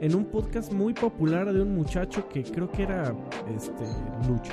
en 0.00 0.14
un 0.14 0.24
podcast 0.24 0.72
muy 0.72 0.94
popular 0.94 1.52
de 1.52 1.60
un 1.60 1.74
muchacho 1.74 2.28
que 2.28 2.42
creo 2.42 2.70
que 2.70 2.84
era 2.84 3.14
este 3.54 3.84
Lucho, 4.26 4.52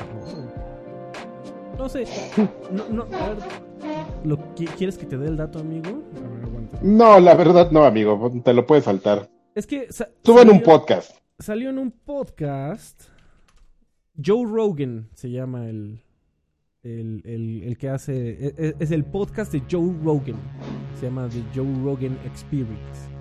¿no? 1.77 1.87
sé, 1.87 2.05
no, 2.71 2.89
no, 2.89 3.05
lo, 4.23 4.37
¿Quieres 4.77 4.97
que 4.97 5.05
te 5.05 5.17
dé 5.17 5.27
el 5.27 5.37
dato, 5.37 5.59
amigo? 5.59 6.03
No, 6.81 7.19
la 7.19 7.35
verdad 7.35 7.71
no, 7.71 7.83
amigo. 7.83 8.31
Te 8.43 8.53
lo 8.53 8.65
puedes 8.65 8.85
saltar. 8.85 9.29
Es 9.55 9.65
que. 9.67 9.87
En 10.25 10.49
un 10.49 10.61
podcast. 10.61 11.17
Salió 11.39 11.69
en 11.69 11.79
un 11.79 11.91
podcast. 11.91 13.03
Joe 14.23 14.45
Rogan 14.45 15.09
se 15.13 15.29
llama 15.29 15.67
el, 15.67 16.01
el, 16.83 17.77
que 17.79 17.89
hace. 17.89 18.29
E, 18.29 18.53
e, 18.57 18.75
es, 18.79 18.91
el 18.91 19.05
podcast 19.05 19.51
de 19.51 19.61
Joe 19.69 19.93
Rogan. 20.03 20.37
Se 20.99 21.05
llama 21.05 21.27
The 21.29 21.43
Joe 21.55 21.83
Rogan 21.83 22.17
Experience. 22.25 23.17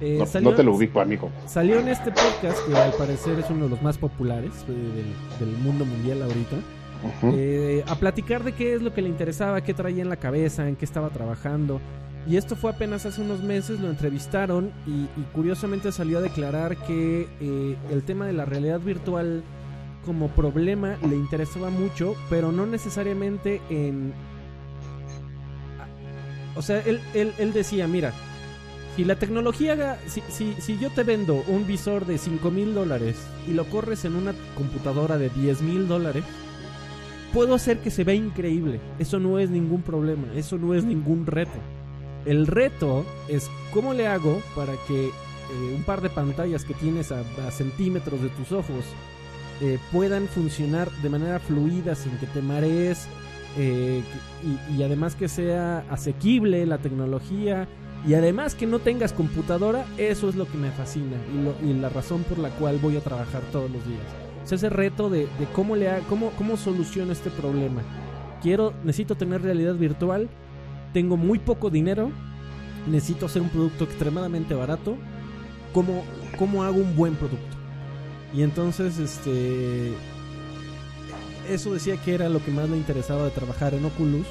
Eh, 0.00 0.22
no, 0.42 0.54
te 0.54 0.62
lo 0.62 0.74
ubico, 0.74 1.00
amigo. 1.00 1.30
Salió 1.46 1.80
en 1.80 1.88
este 1.88 2.10
podcast, 2.10 2.58
que 2.66 2.76
al 2.76 2.92
parecer 2.92 3.38
es 3.38 3.48
uno 3.48 3.64
de 3.64 3.70
los 3.70 3.82
más 3.82 3.96
populares 3.96 4.52
eh, 4.68 5.04
del, 5.40 5.56
mundo 5.58 5.84
mundial 5.84 6.22
ahorita. 6.22 6.56
Eh, 7.34 7.84
a 7.86 7.94
platicar 7.94 8.42
de 8.42 8.52
qué 8.52 8.74
es 8.74 8.82
lo 8.82 8.92
que 8.92 9.00
le 9.00 9.08
interesaba, 9.08 9.62
qué 9.62 9.74
traía 9.74 10.02
en 10.02 10.08
la 10.08 10.16
cabeza, 10.16 10.68
en 10.68 10.76
qué 10.76 10.84
estaba 10.84 11.10
trabajando. 11.10 11.80
Y 12.28 12.36
esto 12.36 12.56
fue 12.56 12.70
apenas 12.70 13.06
hace 13.06 13.20
unos 13.20 13.40
meses, 13.40 13.78
lo 13.78 13.88
entrevistaron 13.88 14.72
y, 14.86 15.06
curiosamente 15.32 15.92
salió 15.92 16.18
a 16.18 16.22
declarar 16.22 16.76
que 16.76 17.28
el 17.90 18.02
tema 18.02 18.26
de 18.26 18.32
la 18.32 18.44
realidad 18.44 18.80
virtual 18.80 19.44
como 20.04 20.28
problema 20.28 20.96
le 21.08 21.16
interesaba 21.16 21.70
mucho, 21.70 22.14
pero 22.28 22.52
no 22.52 22.66
necesariamente 22.66 23.60
en... 23.70 24.12
O 26.56 26.62
sea, 26.62 26.80
él, 26.80 27.00
él, 27.14 27.52
decía, 27.52 27.86
mira, 27.86 28.12
si 28.96 29.04
la 29.04 29.16
tecnología, 29.16 29.98
si, 30.06 30.22
si, 30.28 30.54
si, 30.54 30.78
yo 30.78 30.90
te 30.90 31.02
vendo 31.02 31.44
un 31.48 31.66
visor 31.66 32.06
de 32.06 32.16
5 32.16 32.50
mil 32.50 32.74
dólares 32.74 33.16
y 33.46 33.52
lo 33.52 33.66
corres 33.66 34.06
en 34.06 34.16
una 34.16 34.32
computadora 34.56 35.18
de 35.18 35.28
10 35.28 35.60
mil 35.60 35.86
dólares, 35.86 36.24
puedo 37.34 37.54
hacer 37.54 37.80
que 37.80 37.90
se 37.90 38.04
vea 38.04 38.14
increíble. 38.14 38.80
Eso 38.98 39.20
no 39.20 39.38
es 39.38 39.50
ningún 39.50 39.82
problema, 39.82 40.28
eso 40.34 40.56
no 40.56 40.72
es 40.74 40.82
ningún 40.82 41.26
reto. 41.26 41.58
El 42.26 42.46
reto 42.46 43.06
es 43.28 43.50
cómo 43.72 43.94
le 43.94 44.06
hago 44.08 44.42
para 44.54 44.74
que 44.88 45.06
eh, 45.06 45.12
un 45.74 45.84
par 45.84 46.00
de 46.00 46.10
pantallas 46.10 46.64
que 46.64 46.74
tienes 46.74 47.12
a 47.12 47.24
centímetros 47.50 48.20
de 48.20 48.28
tus 48.30 48.52
ojos 48.52 48.84
eh, 49.62 49.78
puedan 49.90 50.28
funcionar 50.28 50.90
de 51.02 51.08
manera 51.08 51.38
fluida 51.38 51.94
sin 51.94 52.18
que 52.18 52.26
te 52.26 52.42
marees 52.42 53.06
eh, 53.56 54.02
y, 54.76 54.82
además 54.82 55.14
que 55.14 55.28
sea 55.28 55.78
asequible 55.88 56.66
la 56.66 56.76
tecnología 56.76 57.66
y 58.06 58.12
además 58.12 58.54
que 58.54 58.66
no 58.66 58.80
tengas 58.80 59.14
computadora, 59.14 59.86
eso 59.96 60.28
es 60.28 60.34
lo 60.34 60.46
que 60.46 60.58
me 60.58 60.70
fascina 60.72 61.16
y, 61.62 61.72
la 61.72 61.88
razón 61.88 62.22
por 62.24 62.38
la 62.38 62.50
cual 62.50 62.78
voy 62.82 62.98
a 62.98 63.00
trabajar 63.00 63.40
todos 63.50 63.70
los 63.70 63.86
días. 63.86 64.02
Es 64.44 64.52
ese 64.52 64.68
reto 64.68 65.08
de, 65.08 65.26
cómo, 65.54 65.74
le 65.74 65.88
cómo, 66.08 66.32
cómo 66.36 66.58
soluciono 66.58 67.12
este 67.12 67.30
problema. 67.30 67.80
Quiero, 68.42 68.74
necesito 68.84 69.14
tener 69.14 69.40
realidad 69.40 69.74
virtual, 69.74 70.28
tengo 70.96 71.18
muy 71.18 71.38
poco 71.38 71.68
dinero, 71.68 72.10
necesito 72.86 73.26
hacer 73.26 73.42
un 73.42 73.50
producto 73.50 73.84
extremadamente 73.84 74.54
barato. 74.54 74.96
¿Cómo, 75.74 76.02
cómo 76.38 76.64
hago 76.64 76.78
un 76.78 76.96
buen 76.96 77.16
producto? 77.16 77.54
Y 78.32 78.40
entonces, 78.40 78.98
este. 78.98 79.92
Eso 81.50 81.74
decía 81.74 81.98
que 81.98 82.14
era 82.14 82.30
lo 82.30 82.42
que 82.42 82.50
más 82.50 82.70
le 82.70 82.78
interesaba 82.78 83.24
de 83.24 83.30
trabajar 83.30 83.74
en 83.74 83.84
Oculus. 83.84 84.26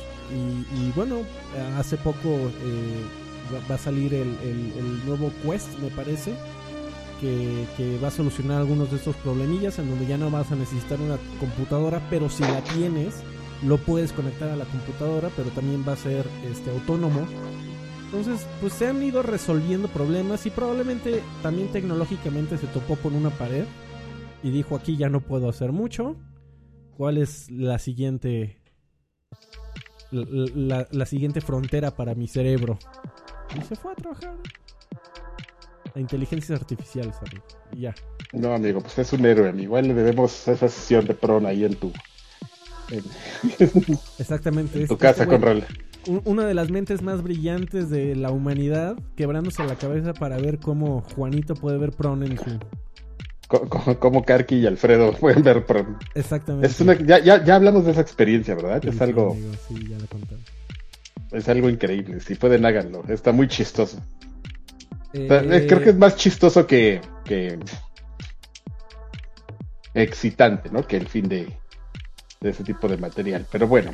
Y, 0.74 0.92
bueno, 0.96 1.18
hace 1.78 1.98
poco 1.98 2.30
eh, 2.30 3.04
va, 3.70 3.76
a 3.76 3.78
salir 3.78 4.16
el, 4.16 5.06
nuevo 5.06 5.32
Quest, 5.44 5.78
me 5.78 5.92
parece. 5.92 6.34
Que, 7.22 8.00
va 8.04 8.08
a 8.08 8.12
solucionar 8.12 8.58
algunos 8.58 8.90
de 8.90 8.98
estos 8.98 9.16
problemillas 9.18 9.78
en 9.78 9.88
donde 9.88 10.08
ya 10.08 10.18
no 10.18 10.32
vas 10.32 10.52
a 10.52 10.56
necesitar 10.56 11.00
una 11.00 11.18
computadora, 11.40 12.02
pero 12.10 12.28
si 12.28 12.42
la 12.42 12.64
tienes, 12.64 13.22
lo 13.64 13.78
puedes 13.78 14.12
conectar 14.12 14.50
a 14.50 14.56
la 14.56 14.66
computadora, 14.66 15.30
pero 15.36 15.50
también 15.50 15.84
va 15.88 15.94
a 15.94 15.98
ser 15.98 16.26
este 16.52 16.72
autónomo. 16.72 17.26
Entonces, 18.06 18.48
pues 18.62 18.74
se 18.74 18.88
han 18.88 19.02
ido 19.02 19.24
resolviendo 19.24 19.88
problemas 19.88 20.46
y 20.46 20.50
probablemente 20.50 21.22
también 21.42 21.72
tecnológicamente 21.72 22.58
se 22.58 22.68
topó 22.68 22.96
con 22.96 23.16
una 23.16 23.30
pared 23.30 23.66
y 24.44 24.52
dijo 24.52 24.76
aquí 24.76 24.96
ya 24.96 25.10
no 25.10 25.22
puedo 25.22 25.50
hacer 25.50 25.72
mucho. 25.72 26.16
¿Cuál 26.98 27.18
es 27.18 27.50
la 27.52 27.78
siguiente 27.78 28.62
la, 30.12 31.06
siguiente 31.06 31.42
frontera 31.42 31.96
para 31.96 32.16
mi 32.16 32.28
cerebro? 32.28 32.78
Y 33.58 33.62
se 33.62 33.76
fue 33.76 33.92
a 33.92 33.96
trabajar. 33.96 34.38
La 35.94 36.02
inteligencia 36.02 36.56
artificial, 36.56 37.12
¿sabes? 37.14 37.42
Y 37.72 37.82
ya. 37.82 37.96
No, 38.34 38.54
amigo, 38.54 38.82
pues 38.82 38.98
es 39.00 39.14
un 39.14 39.26
héroe, 39.26 39.50
amigo. 39.50 39.64
Igual 39.64 39.88
le 39.88 39.94
debemos 39.94 40.48
esa 40.48 40.68
sesión 40.68 41.06
de 41.06 41.14
pron 41.14 41.46
ahí 41.46 41.64
en 41.64 41.76
tu. 41.76 41.92
Exactamente. 44.20 44.82
En 44.82 44.88
tu 44.88 44.98
casa 44.98 45.26
con 45.26 45.42
Rol. 45.42 45.64
Una 46.24 46.46
de 46.46 46.54
las 46.54 46.70
mentes 46.70 47.02
más 47.02 47.24
brillantes 47.24 47.90
de 47.90 48.16
la 48.16 48.32
humanidad, 48.32 48.96
quebrándose 49.16 49.66
la 49.66 49.76
cabeza 49.76 50.14
para 50.14 50.38
ver 50.38 50.60
cómo 50.60 51.02
Juanito 51.16 51.56
puede 51.56 51.80
ver 51.80 51.92
pron 51.92 52.24
en 52.24 52.38
su 52.38 52.60
como 53.48 54.24
Karki 54.24 54.56
y 54.56 54.66
Alfredo 54.66 55.14
pueden 55.20 55.44
ver. 55.44 55.64
Exactamente. 56.16 57.06
ya, 57.06 57.20
ya, 57.20 57.56
hablamos 57.56 57.86
de 57.86 57.92
esa 57.92 58.02
experiencia, 58.02 58.56
¿verdad? 58.56 58.84
es 58.84 59.02
algo. 59.02 59.38
Es 61.32 61.50
algo 61.50 61.70
increíble. 61.70 62.20
Si 62.20 62.36
pueden, 62.36 62.66
háganlo. 62.66 63.04
Está 63.08 63.32
muy 63.32 63.48
chistoso. 63.48 64.00
Eh, 65.14 65.66
creo 65.68 65.82
que 65.82 65.92
es 65.92 65.98
más 65.98 66.16
chistoso 66.16 66.68
que, 66.68 67.02
que. 67.24 67.60
excitante, 69.94 70.70
¿no? 70.70 70.86
Que 70.86 70.98
el 70.98 71.08
fin 71.08 71.28
de, 71.30 71.48
de 72.46 72.52
ese 72.52 72.64
tipo 72.64 72.88
de 72.88 72.98
material. 72.98 73.46
Pero 73.52 73.68
bueno. 73.68 73.92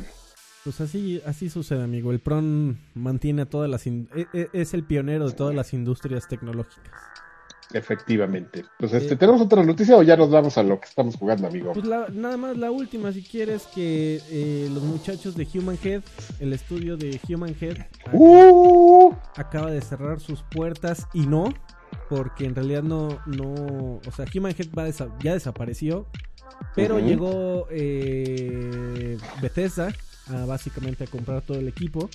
Pues 0.62 0.80
así, 0.80 1.20
así 1.26 1.50
sucede, 1.50 1.82
amigo. 1.82 2.12
El 2.12 2.20
PRON 2.20 2.78
mantiene 2.94 3.42
a 3.42 3.46
todas 3.46 3.68
las. 3.68 3.86
E, 3.86 4.06
e, 4.32 4.48
es 4.52 4.74
el 4.74 4.84
pionero 4.84 5.28
de 5.28 5.34
todas 5.34 5.54
las 5.54 5.72
industrias 5.72 6.28
tecnológicas. 6.28 6.92
Efectivamente. 7.72 8.66
Pues 8.78 8.92
este, 8.92 9.16
¿tenemos 9.16 9.40
otra 9.40 9.64
noticia 9.64 9.96
o 9.96 10.02
ya 10.02 10.14
nos 10.14 10.30
vamos 10.30 10.58
a 10.58 10.62
lo 10.62 10.78
que 10.78 10.86
estamos 10.86 11.16
jugando, 11.16 11.46
amigo? 11.46 11.72
Pues 11.72 11.86
nada 11.86 12.36
más 12.36 12.58
la 12.58 12.70
última, 12.70 13.10
si 13.12 13.22
quieres, 13.22 13.66
que 13.74 14.20
eh, 14.30 14.68
los 14.70 14.82
muchachos 14.82 15.34
de 15.34 15.48
Human 15.54 15.78
Head, 15.82 16.02
el 16.38 16.52
estudio 16.52 16.98
de 16.98 17.18
Human 17.28 17.56
Head, 17.58 17.78
uh. 18.12 19.14
acaba 19.36 19.70
de 19.70 19.80
cerrar 19.80 20.20
sus 20.20 20.42
puertas 20.42 21.08
y 21.14 21.26
no, 21.26 21.44
porque 22.10 22.44
en 22.44 22.54
realidad 22.54 22.82
no, 22.82 23.20
no, 23.24 24.00
o 24.06 24.12
sea, 24.14 24.26
Human 24.34 24.54
Head 24.56 24.68
ya 25.22 25.32
desapareció, 25.32 26.06
pero 26.74 26.98
llegó 26.98 27.66
eh, 27.70 29.18
Bethesda 29.40 29.92
a, 30.28 30.44
básicamente 30.44 31.04
a 31.04 31.06
comprar 31.06 31.42
todo 31.42 31.58
el 31.58 31.68
equipo 31.68 32.08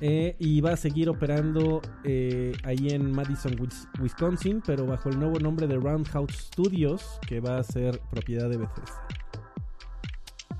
eh, 0.00 0.34
y 0.38 0.60
va 0.60 0.72
a 0.72 0.76
seguir 0.76 1.08
operando 1.08 1.80
eh, 2.02 2.52
ahí 2.64 2.90
en 2.90 3.12
Madison, 3.12 3.56
Wisconsin, 4.00 4.62
pero 4.66 4.86
bajo 4.86 5.08
el 5.08 5.18
nuevo 5.18 5.38
nombre 5.38 5.66
de 5.68 5.76
Roundhouse 5.76 6.34
Studios, 6.34 7.20
que 7.26 7.40
va 7.40 7.58
a 7.58 7.62
ser 7.62 8.00
propiedad 8.10 8.50
de 8.50 8.56
Bethesda. 8.56 9.08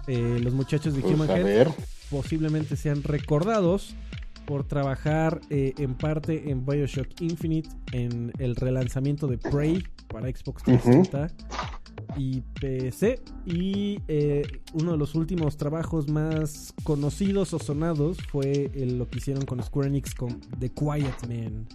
Eh, 0.06 0.38
los 0.42 0.52
muchachos 0.52 0.94
de 0.94 1.02
pues, 1.02 1.14
Human 1.14 1.30
Head 1.30 1.68
posiblemente 2.10 2.76
sean 2.76 3.02
recordados 3.02 3.94
por 4.46 4.64
trabajar 4.64 5.40
en 5.50 5.94
parte 5.94 6.50
en 6.50 6.64
Bioshock 6.64 7.20
Infinite, 7.20 7.68
en 7.92 8.30
el 8.38 8.54
relanzamiento 8.54 9.26
de 9.26 9.38
Prey 9.38 9.82
para 10.08 10.28
Xbox 10.28 10.62
360 10.64 11.28
y 12.16 12.40
PC. 12.60 13.20
Y 13.46 14.00
eh, 14.08 14.42
uno 14.72 14.92
de 14.92 14.98
los 14.98 15.14
últimos 15.14 15.56
trabajos 15.56 16.08
más 16.08 16.74
conocidos 16.82 17.54
o 17.54 17.58
sonados 17.58 18.18
fue 18.30 18.70
lo 18.74 19.08
que 19.08 19.18
hicieron 19.18 19.44
con 19.44 19.62
Square 19.62 19.88
Enix 19.88 20.14
con 20.14 20.40
The 20.58 20.70
Quiet 20.70 21.28
Man. 21.28 21.66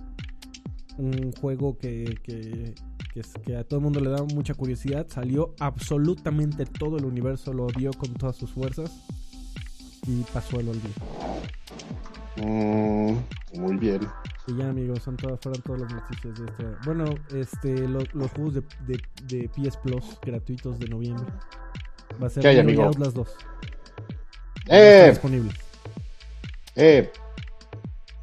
Un 0.98 1.32
juego 1.34 1.78
que, 1.78 2.76
a 3.58 3.64
todo 3.64 3.80
el 3.80 3.84
mundo 3.84 4.00
le 4.00 4.10
da 4.10 4.24
mucha 4.24 4.54
curiosidad. 4.54 5.08
Salió 5.10 5.56
absolutamente 5.60 6.66
todo 6.66 6.98
el 6.98 7.06
universo, 7.06 7.54
lo 7.54 7.68
vio 7.68 7.92
con 7.92 8.14
todas 8.14 8.36
sus 8.36 8.52
fuerzas. 8.52 8.92
Y 10.08 10.24
pasó 10.34 10.60
el 10.60 10.70
olvido. 10.70 10.94
Mm, 12.42 13.18
muy 13.54 13.78
bien. 13.78 14.08
Y 14.48 14.56
ya, 14.58 14.70
amigos, 14.70 15.04
son 15.04 15.18
todas, 15.18 15.40
fueron 15.42 15.62
todas 15.62 15.82
las 15.82 15.94
noticias 15.94 16.40
de 16.40 16.46
este. 16.46 16.66
Bueno, 16.86 17.06
este, 17.34 17.88
los 17.88 18.32
juegos 18.32 18.56
de, 18.56 18.64
de, 19.28 19.50
PS 19.50 19.78
Plus 19.78 20.18
gratuitos 20.22 20.80
de 20.80 20.88
noviembre. 20.88 21.26
Va 22.22 22.28
a 22.28 22.30
ser 22.30 22.42
¿Qué 22.42 22.50
hay, 22.50 22.60
amigo? 22.60 22.84
Outlast 22.84 23.16
2. 23.16 23.36
¡Eh! 24.68 25.08
disponible. 25.10 25.52
¡Eh! 26.76 27.12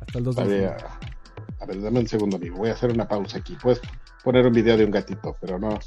Hasta 0.01 0.19
el 0.19 0.25
2 0.25 0.37
de 0.37 0.67
a 0.67 0.77
a 1.59 1.65
ver, 1.67 1.81
dame 1.81 2.01
un 2.01 2.09
segundo, 2.09 2.37
amigo. 2.37 2.59
Voy 2.59 2.71
a 2.71 2.75
hacer 2.75 2.91
una 2.91 3.09
pausa 3.09 3.39
aquí. 3.39 3.57
Puedes 3.61 3.81
poner 4.23 4.47
un 4.47 4.53
video 4.53 4.77
de 4.77 4.85
un 4.85 4.91
gatito, 4.91 5.37
pero 5.41 5.59
no. 5.59 5.79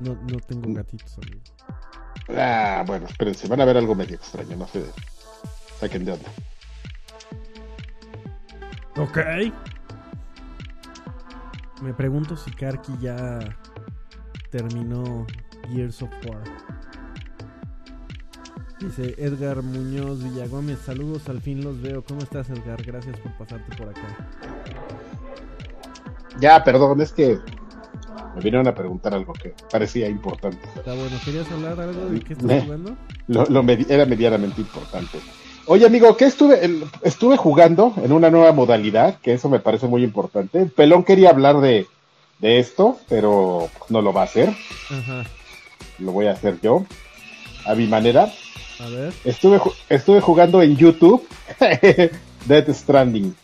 No, 0.00 0.14
no 0.14 0.40
tengo 0.40 0.72
gatitos, 0.74 1.18
amigo. 1.18 1.40
Ah, 2.36 2.84
bueno, 2.86 3.06
espérense. 3.06 3.46
Van 3.48 3.60
a 3.60 3.64
ver 3.64 3.76
algo 3.76 3.94
medio 3.94 4.16
extraño, 4.16 4.56
no 4.56 4.66
sé. 4.66 4.84
Saquen 5.78 6.04
de 6.04 6.12
onda. 6.12 6.30
Ok. 9.00 9.18
Me 11.82 11.94
pregunto 11.94 12.36
si 12.36 12.50
Karki 12.50 12.92
ya 13.00 13.38
terminó 14.50 15.26
Gears 15.72 16.02
of 16.02 16.10
War. 16.26 16.44
Dice 18.78 19.14
Edgar 19.16 19.62
Muñoz 19.62 20.22
Villagómez, 20.22 20.78
saludos, 20.80 21.28
al 21.30 21.40
fin 21.40 21.64
los 21.64 21.80
veo. 21.80 22.04
¿Cómo 22.04 22.20
estás 22.20 22.50
Edgar? 22.50 22.82
Gracias 22.82 23.18
por 23.20 23.32
pasarte 23.38 23.74
por 23.76 23.88
acá. 23.88 24.28
Ya, 26.38 26.62
perdón, 26.62 27.00
es 27.00 27.12
que 27.12 27.38
me 28.34 28.42
vinieron 28.42 28.68
a 28.68 28.74
preguntar 28.74 29.14
algo 29.14 29.32
que 29.32 29.54
parecía 29.70 30.08
importante. 30.08 30.60
Está 30.76 30.94
bueno, 30.94 31.16
¿querías 31.24 31.50
hablar 31.50 31.80
algo 31.80 32.06
de 32.06 32.20
qué 32.20 32.34
estás 32.34 32.64
jugando? 32.64 32.96
Lo, 33.28 33.60
era 33.88 34.04
medianamente 34.04 34.60
importante. 34.60 35.18
Oye, 35.66 35.86
amigo, 35.86 36.16
¿qué 36.16 36.24
estuve, 36.24 36.60
estuve 37.02 37.36
jugando 37.36 37.94
en 38.02 38.12
una 38.12 38.30
nueva 38.30 38.52
modalidad? 38.52 39.18
Que 39.20 39.34
eso 39.34 39.48
me 39.48 39.60
parece 39.60 39.86
muy 39.86 40.02
importante. 40.02 40.66
Pelón 40.66 41.04
quería 41.04 41.30
hablar 41.30 41.60
de, 41.60 41.86
de 42.40 42.58
esto, 42.58 42.98
pero 43.08 43.68
no 43.88 44.02
lo 44.02 44.12
va 44.12 44.22
a 44.22 44.24
hacer. 44.24 44.48
Ajá. 44.90 45.24
Lo 45.98 46.12
voy 46.12 46.26
a 46.26 46.32
hacer 46.32 46.58
yo, 46.62 46.84
a 47.66 47.74
mi 47.74 47.86
manera. 47.86 48.32
A 48.80 48.88
ver. 48.88 49.12
Estuve, 49.24 49.60
estuve 49.88 50.20
jugando 50.20 50.62
en 50.62 50.76
YouTube 50.76 51.26
Dead 52.46 52.72
Stranding. 52.72 53.34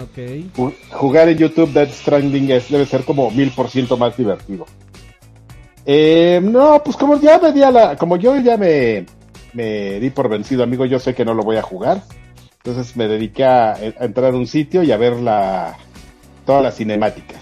Ok. 0.00 0.64
Jugar 0.90 1.28
en 1.28 1.38
YouTube 1.38 1.72
Dead 1.72 1.88
Stranding 1.90 2.50
es, 2.50 2.68
debe 2.68 2.84
ser 2.84 3.04
como 3.04 3.30
mil 3.30 3.50
por 3.52 3.70
ciento 3.70 3.96
más 3.96 4.16
divertido. 4.16 4.66
Eh, 5.86 6.40
no, 6.42 6.82
pues 6.82 6.96
como 6.96 7.20
ya 7.20 7.38
me 7.38 7.52
di 7.52 7.62
a 7.62 7.70
la, 7.70 7.96
como 7.96 8.16
yo 8.16 8.36
ya 8.40 8.56
me, 8.56 9.06
me 9.54 10.00
di 10.00 10.10
por 10.10 10.28
vencido, 10.28 10.62
amigo, 10.62 10.84
yo 10.84 10.98
sé 10.98 11.14
que 11.14 11.24
no 11.24 11.34
lo 11.34 11.42
voy 11.42 11.56
a 11.56 11.62
jugar. 11.62 12.02
Entonces 12.64 12.96
me 12.96 13.08
dediqué 13.08 13.44
a, 13.44 13.76
entrar 14.00 14.32
a 14.32 14.36
un 14.36 14.46
sitio 14.46 14.82
y 14.82 14.92
a 14.92 14.96
ver 14.96 15.16
la, 15.16 15.76
todas 16.46 16.62
las 16.62 16.76
cinemáticas. 16.76 17.40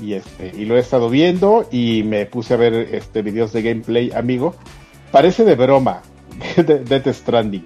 Y 0.00 0.14
este, 0.14 0.52
y 0.54 0.64
lo 0.64 0.76
he 0.76 0.80
estado 0.80 1.08
viendo 1.08 1.66
y 1.70 2.02
me 2.02 2.26
puse 2.26 2.54
a 2.54 2.56
ver 2.56 2.74
este 2.74 3.22
videos 3.22 3.52
de 3.52 3.62
gameplay, 3.62 4.10
amigo. 4.12 4.54
Parece 5.10 5.44
de 5.44 5.54
broma, 5.54 6.02
Death 6.56 7.08
Stranding. 7.08 7.64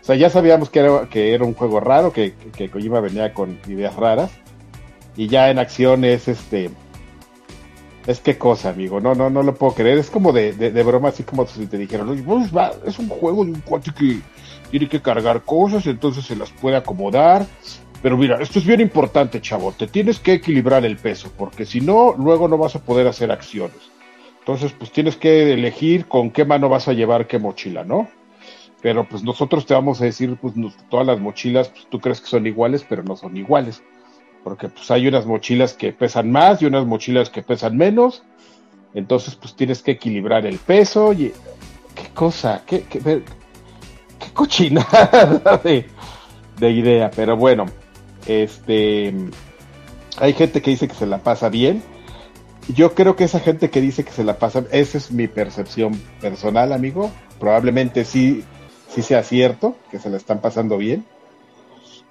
O 0.00 0.04
sea, 0.04 0.16
ya 0.16 0.30
sabíamos 0.30 0.70
que 0.70 0.80
era, 0.80 1.08
que 1.08 1.34
era 1.34 1.44
un 1.44 1.54
juego 1.54 1.80
raro, 1.80 2.12
que, 2.12 2.34
que, 2.56 2.68
Kojima 2.68 3.00
venía 3.00 3.32
con 3.34 3.58
ideas 3.68 3.94
raras. 3.96 4.30
Y 5.16 5.28
ya 5.28 5.50
en 5.50 5.58
acción 5.58 6.04
es 6.04 6.28
este. 6.28 6.70
Es 8.06 8.20
qué 8.20 8.38
cosa, 8.38 8.68
amigo. 8.68 9.00
No, 9.00 9.14
no, 9.14 9.30
no 9.30 9.42
lo 9.42 9.54
puedo 9.54 9.74
creer. 9.74 9.98
Es 9.98 10.10
como 10.10 10.32
de, 10.32 10.52
de, 10.52 10.82
broma, 10.82 11.08
así 11.08 11.24
como 11.24 11.46
si 11.46 11.66
te 11.66 11.76
dijeron, 11.76 12.12
es 12.86 12.98
un 12.98 13.08
juego 13.08 13.44
de 13.44 13.50
un 13.52 13.60
cuate 13.60 13.92
que 13.92 14.20
tiene 14.70 14.88
que 14.88 15.02
cargar 15.02 15.42
cosas, 15.42 15.86
entonces 15.86 16.24
se 16.24 16.36
las 16.36 16.50
puede 16.50 16.76
acomodar. 16.76 17.46
Pero 18.02 18.16
mira, 18.16 18.40
esto 18.40 18.60
es 18.60 18.66
bien 18.66 18.80
importante, 18.80 19.40
chavo. 19.40 19.72
Te 19.72 19.88
tienes 19.88 20.20
que 20.20 20.34
equilibrar 20.34 20.84
el 20.84 20.96
peso, 20.96 21.32
porque 21.36 21.66
si 21.66 21.80
no, 21.80 22.14
luego 22.16 22.46
no 22.46 22.58
vas 22.58 22.76
a 22.76 22.82
poder 22.82 23.08
hacer 23.08 23.32
acciones. 23.32 23.90
Entonces, 24.38 24.72
pues 24.78 24.92
tienes 24.92 25.16
que 25.16 25.52
elegir 25.52 26.06
con 26.06 26.30
qué 26.30 26.44
mano 26.44 26.68
vas 26.68 26.86
a 26.86 26.92
llevar 26.92 27.26
qué 27.26 27.40
mochila, 27.40 27.82
¿no? 27.82 28.08
Pero 28.80 29.08
pues 29.08 29.24
nosotros 29.24 29.66
te 29.66 29.74
vamos 29.74 30.00
a 30.00 30.04
decir, 30.04 30.36
pues 30.40 30.54
todas 30.88 31.04
las 31.04 31.18
mochilas, 31.18 31.68
pues 31.70 31.86
tú 31.90 31.98
crees 31.98 32.20
que 32.20 32.28
son 32.28 32.46
iguales, 32.46 32.86
pero 32.88 33.02
no 33.02 33.16
son 33.16 33.36
iguales. 33.36 33.82
Porque 34.46 34.68
pues 34.68 34.88
hay 34.92 35.08
unas 35.08 35.26
mochilas 35.26 35.74
que 35.74 35.92
pesan 35.92 36.30
más 36.30 36.62
y 36.62 36.66
unas 36.66 36.86
mochilas 36.86 37.30
que 37.30 37.42
pesan 37.42 37.76
menos. 37.76 38.22
Entonces, 38.94 39.34
pues 39.34 39.56
tienes 39.56 39.82
que 39.82 39.90
equilibrar 39.90 40.46
el 40.46 40.58
peso 40.58 41.12
y... 41.12 41.32
¿Qué 41.96 42.08
cosa? 42.14 42.62
¿Qué, 42.64 42.82
qué, 42.84 43.00
qué 43.00 44.32
cochinada 44.32 45.60
de, 45.64 45.86
de 46.60 46.70
idea? 46.70 47.10
Pero 47.10 47.36
bueno, 47.36 47.66
este... 48.24 49.12
Hay 50.18 50.32
gente 50.34 50.62
que 50.62 50.70
dice 50.70 50.86
que 50.86 50.94
se 50.94 51.06
la 51.06 51.18
pasa 51.18 51.48
bien 51.48 51.82
yo 52.68 52.94
creo 52.94 53.16
que 53.16 53.24
esa 53.24 53.40
gente 53.40 53.68
que 53.68 53.80
dice 53.80 54.04
que 54.04 54.12
se 54.12 54.22
la 54.22 54.38
pasa, 54.38 54.62
esa 54.70 54.96
es 54.96 55.10
mi 55.10 55.26
percepción 55.26 56.00
personal, 56.20 56.72
amigo. 56.72 57.10
Probablemente 57.40 58.04
sí, 58.04 58.44
sí 58.88 59.02
sea 59.02 59.24
cierto, 59.24 59.76
que 59.90 59.98
se 59.98 60.08
la 60.08 60.18
están 60.18 60.40
pasando 60.40 60.78
bien. 60.78 61.04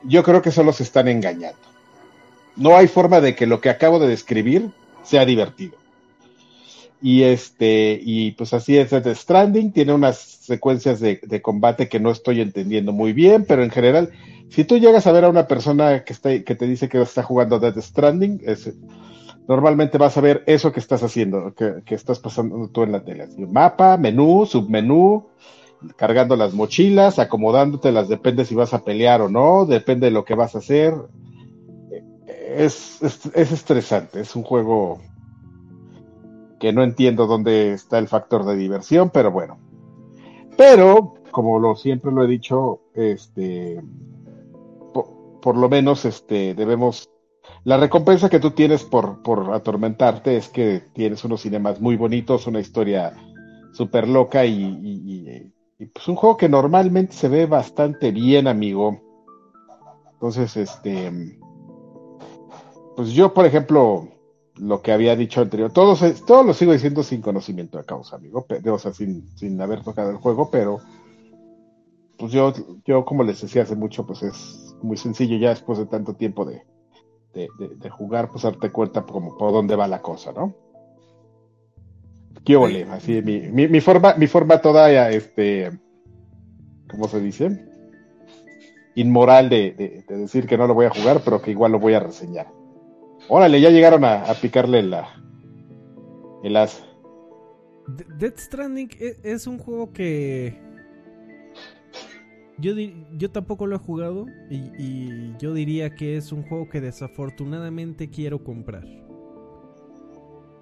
Yo 0.03 0.21
creo 0.23 0.41
que 0.41 0.51
solo 0.51 0.73
se 0.73 0.83
están 0.83 1.07
engañando. 1.07 1.74
No 2.55 2.75
hay 2.77 2.87
forma 2.87 3.21
de 3.21 3.35
que 3.35 3.45
lo 3.45 3.61
que 3.61 3.69
acabo 3.69 3.99
de 3.99 4.07
describir 4.07 4.69
sea 5.03 5.25
divertido. 5.25 5.77
Y 7.01 7.23
este, 7.23 7.99
y 8.01 8.31
pues 8.31 8.53
así 8.53 8.77
es 8.77 8.89
The 8.89 9.13
Stranding, 9.13 9.71
tiene 9.71 9.93
unas 9.93 10.17
secuencias 10.17 10.99
de, 10.99 11.19
de, 11.21 11.41
combate 11.41 11.89
que 11.89 11.99
no 11.99 12.09
estoy 12.09 12.41
entendiendo 12.41 12.93
muy 12.93 13.13
bien, 13.13 13.45
pero 13.45 13.63
en 13.63 13.69
general, 13.69 14.11
si 14.49 14.63
tú 14.63 14.77
llegas 14.77 15.05
a 15.05 15.11
ver 15.11 15.25
a 15.25 15.29
una 15.29 15.47
persona 15.47 16.03
que 16.03 16.13
está, 16.13 16.29
que 16.43 16.55
te 16.55 16.65
dice 16.65 16.89
que 16.89 17.01
está 17.01 17.23
jugando 17.23 17.59
Death 17.59 17.77
Stranding, 17.77 18.41
normalmente 19.47 19.97
vas 19.97 20.17
a 20.17 20.21
ver 20.21 20.43
eso 20.47 20.71
que 20.71 20.79
estás 20.79 21.03
haciendo, 21.03 21.53
que, 21.53 21.95
estás 21.95 22.19
pasando 22.19 22.69
tú 22.69 22.83
en 22.83 22.91
la 22.91 23.03
tele. 23.03 23.27
Mapa, 23.37 23.97
menú, 23.97 24.45
submenú, 24.45 25.27
cargando 25.97 26.35
las 26.35 26.53
mochilas, 26.53 27.19
acomodándotelas, 27.19 28.07
depende 28.07 28.45
si 28.45 28.55
vas 28.55 28.73
a 28.73 28.83
pelear 28.83 29.21
o 29.21 29.29
no, 29.29 29.65
depende 29.65 30.07
de 30.07 30.11
lo 30.11 30.25
que 30.25 30.35
vas 30.35 30.55
a 30.55 30.59
hacer. 30.59 30.93
Es, 32.47 33.01
es, 33.01 33.51
estresante, 33.51 34.21
es 34.21 34.35
un 34.35 34.43
juego 34.43 35.01
que 36.59 36.71
no 36.71 36.83
entiendo 36.83 37.27
dónde 37.27 37.73
está 37.73 37.97
el 37.97 38.07
factor 38.07 38.45
de 38.45 38.55
diversión, 38.55 39.09
pero 39.09 39.31
bueno. 39.31 39.57
Pero, 40.57 41.15
como 41.31 41.59
lo 41.59 41.75
siempre 41.75 42.11
lo 42.11 42.23
he 42.23 42.27
dicho, 42.27 42.81
este, 42.93 43.81
por, 45.41 45.57
lo 45.57 45.69
menos 45.69 46.05
este, 46.05 46.53
debemos 46.53 47.09
la 47.63 47.77
recompensa 47.77 48.29
que 48.29 48.39
tú 48.39 48.51
tienes 48.51 48.83
por, 48.83 49.21
por 49.21 49.53
atormentarte 49.53 50.37
es 50.37 50.49
que 50.49 50.83
tienes 50.93 51.23
unos 51.25 51.41
cinemas 51.41 51.81
muy 51.81 51.95
bonitos, 51.95 52.47
una 52.47 52.59
historia 52.59 53.13
súper 53.73 54.07
loca 54.07 54.45
y, 54.45 55.51
pues 55.93 56.07
un 56.07 56.15
juego 56.15 56.37
que 56.37 56.47
normalmente 56.47 57.13
se 57.13 57.27
ve 57.27 57.45
bastante 57.45 58.11
bien, 58.11 58.47
amigo. 58.47 59.01
Entonces, 60.13 60.55
este, 60.55 61.11
pues 62.95 63.09
yo, 63.09 63.33
por 63.33 63.45
ejemplo, 63.45 64.09
lo 64.57 64.81
que 64.81 64.91
había 64.91 65.15
dicho 65.15 65.41
anterior, 65.41 65.71
todo, 65.71 65.95
todo 66.25 66.43
lo 66.43 66.53
sigo 66.53 66.73
diciendo 66.73 67.03
sin 67.03 67.21
conocimiento 67.21 67.77
de 67.77 67.85
causa, 67.85 68.15
amigo, 68.15 68.45
o 68.71 68.79
sea, 68.79 68.93
sin, 68.93 69.27
sin 69.37 69.59
haber 69.61 69.83
tocado 69.83 70.11
el 70.11 70.17
juego, 70.17 70.49
pero 70.49 70.79
pues 72.17 72.31
yo, 72.31 72.53
yo, 72.85 73.03
como 73.03 73.23
les 73.23 73.41
decía 73.41 73.63
hace 73.63 73.75
mucho, 73.75 74.05
pues 74.05 74.23
es 74.23 74.75
muy 74.81 74.97
sencillo 74.97 75.37
ya 75.37 75.49
después 75.49 75.77
de 75.77 75.85
tanto 75.85 76.13
tiempo 76.13 76.45
de, 76.45 76.63
de, 77.33 77.89
jugar, 77.89 78.31
pues 78.31 78.43
darte 78.43 78.71
cuenta 78.71 79.03
como 79.03 79.37
por 79.37 79.51
dónde 79.51 79.75
va 79.75 79.87
la 79.87 80.01
cosa, 80.01 80.31
¿no? 80.31 80.55
¿Qué 82.45 82.55
ole? 82.55 82.83
Así, 82.83 83.21
mi, 83.21 83.67
mi, 83.67 83.81
forma, 83.81 84.15
mi 84.15 84.27
forma 84.27 84.61
toda, 84.61 85.09
este, 85.09 85.71
¿cómo 86.89 87.07
se 87.07 87.19
dice? 87.19 87.65
Inmoral 88.95 89.49
de, 89.49 90.05
decir 90.07 90.45
que 90.47 90.57
no 90.57 90.67
lo 90.67 90.73
voy 90.73 90.85
a 90.85 90.91
jugar, 90.91 91.21
pero 91.25 91.41
que 91.41 91.51
igual 91.51 91.73
lo 91.73 91.79
voy 91.79 91.95
a 91.95 91.99
reseñar. 91.99 92.47
Órale, 93.27 93.59
ya 93.59 93.69
llegaron 93.69 94.03
a, 94.05 94.23
picarle 94.41 94.83
la, 94.83 95.09
el 96.43 96.55
as. 96.55 96.83
Dead 98.17 98.33
Stranding 98.37 98.89
e, 98.99 99.17
es 99.23 99.47
un 99.47 99.57
juego 99.57 99.91
que 99.93 100.59
yo, 102.57 102.73
yo 103.17 103.31
tampoco 103.31 103.67
lo 103.67 103.75
he 103.75 103.79
jugado 103.79 104.27
y, 104.49 105.35
yo 105.37 105.53
diría 105.53 105.95
que 105.95 106.17
es 106.17 106.31
un 106.31 106.43
juego 106.43 106.69
que 106.69 106.81
desafortunadamente 106.81 108.09
quiero 108.09 108.43
comprar. 108.43 108.85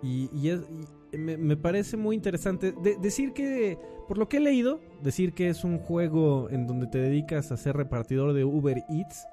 Y, 0.02 0.30
me, 1.14 1.56
parece 1.56 1.96
muy 1.96 2.16
interesante 2.16 2.74
decir 3.00 3.34
que, 3.34 3.78
por 4.08 4.18
lo 4.18 4.28
que 4.28 4.38
he 4.38 4.40
leído, 4.42 4.82
decir 5.02 5.34
que 5.34 5.50
es 5.50 5.64
un 5.64 5.78
juego 5.80 6.50
en 6.50 6.68
donde 6.68 6.88
te 6.88 6.98
dedicas 6.98 7.52
a 7.52 7.58
ser 7.58 7.78
repartidor 7.78 8.34
de 8.34 8.44
Uber 8.44 8.84
Eats, 8.90 9.26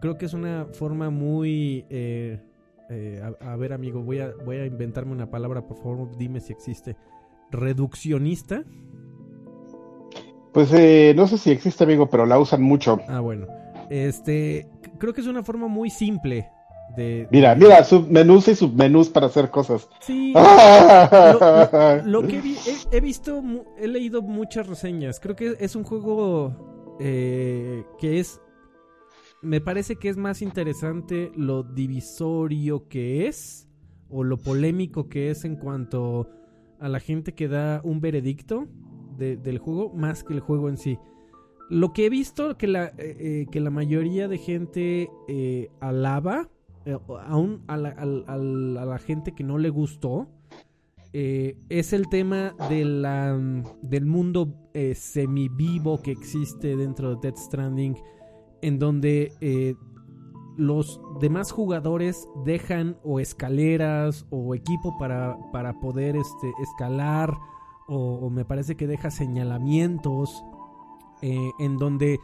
creo 0.00 0.18
que 0.18 0.26
es 0.26 0.34
una 0.34 0.66
forma 0.72 1.10
muy... 1.10 1.84
Eh, 1.90 2.40
eh, 2.88 3.20
a, 3.22 3.52
a, 3.52 3.56
ver 3.56 3.72
amigo, 3.72 4.02
voy 4.02 4.20
a, 4.20 4.32
voy 4.44 4.58
a 4.58 4.66
inventarme 4.66 5.12
una 5.12 5.28
palabra, 5.28 5.66
por 5.66 5.76
favor 5.78 6.16
dime 6.16 6.40
si 6.40 6.52
existe. 6.52 6.96
Reduccionista 7.50 8.64
pues 10.56 10.72
eh, 10.72 11.12
no 11.14 11.26
sé 11.28 11.36
si 11.36 11.50
existe, 11.50 11.84
amigo, 11.84 12.08
pero 12.08 12.24
la 12.24 12.38
usan 12.38 12.62
mucho. 12.62 12.98
Ah, 13.08 13.20
bueno. 13.20 13.46
Este, 13.90 14.66
creo 14.96 15.12
que 15.12 15.20
es 15.20 15.26
una 15.26 15.42
forma 15.42 15.68
muy 15.68 15.90
simple 15.90 16.48
de... 16.96 17.28
Mira, 17.30 17.54
mira, 17.54 17.84
submenús 17.84 18.48
y 18.48 18.54
submenús 18.54 19.10
para 19.10 19.26
hacer 19.26 19.50
cosas. 19.50 19.86
Sí. 20.00 20.32
lo, 22.06 22.26
que 22.26 22.40
he, 22.90 23.00
visto, 23.02 23.42
he 23.76 23.86
leído 23.86 24.22
muchas 24.22 24.66
reseñas. 24.66 25.20
Creo 25.20 25.36
que 25.36 25.56
es 25.60 25.76
un 25.76 25.84
juego 25.84 26.96
eh, 27.00 27.84
que 28.00 28.18
es... 28.20 28.40
Me 29.46 29.60
parece 29.60 29.94
que 29.94 30.08
es 30.08 30.16
más 30.16 30.42
interesante 30.42 31.30
lo 31.36 31.62
divisorio 31.62 32.88
que 32.88 33.28
es 33.28 33.68
o 34.10 34.24
lo 34.24 34.38
polémico 34.38 35.08
que 35.08 35.30
es 35.30 35.44
en 35.44 35.54
cuanto 35.54 36.28
a 36.80 36.88
la 36.88 36.98
gente 36.98 37.32
que 37.32 37.46
da 37.46 37.80
un 37.84 38.00
veredicto 38.00 38.66
del 39.16 39.58
juego 39.58 39.92
más 39.94 40.24
que 40.24 40.34
el 40.34 40.40
juego 40.40 40.68
en 40.68 40.76
sí. 40.76 40.98
Lo 41.70 41.92
que 41.92 42.06
he 42.06 42.10
visto 42.10 42.58
que 42.58 42.66
la, 42.66 42.86
eh, 42.86 42.94
eh, 42.98 43.46
que 43.48 43.60
la 43.60 43.70
mayoría 43.70 44.26
de 44.26 44.38
gente 44.38 45.10
eh, 45.28 45.70
alaba, 45.78 46.50
aún 47.28 47.62
a 47.68 47.76
la, 47.76 47.90
a, 47.90 48.36
la, 48.36 48.98
gente 48.98 49.32
que 49.32 49.44
no 49.44 49.58
le 49.58 49.70
gustó, 49.70 50.28
es 51.12 51.92
el 51.92 52.08
tema 52.08 52.54
de 52.68 52.84
la, 52.84 53.38
del 53.80 54.06
mundo 54.06 54.52
semivivo 54.94 56.02
que 56.02 56.10
existe 56.10 56.76
dentro 56.76 57.14
de 57.14 57.20
Death 57.22 57.38
Stranding, 57.38 57.96
en 58.62 58.78
donde 58.78 59.32
eh, 59.40 59.74
los 60.56 61.00
demás 61.20 61.52
jugadores 61.52 62.28
dejan 62.44 62.96
o 63.04 63.20
escaleras 63.20 64.26
o 64.30 64.54
equipo 64.54 64.96
para, 64.98 65.36
para 65.52 65.78
poder 65.80 66.16
este, 66.16 66.52
escalar, 66.62 67.36
o, 67.88 68.30
me 68.30 68.44
parece 68.44 68.76
que 68.76 68.86
deja 68.86 69.10
señalamientos, 69.10 70.44
en 71.22 71.78
donde 71.78 72.18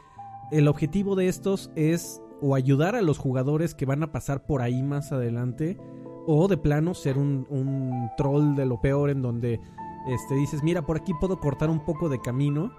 el 0.50 0.68
objetivo 0.68 1.16
de 1.16 1.28
estos 1.28 1.70
es 1.76 2.20
o 2.42 2.54
ayudar 2.54 2.96
a 2.96 3.02
los 3.02 3.18
jugadores 3.18 3.74
que 3.74 3.86
van 3.86 4.02
a 4.02 4.12
pasar 4.12 4.44
por 4.44 4.60
ahí 4.60 4.82
más 4.82 5.12
adelante 5.12 5.78
o 6.26 6.48
de 6.48 6.56
plano 6.56 6.92
ser 6.94 7.16
un, 7.16 8.10
troll 8.16 8.54
de 8.54 8.66
lo 8.66 8.80
peor 8.80 9.10
en 9.10 9.22
donde 9.22 9.60
este, 10.08 10.34
dices, 10.34 10.62
mira, 10.62 10.84
por 10.84 10.96
aquí 10.96 11.12
puedo 11.20 11.38
cortar 11.38 11.70
un 11.70 11.84
poco 11.84 12.08
de 12.08 12.20
camino 12.20 12.72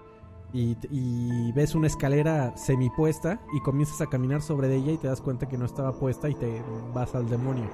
y, 0.54 1.52
ves 1.54 1.76
una 1.76 1.88
escalera 1.88 2.56
semipuesta 2.56 3.42
y 3.56 3.60
comienzas 3.62 4.02
a 4.02 4.08
caminar 4.08 4.42
sobre 4.42 4.74
ella 4.76 4.92
y 4.92 4.98
te 4.98 5.08
das 5.08 5.22
cuenta 5.22 5.48
que 5.48 5.58
no 5.58 5.66
estaba 5.66 5.94
puesta 5.94 6.30
y 6.30 6.36
te 6.36 6.62
vas 6.94 7.16
al 7.16 7.30
demonio. 7.30 7.70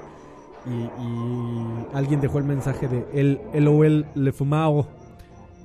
Y, 0.65 1.95
alguien 1.95 2.21
dejó 2.21 2.37
el 2.39 2.45
mensaje 2.45 2.87
de 2.87 3.05
el 3.13 3.63
LOL 3.65 4.05
le 4.15 4.31
fumao 4.31 4.87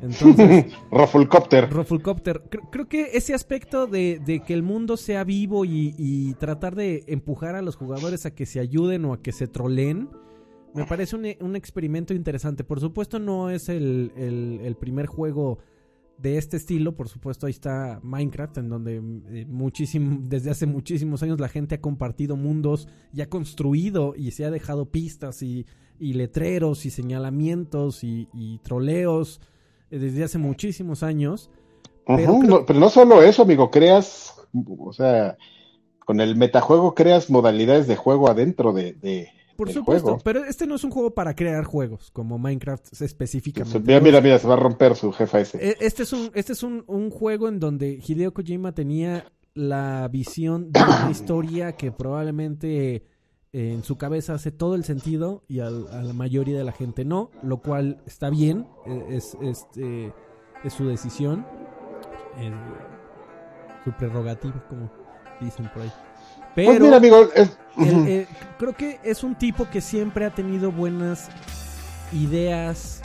entonces, 0.04 0.66
Rufflecopter. 0.90 1.70
Rufflecopter. 1.70 2.42
Creo, 2.70 2.88
que 2.88 3.10
ese 3.14 3.34
aspecto 3.34 3.86
de, 3.86 4.42
que 4.46 4.54
el 4.54 4.62
mundo 4.62 4.96
sea 4.96 5.24
vivo 5.24 5.64
y, 5.64 6.34
tratar 6.38 6.74
de 6.74 7.04
empujar 7.06 7.54
a 7.54 7.62
los 7.62 7.76
jugadores 7.76 8.26
a 8.26 8.34
que 8.34 8.46
se 8.46 8.60
ayuden 8.60 9.04
o 9.06 9.14
a 9.14 9.22
que 9.22 9.32
se 9.32 9.46
troleen, 9.48 10.10
me 10.74 10.84
parece 10.86 11.16
un, 11.16 11.56
experimento 11.56 12.14
interesante. 12.14 12.64
Por 12.64 12.80
supuesto, 12.80 13.18
no 13.18 13.50
es 13.50 13.68
el, 13.68 14.76
primer 14.78 15.06
juego 15.06 15.58
de 16.18 16.38
este 16.38 16.56
estilo. 16.56 16.96
Por 16.96 17.08
supuesto, 17.08 17.46
ahí 17.46 17.52
está 17.52 18.00
Minecraft, 18.02 18.58
en 18.58 18.68
donde 18.68 18.96
eh, 18.96 19.46
muchísimo, 19.46 20.18
desde 20.22 20.50
hace 20.50 20.66
muchísimos 20.66 21.22
años 21.22 21.40
la 21.40 21.48
gente 21.48 21.76
ha 21.76 21.80
compartido 21.80 22.36
mundos 22.36 22.88
y 23.12 23.20
ha 23.20 23.28
construido 23.28 24.14
y 24.16 24.30
se 24.30 24.44
ha 24.44 24.50
dejado 24.50 24.90
pistas 24.90 25.42
y, 25.42 25.66
letreros 25.98 26.86
y 26.86 26.90
señalamientos 26.90 28.04
y, 28.04 28.28
y 28.34 28.58
troleos 28.58 29.40
desde 29.90 30.24
hace 30.24 30.38
muchísimos 30.38 31.02
años. 31.02 31.50
Pero, 32.06 32.38
no, 32.74 32.90
solo 32.90 33.22
eso, 33.22 33.42
amigo, 33.42 33.70
creas, 33.70 34.34
o 34.78 34.92
sea, 34.92 35.36
con 36.04 36.20
el 36.20 36.36
metajuego 36.36 36.94
creas 36.94 37.30
modalidades 37.30 37.86
de 37.86 37.96
juego 37.96 38.28
adentro 38.28 38.72
de... 38.72 39.28
por 39.56 39.72
supuesto, 39.72 40.18
pero 40.22 40.44
este 40.44 40.66
no 40.66 40.74
es 40.74 40.84
un 40.84 40.90
juego 40.90 41.12
para 41.12 41.34
crear 41.34 41.64
juegos, 41.64 42.10
como 42.10 42.38
Minecraft 42.38 43.00
específicamente. 43.00 43.80
Mira, 43.80 44.00
mira, 44.00 44.20
mira, 44.20 44.38
se 44.38 44.46
va 44.46 44.54
a 44.54 44.58
romper 44.58 44.96
su 44.96 45.12
jefa 45.12 45.40
ese. 45.40 45.58
E, 45.58 45.76
este 45.80 46.02
es 46.02 46.12
un, 46.12 46.30
este 46.34 46.52
es 46.52 46.62
un, 46.62 46.84
un 46.86 47.10
juego 47.10 47.48
en 47.48 47.60
donde 47.60 48.00
Hideo 48.06 48.32
Kojima 48.32 48.72
tenía 48.72 49.32
la 49.54 50.08
visión 50.08 50.72
de 50.72 50.82
una 50.82 51.08
historia 51.10 51.72
que 51.72 51.92
probablemente 51.92 53.04
en 53.52 53.84
su 53.84 53.96
cabeza 53.96 54.34
hace 54.34 54.50
todo 54.50 54.74
el 54.74 54.82
sentido 54.82 55.44
y 55.46 55.60
a 55.60 55.70
la 55.70 56.12
mayoría 56.12 56.58
de 56.58 56.64
la 56.64 56.72
gente 56.72 57.04
no, 57.04 57.30
lo 57.42 57.58
cual 57.58 58.02
está 58.04 58.28
bien, 58.28 58.66
e, 58.84 59.16
es, 59.16 59.36
es, 59.40 59.66
eh, 59.76 60.12
es 60.64 60.72
su 60.72 60.86
decisión, 60.88 61.46
su 63.84 63.92
prerrogativa, 63.92 64.64
como 64.68 64.90
dicen 65.40 65.70
por 65.72 65.82
ahí. 65.82 65.92
Pues 66.54 66.68
Pero 66.68 66.94
amigo, 66.94 67.28
eh, 67.78 68.26
creo 68.58 68.72
que 68.74 69.00
es 69.02 69.24
un 69.24 69.34
tipo 69.34 69.68
que 69.68 69.80
siempre 69.80 70.24
ha 70.24 70.30
tenido 70.30 70.70
buenas 70.70 71.28
ideas 72.12 73.00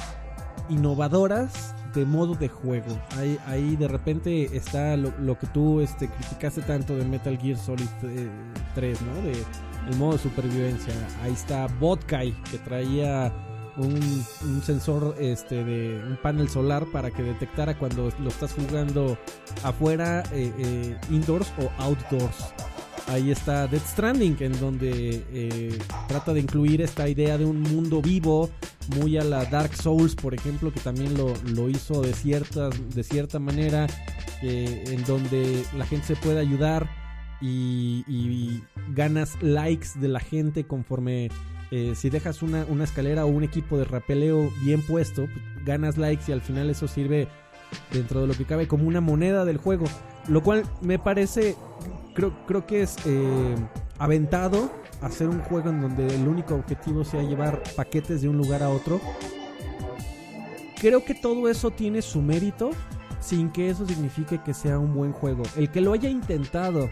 innovadoras 0.69 1.73
de 1.93 2.05
modo 2.05 2.35
de 2.35 2.47
juego. 2.47 2.99
Ahí, 3.17 3.39
ahí 3.47 3.75
de 3.75 3.87
repente 3.87 4.55
está 4.55 4.95
lo, 4.95 5.37
que 5.39 5.47
tú 5.47 5.81
este, 5.81 6.07
criticaste 6.07 6.61
tanto 6.61 6.95
de 6.95 7.05
Metal 7.05 7.37
Gear 7.37 7.57
Solid 7.57 7.87
3, 8.75 9.01
eh, 9.01 9.03
¿no? 9.05 9.21
De 9.21 9.43
el 9.89 9.97
modo 9.97 10.13
de 10.13 10.19
supervivencia. 10.19 10.93
Ahí 11.23 11.33
está 11.33 11.67
Botkai, 11.79 12.33
que 12.51 12.57
traía 12.59 13.33
un, 13.77 14.61
sensor 14.61 15.15
este 15.19 15.63
de 15.63 16.03
un 16.03 16.17
panel 16.21 16.49
solar 16.49 16.85
para 16.91 17.11
que 17.11 17.23
detectara 17.23 17.77
cuando 17.77 18.11
lo 18.19 18.29
estás 18.29 18.53
jugando 18.53 19.17
afuera, 19.63 20.23
eh, 20.31 20.53
eh, 20.57 20.97
indoors 21.09 21.51
o 21.59 21.69
outdoors. 21.81 22.53
Ahí 23.09 23.31
está 23.31 23.67
Death 23.67 23.87
Stranding, 23.87 24.37
en 24.39 24.59
donde 24.59 25.23
eh, 25.33 25.77
trata 26.07 26.33
de 26.33 26.39
incluir 26.39 26.81
esta 26.81 27.09
idea 27.09 27.37
de 27.37 27.45
un 27.45 27.61
mundo 27.61 28.01
vivo, 28.01 28.49
muy 28.95 29.17
a 29.17 29.23
la 29.23 29.45
Dark 29.45 29.75
Souls, 29.75 30.15
por 30.15 30.33
ejemplo, 30.33 30.71
que 30.71 30.79
también 30.79 31.17
lo, 31.17 31.33
lo 31.53 31.69
hizo 31.69 32.01
de 32.01 32.13
cierta, 32.13 32.69
de 32.69 33.03
cierta 33.03 33.39
manera, 33.39 33.87
en 34.41 35.03
donde 35.05 35.63
la 35.77 35.85
gente 35.85 36.07
se 36.07 36.15
puede 36.15 36.39
ayudar 36.39 36.89
y, 37.41 38.61
ganas 38.93 39.41
likes 39.41 39.87
de 39.95 40.07
la 40.07 40.19
gente 40.19 40.65
conforme 40.65 41.29
eh, 41.71 41.93
si 41.95 42.09
dejas 42.09 42.41
una, 42.41 42.65
una, 42.65 42.83
escalera 42.83 43.25
o 43.25 43.27
un 43.27 43.43
equipo 43.43 43.77
de 43.77 43.85
rapeleo 43.85 44.51
bien 44.63 44.81
puesto, 44.81 45.25
pues, 45.25 45.65
ganas 45.65 45.97
likes 45.97 46.23
y 46.27 46.31
al 46.31 46.41
final 46.41 46.69
eso 46.69 46.87
sirve 46.87 47.27
dentro 47.91 48.21
de 48.21 48.27
lo 48.27 48.33
que 48.33 48.45
cabe 48.45 48.67
como 48.67 48.87
una 48.87 49.01
moneda 49.01 49.45
del 49.45 49.57
juego. 49.57 49.85
Lo 50.27 50.43
cual 50.43 50.63
me 50.81 50.99
parece, 50.99 51.55
creo, 52.13 52.33
creo 52.45 52.65
que 52.65 52.81
es 52.83 52.97
eh, 53.05 53.55
aventado 53.97 54.71
hacer 55.01 55.29
un 55.29 55.41
juego 55.41 55.69
en 55.69 55.81
donde 55.81 56.07
el 56.07 56.27
único 56.27 56.55
objetivo 56.55 57.03
sea 57.03 57.23
llevar 57.23 57.63
paquetes 57.75 58.21
de 58.21 58.29
un 58.29 58.37
lugar 58.37 58.63
a 58.63 58.69
otro. 58.69 58.99
Creo 60.79 61.03
que 61.03 61.13
todo 61.13 61.49
eso 61.49 61.71
tiene 61.71 62.01
su 62.01 62.21
mérito 62.21 62.71
sin 63.19 63.49
que 63.49 63.69
eso 63.69 63.85
signifique 63.85 64.41
que 64.43 64.53
sea 64.53 64.79
un 64.79 64.93
buen 64.93 65.11
juego. 65.11 65.43
El 65.57 65.69
que 65.69 65.81
lo 65.81 65.93
haya 65.93 66.09
intentado 66.09 66.89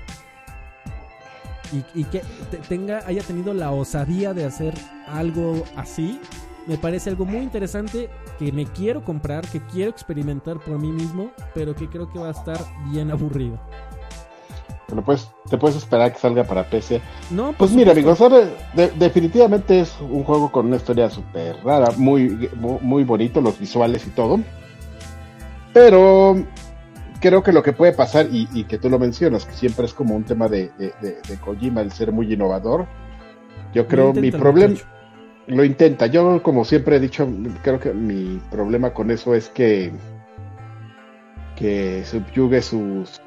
y, 1.93 2.03
que 2.05 2.21
tenga, 2.69 3.05
haya 3.05 3.21
tenido 3.23 3.53
la 3.53 3.71
osadía 3.71 4.33
de 4.33 4.45
hacer 4.45 4.73
algo 5.07 5.63
así, 5.75 6.19
me 6.67 6.77
parece 6.77 7.09
algo 7.09 7.25
muy 7.25 7.39
interesante 7.39 8.09
que 8.37 8.51
me 8.51 8.65
quiero 8.65 9.03
comprar, 9.03 9.47
que 9.49 9.61
quiero 9.61 9.89
experimentar 9.89 10.59
por 10.59 10.77
mí 10.77 10.91
mismo, 10.91 11.31
pero 11.53 11.73
que 11.73 11.87
creo 11.87 12.09
que 12.09 12.19
va 12.19 12.27
a 12.27 12.31
estar 12.31 12.57
bien 12.91 13.09
aburrido. 13.09 13.57
Bueno, 14.89 15.03
pues 15.03 15.29
te 15.49 15.57
puedes 15.57 15.75
esperar 15.75 16.13
que 16.13 16.19
salga 16.19 16.43
para 16.45 16.63
PC. 16.63 17.01
No, 17.31 17.53
pues 17.57 17.71
mira, 17.71 17.91
amigos, 17.91 18.19
definitivamente 18.97 19.81
es 19.81 19.93
un 19.99 20.23
juego 20.23 20.51
con 20.51 20.67
una 20.67 20.77
historia 20.77 21.09
súper 21.09 21.57
rara, 21.63 21.91
muy, 21.97 22.49
muy 22.81 23.03
bonito, 23.03 23.41
los 23.41 23.59
visuales 23.59 24.07
y 24.07 24.11
todo. 24.11 24.39
Pero 25.73 26.35
creo 27.19 27.43
que 27.43 27.51
lo 27.51 27.63
que 27.63 27.73
puede 27.73 27.91
pasar, 27.91 28.27
y, 28.31 28.63
que 28.63 28.77
tú 28.77 28.89
lo 28.89 28.97
mencionas, 28.97 29.45
que 29.45 29.53
siempre 29.53 29.85
es 29.85 29.93
como 29.93 30.15
un 30.15 30.23
tema 30.23 30.47
de, 30.47 30.71
de, 30.77 31.37
Kojima, 31.43 31.81
el 31.81 31.91
ser 31.91 32.13
muy 32.13 32.33
innovador, 32.33 32.87
yo 33.73 33.87
creo 33.87 34.13
mi 34.13 34.31
problema... 34.31 34.75
Lo 35.47 35.63
intenta, 35.63 36.07
yo 36.07 36.43
como 36.43 36.65
siempre 36.65 36.97
he 36.97 36.99
dicho, 36.99 37.27
creo 37.63 37.79
que 37.79 37.93
mi 37.93 38.39
problema 38.51 38.93
con 38.93 39.11
eso 39.11 39.33
es 39.33 39.49
que 39.49 39.91
que 41.55 42.03
subyugue 42.05 42.61
sus 42.61 43.19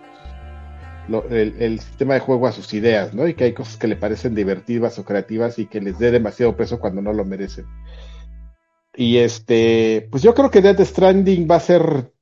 el, 1.30 1.80
sistema 1.80 2.14
de 2.14 2.20
juego 2.20 2.46
a 2.46 2.52
sus 2.52 2.72
ideas, 2.72 3.14
¿no? 3.14 3.26
Y 3.26 3.34
que 3.34 3.44
hay 3.44 3.52
cosas 3.52 3.76
que 3.76 3.88
le 3.88 3.96
parecen 3.96 4.34
divertidas 4.34 4.98
o 4.98 5.04
creativas 5.04 5.58
y 5.58 5.66
que 5.66 5.80
les 5.80 5.98
dé 5.98 6.10
demasiado 6.10 6.56
peso 6.56 6.78
cuando 6.78 7.02
no 7.02 7.12
lo 7.12 7.24
merecen. 7.24 7.66
Y 8.94 9.18
este, 9.18 10.08
pues 10.10 10.22
yo 10.22 10.34
creo 10.34 10.50
que 10.50 10.62
Death 10.62 10.80
Stranding 10.80 11.48
va 11.50 11.56
a 11.56 11.60
ser 11.60 12.12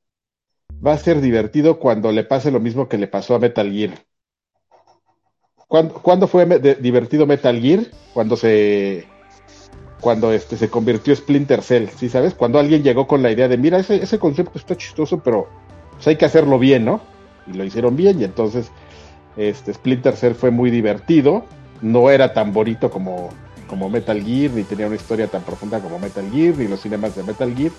va 0.85 0.93
a 0.93 0.97
ser 0.97 1.21
divertido 1.21 1.77
cuando 1.79 2.11
le 2.11 2.23
pase 2.23 2.51
lo 2.51 2.59
mismo 2.59 2.87
que 2.87 2.97
le 2.97 3.07
pasó 3.07 3.35
a 3.35 3.39
Metal 3.39 3.71
Gear. 3.71 3.91
¿Cuándo, 5.67 6.27
fue 6.27 6.47
divertido 6.79 7.27
Metal 7.27 7.59
Gear? 7.61 7.81
Cuando 8.13 8.35
se 8.35 9.05
cuando 9.99 10.31
este 10.31 10.57
se 10.57 10.69
convirtió 10.69 11.15
Splinter 11.15 11.61
Cell, 11.61 11.87
¿sí 11.97 12.09
sabes? 12.09 12.33
Cuando 12.33 12.59
alguien 12.59 12.83
llegó 12.83 13.07
con 13.07 13.21
la 13.21 13.31
idea 13.31 13.47
de, 13.47 13.57
mira, 13.57 13.79
ese, 13.79 14.01
ese 14.01 14.19
concepto 14.19 14.57
está 14.57 14.75
chistoso, 14.75 15.19
pero 15.19 15.47
pues, 15.93 16.07
hay 16.07 16.15
que 16.15 16.25
hacerlo 16.25 16.59
bien, 16.59 16.85
¿no? 16.85 17.01
Y 17.47 17.53
lo 17.53 17.63
hicieron 17.63 17.95
bien 17.95 18.21
y 18.21 18.23
entonces 18.23 18.71
este 19.37 19.73
Splinter 19.73 20.15
Cell 20.15 20.33
fue 20.33 20.51
muy 20.51 20.71
divertido, 20.71 21.45
no 21.81 22.09
era 22.09 22.33
tan 22.33 22.53
bonito 22.53 22.89
como, 22.89 23.29
como 23.67 23.89
Metal 23.89 24.21
Gear, 24.21 24.51
ni 24.51 24.63
tenía 24.63 24.87
una 24.87 24.95
historia 24.95 25.27
tan 25.27 25.43
profunda 25.43 25.79
como 25.79 25.99
Metal 25.99 26.29
Gear, 26.31 26.57
ni 26.57 26.67
los 26.67 26.81
cinemas 26.81 27.15
de 27.15 27.23
Metal 27.23 27.53
Gear, 27.55 27.71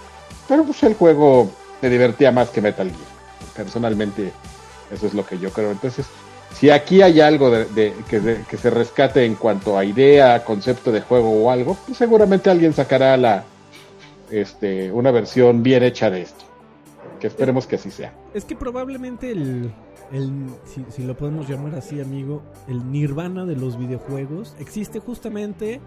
pero 0.49 0.65
pues 0.65 0.83
el 0.83 0.95
juego 0.95 1.51
me 1.81 1.89
divertía 1.89 2.31
más 2.33 2.51
que 2.51 2.61
Metal 2.61 2.89
Gear. 2.89 3.55
Personalmente, 3.55 4.33
eso 4.91 5.07
es 5.07 5.15
lo 5.15 5.27
que 5.27 5.39
yo 5.39 5.51
creo. 5.51 5.71
Entonces, 5.71 6.07
si 6.53 6.71
aquí 6.71 7.03
hay 7.03 7.21
algo 7.21 7.51
de, 7.51 7.95
que, 8.09 8.57
se 8.57 8.71
rescate 8.71 9.25
en 9.25 9.35
cuanto 9.35 9.79
a 9.79 9.85
idea, 9.85 10.45
concepto 10.45 10.93
de 10.93 11.01
juego 11.01 11.31
o 11.31 11.51
algo, 11.51 11.77
pues 11.87 11.99
seguramente 11.99 12.51
alguien 12.51 12.73
sacará 12.73 13.17
la 13.17 13.45
este, 14.31 14.93
una 14.93 15.11
versión 15.11 15.63
bien 15.63 15.83
hecha 15.83 16.11
de 16.11 16.23
esto. 16.23 16.45
Que 17.19 17.27
esperemos 17.27 17.67
que 17.67 17.77
así 17.77 17.91
sea. 17.91 18.15
Es 18.35 18.45
que 18.45 18.57
probablemente 18.57 19.31
el, 19.31 19.73
si, 20.65 21.03
lo 21.03 21.17
podemos 21.17 21.49
llamar 21.49 21.75
así, 21.75 22.01
amigo, 22.01 22.43
el 22.67 22.91
nirvana 22.91 23.45
de 23.45 23.57
los 23.57 23.79
videojuegos 23.79 24.57
existe 24.59 25.01
justamente 25.01 25.81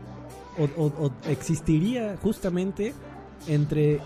o 0.78 1.12
existiría 1.28 2.16
justamente 2.22 2.94
entre 3.48 4.00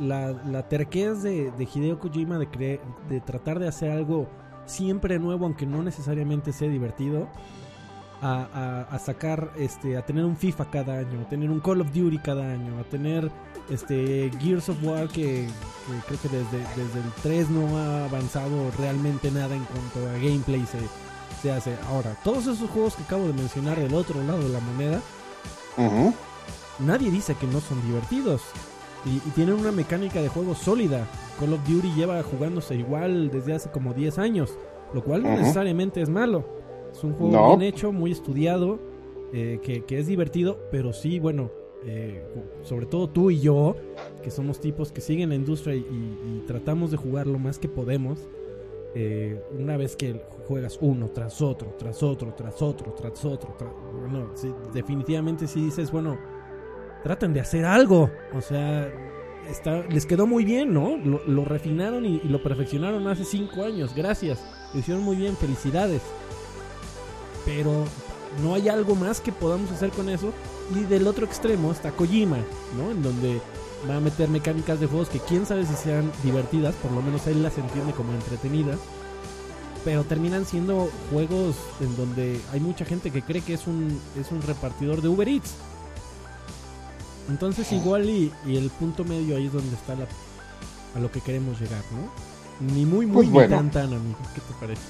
la, 0.00 0.32
la 0.50 0.68
terquez 0.68 1.22
de, 1.22 1.50
de 1.50 1.68
Hideo 1.72 1.98
Kojima 1.98 2.38
de, 2.38 2.80
de 3.08 3.20
tratar 3.20 3.58
de 3.58 3.68
hacer 3.68 3.90
algo 3.90 4.26
siempre 4.68 5.18
nuevo, 5.18 5.44
aunque 5.46 5.66
no 5.66 5.82
necesariamente 5.82 6.52
sea 6.52 6.68
divertido, 6.68 7.26
a, 8.20 8.48
a- 8.52 8.94
a 8.94 8.98
sacar, 8.98 9.52
este, 9.56 9.96
a 9.96 10.04
tener 10.04 10.24
un 10.24 10.36
FIFA 10.36 10.70
cada 10.70 10.98
año, 10.98 11.20
a 11.20 11.28
tener 11.28 11.50
un 11.50 11.60
Call 11.60 11.80
of 11.80 11.92
Duty 11.92 12.18
cada 12.18 12.52
año, 12.52 12.78
a 12.80 12.84
tener 12.84 13.30
este 13.70 14.30
Gears 14.40 14.68
of 14.70 14.82
War 14.82 15.06
que, 15.08 15.46
que 15.46 15.98
creo 16.06 16.20
que 16.22 16.28
desde, 16.28 16.58
desde 16.74 16.98
el 17.00 17.12
3 17.22 17.50
no 17.50 17.78
ha 17.78 18.04
avanzado 18.06 18.70
realmente 18.78 19.30
nada 19.30 19.54
en 19.54 19.64
cuanto 19.64 20.00
a 20.08 20.12
gameplay 20.14 20.64
se, 20.66 20.78
se 21.42 21.52
hace. 21.52 21.76
Ahora, 21.88 22.16
todos 22.24 22.46
esos 22.48 22.68
juegos 22.70 22.94
que 22.96 23.04
acabo 23.04 23.26
de 23.26 23.34
mencionar 23.34 23.78
del 23.78 23.94
otro 23.94 24.20
lado 24.24 24.40
de 24.42 24.48
la 24.48 24.60
moneda, 24.60 25.00
nadie 26.80 27.10
dice 27.12 27.34
que 27.36 27.46
no 27.46 27.60
son 27.60 27.80
divertidos. 27.86 28.42
Y, 29.06 29.16
y 29.16 29.30
tienen 29.34 29.54
una 29.54 29.72
mecánica 29.72 30.20
de 30.20 30.28
juego 30.28 30.54
sólida. 30.54 31.06
Call 31.38 31.52
of 31.52 31.60
Duty 31.68 31.92
lleva 31.94 32.22
jugándose 32.22 32.74
igual 32.74 33.30
desde 33.30 33.54
hace 33.54 33.70
como 33.70 33.94
10 33.94 34.18
años. 34.18 34.58
Lo 34.92 35.02
cual 35.04 35.22
no 35.22 35.30
necesariamente 35.30 36.00
es 36.02 36.08
malo. 36.08 36.44
Es 36.92 37.04
un 37.04 37.12
juego 37.14 37.32
No. 37.32 37.48
bien 37.56 37.62
hecho, 37.62 37.92
muy 37.92 38.10
estudiado, 38.12 38.78
eh, 39.32 39.60
que, 39.62 39.84
que 39.84 39.98
es 39.98 40.06
divertido, 40.06 40.58
pero 40.70 40.92
sí, 40.94 41.18
bueno, 41.18 41.50
eh, 41.84 42.24
sobre 42.62 42.86
todo 42.86 43.08
tú 43.08 43.30
y 43.30 43.40
yo, 43.40 43.76
que 44.22 44.30
somos 44.30 44.58
tipos 44.60 44.90
que 44.90 45.00
siguen 45.02 45.28
la 45.28 45.34
industria 45.34 45.74
y, 45.76 45.80
y- 45.80 45.82
y 46.42 46.44
tratamos 46.46 46.90
de 46.90 46.96
jugar 46.96 47.26
lo 47.26 47.38
más 47.38 47.58
que 47.58 47.68
podemos. 47.68 48.18
eh, 48.94 49.40
una 49.56 49.76
vez 49.76 49.94
que 49.96 50.20
juegas 50.48 50.78
uno 50.80 51.08
tras 51.10 51.42
otro, 51.42 51.74
tras 51.78 52.02
otro, 52.02 52.32
tras 52.34 52.60
otro, 52.62 52.92
tras 52.94 53.22
otro, 53.26 53.54
tra- 53.58 53.70
bueno, 54.10 54.30
sí, 54.34 54.50
definitivamente 54.72 55.46
si 55.46 55.60
dices, 55.66 55.92
bueno, 55.92 56.16
traten 57.02 57.32
de 57.32 57.40
hacer 57.40 57.64
algo. 57.64 58.10
O 58.34 58.40
sea, 58.40 58.88
está, 59.48 59.82
les 59.88 60.06
quedó 60.06 60.26
muy 60.26 60.44
bien, 60.44 60.72
¿no? 60.72 60.96
Lo, 60.96 61.44
refinaron 61.44 62.04
y, 62.04 62.20
y 62.24 62.28
lo 62.28 62.42
perfeccionaron 62.42 63.06
hace 63.08 63.24
cinco 63.24 63.64
años. 63.64 63.94
Gracias. 63.94 64.44
Lo 64.72 64.80
hicieron 64.80 65.02
muy 65.02 65.16
bien. 65.16 65.36
Felicidades. 65.36 66.02
Pero 67.44 67.84
no 68.42 68.54
hay 68.54 68.68
algo 68.68 68.94
más 68.94 69.20
que 69.20 69.32
podamos 69.32 69.70
hacer 69.70 69.90
con 69.90 70.08
eso. 70.08 70.32
Y 70.74 70.80
del 70.80 71.06
otro 71.06 71.24
extremo 71.24 71.72
está 71.72 71.92
Kojima, 71.92 72.38
¿no? 72.76 72.90
En 72.90 73.02
donde 73.02 73.40
va 73.88 73.96
a 73.96 74.00
meter 74.00 74.28
mecánicas 74.28 74.80
de 74.80 74.86
juegos 74.86 75.08
que 75.08 75.20
quién 75.20 75.46
sabe 75.46 75.64
si 75.64 75.74
sean 75.74 76.10
divertidas, 76.22 76.74
por 76.76 76.92
lo 76.92 77.02
menos 77.02 77.26
él 77.26 77.42
las 77.42 77.56
entiende 77.58 77.92
como 77.92 78.12
entretenidas. 78.12 78.78
Pero 79.84 80.04
terminan 80.04 80.44
siendo 80.44 80.90
juegos 81.10 81.56
en 81.80 81.96
donde 81.96 82.40
hay 82.52 82.60
mucha 82.60 82.84
gente 82.84 83.10
que 83.10 83.22
cree 83.22 83.42
que 83.42 83.54
es 83.54 83.66
un, 83.66 83.98
es 84.18 84.30
un 84.32 84.42
repartidor 84.42 85.00
de 85.00 85.08
Uber 85.08 85.28
Eats. 85.28 85.54
Entonces 87.28 87.70
igual 87.72 88.08
y, 88.08 88.32
y 88.46 88.56
el 88.56 88.70
punto 88.70 89.04
medio 89.04 89.36
ahí 89.36 89.46
es 89.46 89.52
donde 89.52 89.74
está 89.74 89.94
la, 89.94 90.06
a 90.94 91.00
lo 91.00 91.10
que 91.10 91.20
queremos 91.20 91.60
llegar, 91.60 91.82
¿no? 91.92 92.74
Ni 92.74 92.84
muy 92.84 93.06
muy 93.06 93.26
Pues 93.26 93.48
ni 93.50 93.54
tan 93.56 93.70
tan, 93.70 93.92
amigo. 93.92 94.18
¿Qué 94.34 94.40
te 94.40 94.54
parece? 94.60 94.82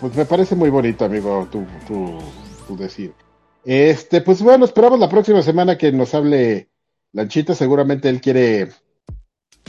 Pues 0.00 0.16
me 0.16 0.24
parece 0.24 0.56
muy 0.56 0.68
bonito, 0.70 1.04
amigo, 1.04 1.48
tu, 1.50 1.64
tu, 1.86 2.18
tu 2.66 2.76
decir. 2.76 3.14
Este, 3.64 4.20
pues 4.20 4.42
bueno, 4.42 4.64
esperamos 4.64 4.98
la 4.98 5.08
próxima 5.08 5.42
semana 5.42 5.78
que 5.78 5.92
nos 5.92 6.14
hable 6.14 6.68
Lanchita. 7.12 7.54
Seguramente 7.54 8.08
él 8.08 8.20
quiere, 8.20 8.70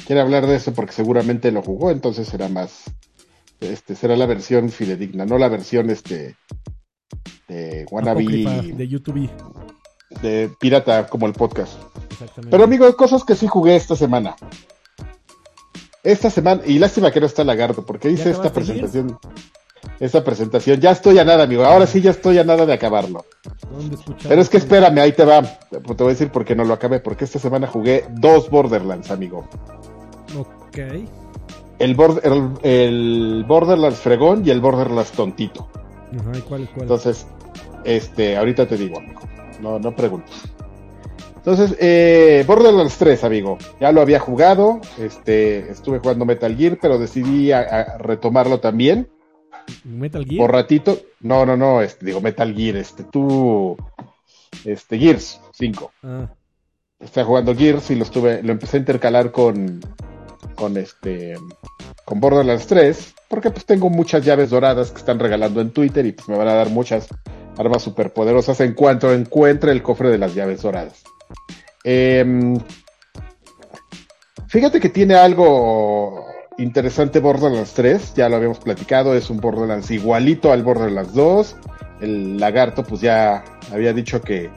quiere 0.06 0.22
hablar 0.22 0.48
de 0.48 0.56
eso 0.56 0.74
porque 0.74 0.94
seguramente 0.94 1.52
lo 1.52 1.62
jugó, 1.62 1.92
entonces 1.92 2.28
será 2.28 2.50
más, 2.50 2.86
este, 3.60 3.96
será 3.96 4.16
la 4.16 4.26
versión 4.26 4.70
fidedigna, 4.70 5.26
no 5.26 5.38
la 5.38 5.50
versión, 5.50 5.90
este, 5.90 6.36
de 7.48 7.86
wannabe, 7.92 8.24
de 8.76 8.88
YouTube. 8.88 9.30
De 10.22 10.52
pirata 10.60 11.08
como 11.08 11.28
el 11.28 11.34
podcast. 11.34 11.74
Exactamente. 12.12 12.52
Pero 12.52 12.64
amigo, 12.64 12.96
cosas 12.96 13.24
que 13.24 13.36
sí 13.36 13.48
jugué 13.48 13.76
esta 13.76 13.96
semana. 13.96 14.36
Esta 16.04 16.30
semana, 16.30 16.62
y 16.66 16.80
lástima 16.80 17.12
que 17.12 17.20
no 17.20 17.26
está 17.26 17.44
Lagarto, 17.44 17.86
porque 17.86 18.10
hice 18.10 18.30
esta 18.30 18.52
presentación. 18.52 19.18
Esta 20.00 20.24
presentación, 20.24 20.80
ya 20.80 20.92
estoy 20.92 21.20
a 21.20 21.24
nada, 21.24 21.44
amigo. 21.44 21.64
Ahora 21.64 21.88
sí 21.88 22.02
ya 22.02 22.12
estoy 22.12 22.38
a 22.38 22.44
nada 22.44 22.66
de 22.66 22.74
acabarlo. 22.74 23.26
Pero 24.24 24.42
es 24.42 24.50
que 24.50 24.58
espérame, 24.58 25.00
ahí 25.00 25.14
te 25.14 25.24
va. 25.24 25.42
Te 25.42 25.80
voy 25.80 26.08
a 26.08 26.10
decir 26.10 26.30
por 26.30 26.44
qué 26.44 26.56
no 26.56 26.66
lo 26.66 26.74
acabé, 26.74 27.00
porque 27.00 27.26
esta 27.26 27.40
semana 27.40 27.68
jugué 27.68 28.06
dos 28.10 28.50
Borderlands, 28.50 29.12
amigo. 29.12 29.48
Ok. 30.38 30.78
El, 31.80 31.98
el, 32.24 32.52
el 32.64 33.46
Borderlands 33.48 34.00
fregón 34.00 34.46
y 34.46 34.50
el 34.50 34.62
Borderlands 34.62 35.12
tontito. 35.12 35.70
Ajá, 36.20 36.38
¿y 36.38 36.42
cuál, 36.42 36.70
cuál? 36.70 36.82
Entonces, 36.82 37.26
este, 37.84 38.38
ahorita 38.38 38.68
te 38.68 38.78
digo, 38.78 38.98
amigo. 38.98 39.22
No, 39.64 39.80
no 39.80 39.96
preguntes. 39.96 40.36
Entonces, 41.38 41.76
eh, 41.80 42.44
Borderlands 42.48 42.98
3, 42.98 43.24
amigo. 43.24 43.58
Ya 43.80 43.92
lo 43.92 44.02
había 44.02 44.20
jugado. 44.20 44.80
Este, 45.00 45.72
estuve 45.72 46.00
jugando 46.00 46.26
Metal 46.26 46.56
Gear, 46.56 46.78
pero 46.82 46.98
decidí 46.98 47.52
a- 47.52 47.60
a 47.62 47.98
retomarlo 47.98 48.60
también. 48.60 49.10
Metal 49.84 50.24
Gear. 50.26 50.38
Por 50.38 50.52
ratito. 50.52 51.00
No, 51.22 51.46
no, 51.46 51.58
no, 51.58 51.82
este, 51.82 52.06
digo 52.06 52.22
Metal 52.22 52.54
Gear, 52.56 52.78
este, 52.78 53.04
tú. 53.04 53.76
Este, 54.64 54.98
Gears 55.00 55.42
5. 55.54 55.92
Ah, 56.04 56.30
Estaba 57.00 57.28
jugando 57.28 57.54
Gears 57.56 57.92
y 57.92 57.96
lo 57.96 58.04
estuve, 58.04 58.42
lo 58.44 58.52
empecé 58.54 58.78
a 58.78 58.80
intercalar 58.82 59.32
con. 59.32 59.82
Con 60.56 60.78
este. 60.78 61.36
Con 62.06 62.20
Borderlands 62.22 62.68
3. 62.68 63.16
Porque 63.28 63.50
pues 63.52 63.66
tengo 63.66 63.90
muchas 63.90 64.24
llaves 64.24 64.50
doradas 64.52 64.92
que 64.92 65.00
están 65.00 65.20
regalando 65.20 65.60
en 65.60 65.72
Twitter 65.72 66.06
y 66.06 66.12
pues 66.14 66.30
me 66.30 66.38
van 66.38 66.48
a 66.48 66.54
dar 66.54 66.70
muchas 66.70 67.08
armas 67.58 67.84
superpoderosas 67.84 68.60
en 68.62 68.74
cuanto 68.74 69.14
encuentre 69.14 69.72
el 69.72 69.82
cofre 69.82 70.10
de 70.10 70.18
las 70.18 70.34
llaves 70.34 70.62
doradas. 70.62 71.04
Em, 71.84 72.58
fíjate 74.48 74.80
que 74.80 74.90
tiene 74.90 75.16
algo 75.16 76.26
interesante 76.58 77.20
Borderlands 77.20 77.74
3, 77.74 78.14
ya 78.16 78.30
lo 78.30 78.36
habíamos 78.38 78.60
platicado, 78.60 79.16
es 79.16 79.30
un 79.30 79.38
Borderlands 79.38 79.92
igualito 79.92 80.52
al 80.52 80.64
Borderlands 80.64 81.14
2. 81.14 81.56
El 82.02 82.38
lagarto 82.38 82.84
pues 82.84 83.02
ya 83.02 83.44
había 83.72 83.94
dicho 83.94 84.22
que, 84.22 84.50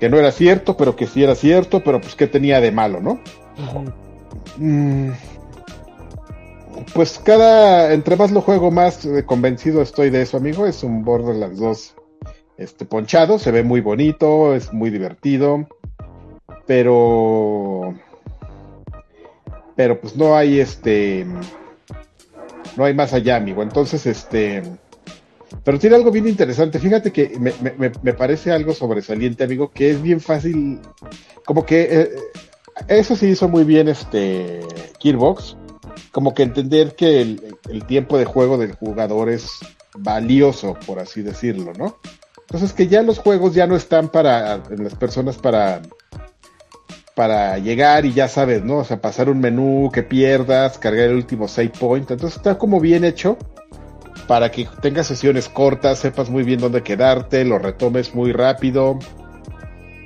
que 0.00 0.08
no 0.08 0.18
era 0.18 0.32
cierto, 0.32 0.76
pero 0.76 0.96
que 0.96 1.06
sí 1.06 1.22
era 1.22 1.34
cierto, 1.34 1.82
pero 1.84 2.00
pues 2.00 2.14
que 2.14 2.26
tenía 2.26 2.60
de 2.60 2.72
malo, 2.72 3.00
¿no? 3.00 3.20
Mm, 4.56 5.10
Pues 6.94 7.20
cada, 7.24 7.92
entre 7.92 8.16
más 8.16 8.32
lo 8.32 8.40
juego, 8.40 8.70
más 8.70 9.04
eh, 9.04 9.24
convencido 9.24 9.82
estoy 9.82 10.10
de 10.10 10.22
eso, 10.22 10.36
amigo. 10.36 10.66
Es 10.66 10.82
un 10.82 11.04
Borderlands 11.04 11.58
2 11.58 11.94
este, 12.56 12.84
ponchado, 12.84 13.38
se 13.38 13.50
ve 13.50 13.62
muy 13.62 13.80
bonito, 13.80 14.54
es 14.54 14.72
muy 14.72 14.90
divertido, 14.90 15.66
pero, 16.66 17.94
pero 19.76 20.00
pues 20.00 20.16
no 20.16 20.36
hay 20.36 20.60
este, 20.60 21.26
no 22.76 22.84
hay 22.84 22.94
más 22.94 23.12
allá, 23.12 23.36
amigo. 23.36 23.62
Entonces, 23.62 24.06
este, 24.06 24.62
pero 25.64 25.78
tiene 25.78 25.96
algo 25.96 26.10
bien 26.10 26.28
interesante. 26.28 26.78
Fíjate 26.78 27.12
que 27.12 27.38
me, 27.38 28.12
parece 28.14 28.52
algo 28.52 28.72
sobresaliente, 28.72 29.44
amigo, 29.44 29.70
que 29.70 29.90
es 29.90 30.02
bien 30.02 30.20
fácil, 30.20 30.80
como 31.44 31.64
que 31.64 31.88
eh, 31.90 32.10
eso 32.88 33.16
sí 33.16 33.28
hizo 33.28 33.48
muy 33.48 33.64
bien 33.64 33.88
este 33.88 34.60
Gearbox, 35.00 35.56
como 36.10 36.34
que 36.34 36.42
entender 36.42 36.94
que 36.94 37.20
el, 37.20 37.56
el 37.70 37.84
tiempo 37.86 38.18
de 38.18 38.24
juego 38.24 38.58
del 38.58 38.72
jugador 38.72 39.28
es 39.28 39.50
valioso, 39.94 40.76
por 40.86 40.98
así 40.98 41.22
decirlo, 41.22 41.72
¿no? 41.74 41.98
Entonces 42.52 42.74
que 42.74 42.86
ya 42.86 43.02
los 43.02 43.18
juegos 43.18 43.54
ya 43.54 43.66
no 43.66 43.76
están 43.76 44.10
para 44.10 44.62
las 44.76 44.94
personas 44.94 45.38
para 45.38 45.80
para 47.14 47.58
llegar 47.58 48.04
y 48.06 48.12
ya 48.12 48.28
sabes, 48.28 48.62
¿no? 48.64 48.78
O 48.78 48.84
sea, 48.84 49.00
pasar 49.00 49.28
un 49.28 49.40
menú 49.40 49.90
que 49.92 50.02
pierdas, 50.02 50.78
cargar 50.78 51.08
el 51.08 51.16
último 51.16 51.46
save 51.48 51.70
point, 51.70 52.10
entonces 52.10 52.36
está 52.38 52.56
como 52.58 52.80
bien 52.80 53.04
hecho 53.04 53.36
para 54.26 54.50
que 54.50 54.66
tengas 54.80 55.06
sesiones 55.08 55.48
cortas, 55.48 55.98
sepas 55.98 56.30
muy 56.30 56.42
bien 56.42 56.60
dónde 56.60 56.82
quedarte, 56.82 57.44
lo 57.44 57.58
retomes 57.58 58.14
muy 58.14 58.32
rápido 58.32 58.98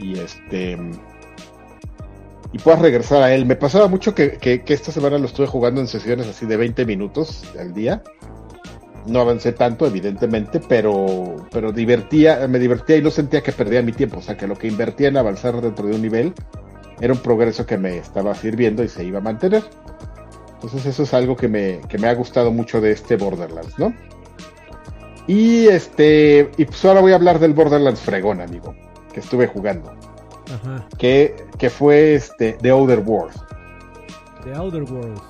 y 0.01 0.19
este 0.19 0.79
y 2.53 2.59
puedas 2.59 2.81
regresar 2.81 3.23
a 3.23 3.35
él. 3.35 3.45
Me 3.47 3.57
pasaba 3.57 3.89
mucho 3.89 4.15
que, 4.15 4.39
que- 4.39 4.63
que 4.63 4.75
esta 4.75 4.93
semana 4.93 5.19
lo 5.19 5.27
estuve 5.27 5.47
jugando 5.47 5.81
en 5.81 5.89
sesiones 5.89 6.27
así 6.29 6.47
de 6.47 6.57
20 6.57 6.85
minutos 6.87 7.43
al 7.59 7.75
día. 7.75 8.03
No 9.07 9.21
avancé 9.21 9.53
tanto, 9.53 9.87
evidentemente, 9.87 10.61
pero, 10.61 11.37
pero 11.51 11.73
divertía, 11.73 12.47
me 12.49 12.59
divertía 12.59 12.97
y 12.97 13.03
no 13.03 13.11
sentía 13.11 13.43
que 13.43 13.53
perdía 13.53 13.83
mi 13.83 13.93
tiempo. 13.93 14.19
O 14.19 14.23
sea, 14.23 14.37
que 14.37 14.47
lo 14.47 14.57
que 14.57 14.67
invertía 14.67 15.09
en 15.09 15.17
avanzar 15.17 15.61
dentro 15.61 15.87
de 15.87 15.95
un 15.95 16.03
nivel 16.03 16.35
era 17.01 17.13
un 17.13 17.21
progreso 17.21 17.67
que 17.67 17.77
me 17.77 17.99
estaba 17.99 18.35
sirviendo 18.35 18.83
y 18.83 18.89
se 18.89 19.05
iba 19.05 19.19
a 19.19 19.23
mantener. 19.23 19.63
Entonces 20.55 20.87
eso 20.87 21.03
es 21.03 21.15
algo 21.15 21.37
que 21.37 21.49
me, 21.49 21.81
que 21.89 21.99
me 21.99 22.09
ha 22.09 22.15
gustado 22.15 22.51
mucho 22.51 22.81
de 22.81 22.93
este 22.93 23.17
Borderlands, 23.17 23.79
¿no? 23.79 23.95
Y 25.27 25.67
este, 25.67 26.51
y 26.57 26.65
pues 26.65 26.85
ahora 26.85 27.01
voy 27.01 27.13
a 27.13 27.17
hablar 27.17 27.39
del 27.39 27.53
Borderlands 27.53 28.01
fregón, 28.01 28.41
amigo, 28.41 28.75
que 29.13 29.21
estuve 29.21 29.49
jugando 29.49 29.93
Ajá. 30.47 30.87
que, 30.99 31.35
que 31.59 31.69
fue 31.69 32.15
este 32.15 32.53
The 32.55 32.71
Outer 32.71 33.01
Worlds. 33.01 33.37
The 34.45 34.55
Outer 34.55 34.85
Worlds. 34.85 35.23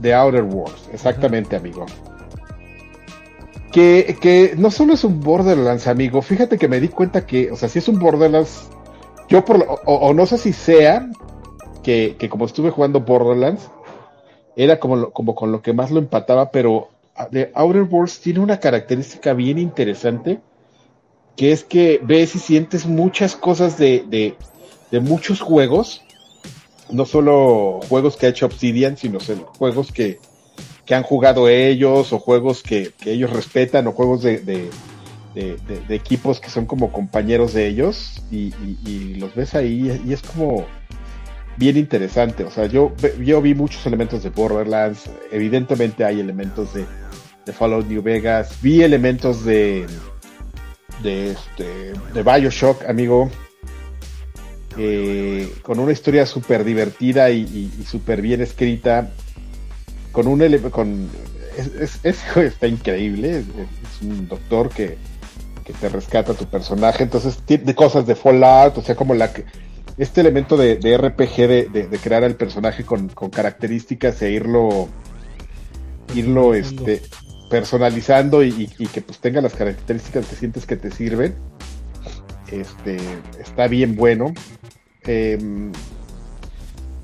The 0.00 0.14
Outer 0.14 0.42
Worlds, 0.42 0.88
exactamente, 0.92 1.56
amigo. 1.56 1.86
Que, 3.72 4.16
que 4.20 4.54
no 4.56 4.70
solo 4.70 4.94
es 4.94 5.04
un 5.04 5.20
Borderlands, 5.20 5.86
amigo. 5.86 6.22
Fíjate 6.22 6.58
que 6.58 6.66
me 6.68 6.80
di 6.80 6.88
cuenta 6.88 7.24
que, 7.24 7.50
o 7.52 7.56
sea, 7.56 7.68
si 7.68 7.78
es 7.78 7.86
un 7.88 7.98
Borderlands, 8.00 8.68
yo 9.28 9.44
por 9.44 9.58
lo- 9.58 9.74
o, 9.86 9.94
o 9.94 10.12
no 10.14 10.26
sé 10.26 10.38
si 10.38 10.52
sea 10.52 11.08
que, 11.84 12.16
que 12.18 12.28
como 12.28 12.46
estuve 12.46 12.70
jugando 12.70 13.00
Borderlands, 13.00 13.70
era 14.56 14.80
como, 14.80 15.10
como 15.10 15.34
con 15.36 15.52
lo 15.52 15.62
que 15.62 15.72
más 15.72 15.90
lo 15.92 16.00
empataba, 16.00 16.50
pero 16.50 16.88
The 17.30 17.52
Outer 17.54 17.82
Worlds 17.82 18.20
tiene 18.20 18.40
una 18.40 18.58
característica 18.58 19.34
bien 19.34 19.58
interesante, 19.58 20.40
que 21.36 21.52
es 21.52 21.62
que 21.62 22.00
ves 22.02 22.34
y 22.34 22.38
sientes 22.40 22.86
muchas 22.86 23.36
cosas 23.36 23.78
de, 23.78 24.04
de, 24.08 24.34
de 24.90 25.00
muchos 25.00 25.40
juegos, 25.40 26.02
no 26.90 27.04
solo 27.04 27.78
juegos 27.88 28.16
que 28.16 28.26
ha 28.26 28.30
hecho 28.30 28.46
Obsidian, 28.46 28.96
sino 28.96 29.18
juegos 29.58 29.92
que, 29.92 30.18
que 30.84 30.94
han 30.94 31.02
jugado 31.02 31.48
ellos, 31.48 32.12
o 32.12 32.18
juegos 32.18 32.62
que, 32.62 32.92
ellos 33.04 33.30
respetan, 33.30 33.86
o 33.86 33.92
juegos 33.92 34.22
de, 34.22 34.70
equipos 35.88 36.40
que 36.40 36.50
son 36.50 36.66
como 36.66 36.92
compañeros 36.92 37.52
de 37.52 37.66
ellos, 37.66 38.22
y, 38.30 39.14
los 39.14 39.34
ves 39.34 39.54
ahí, 39.54 40.00
y 40.06 40.12
es 40.12 40.22
como 40.22 40.66
bien 41.56 41.76
interesante. 41.76 42.44
O 42.44 42.50
sea, 42.50 42.66
yo, 42.66 42.92
yo 43.22 43.40
vi 43.42 43.54
muchos 43.54 43.86
elementos 43.86 44.22
de 44.22 44.30
Borderlands. 44.30 45.10
Evidentemente 45.30 46.04
hay 46.04 46.18
elementos 46.18 46.74
de, 46.74 46.86
de 47.44 47.52
Fallout 47.52 47.86
New 47.86 48.02
Vegas. 48.02 48.56
Vi 48.62 48.82
elementos 48.82 49.44
de, 49.44 49.86
de, 51.02 51.32
este, 51.32 51.92
de 52.14 52.22
Bioshock, 52.22 52.84
amigo. 52.88 53.30
Eh, 54.78 55.52
con 55.62 55.80
una 55.80 55.92
historia 55.92 56.24
súper 56.26 56.64
divertida 56.64 57.30
y, 57.30 57.42
y, 57.78 57.84
súper 57.84 58.22
bien 58.22 58.40
escrita. 58.40 59.10
Con 60.12 60.26
un 60.26 60.40
con 60.70 61.08
es, 61.56 62.00
está 62.36 62.66
increíble. 62.66 63.38
Es, 63.38 64.02
un 64.02 64.28
doctor 64.28 64.70
que, 64.70 64.96
que 65.64 65.72
te 65.74 65.88
rescata 65.88 66.34
tu 66.34 66.46
personaje. 66.46 67.02
Entonces, 67.02 67.38
tiene 67.44 67.74
cosas 67.74 68.06
de 68.06 68.14
Fallout, 68.14 68.78
o 68.78 68.82
sea, 68.82 68.94
como 68.94 69.14
la 69.14 69.32
que 69.32 69.44
este 70.00 70.22
elemento 70.22 70.56
de, 70.56 70.76
RPG 70.96 71.70
de, 71.72 71.98
crear 72.02 72.24
al 72.24 72.34
personaje 72.34 72.84
con, 72.84 73.08
características 73.08 74.22
e 74.22 74.30
irlo 74.30 74.88
irlo 76.14 76.54
este 76.54 77.02
personalizando 77.50 78.42
y, 78.42 78.66
que 78.92 79.02
pues 79.02 79.18
tenga 79.18 79.42
las 79.42 79.52
características 79.52 80.26
que 80.26 80.36
sientes 80.36 80.64
que 80.64 80.76
te 80.76 80.90
sirven 80.90 81.34
este 82.50 82.96
está 83.38 83.68
bien 83.68 83.94
bueno 83.94 84.32
em, 85.02 85.70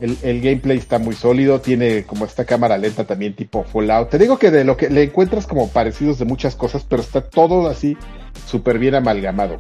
el, 0.01 0.41
gameplay 0.41 0.79
está 0.79 0.99
muy 0.99 1.15
sólido, 1.15 1.61
tiene 1.61 2.05
como 2.05 2.25
esta 2.25 2.45
cámara 2.45 2.77
lenta 2.79 3.05
también 3.05 3.35
tipo 3.35 3.65
Fallout. 3.65 4.11
Te 4.11 4.19
digo 4.19 4.39
que 4.39 4.51
de 4.51 4.65
lo 4.65 4.77
que 4.77 4.91
le 4.91 5.05
encuentras 5.05 5.47
como 5.47 5.69
parecidos 5.69 6.19
de 6.19 6.25
muchas 6.25 6.55
cosas, 6.55 6.85
pero 6.89 7.03
está 7.03 7.23
todo 7.23 7.69
así 7.69 7.97
súper 8.47 8.79
bien 8.79 8.95
amalgamado 8.95 9.59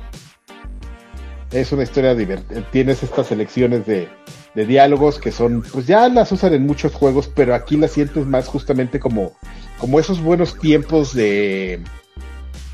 es 1.52 1.72
una 1.72 1.82
historia 1.82 2.14
divertida. 2.14 2.62
Tienes 2.70 3.02
estas 3.02 3.28
selecciones 3.28 3.86
de, 3.86 4.08
diálogos 4.54 5.18
que 5.18 5.32
son, 5.32 5.62
pues 5.72 5.86
ya 5.86 6.08
las 6.08 6.32
usan 6.32 6.54
en 6.54 6.66
muchos 6.66 6.94
juegos, 6.94 7.30
pero 7.34 7.54
aquí 7.54 7.76
las 7.76 7.92
sientes 7.92 8.26
más 8.26 8.46
justamente 8.46 8.98
como, 8.98 9.32
como 9.78 10.00
esos 10.00 10.20
buenos 10.20 10.58
tiempos 10.58 11.14
de, 11.14 11.80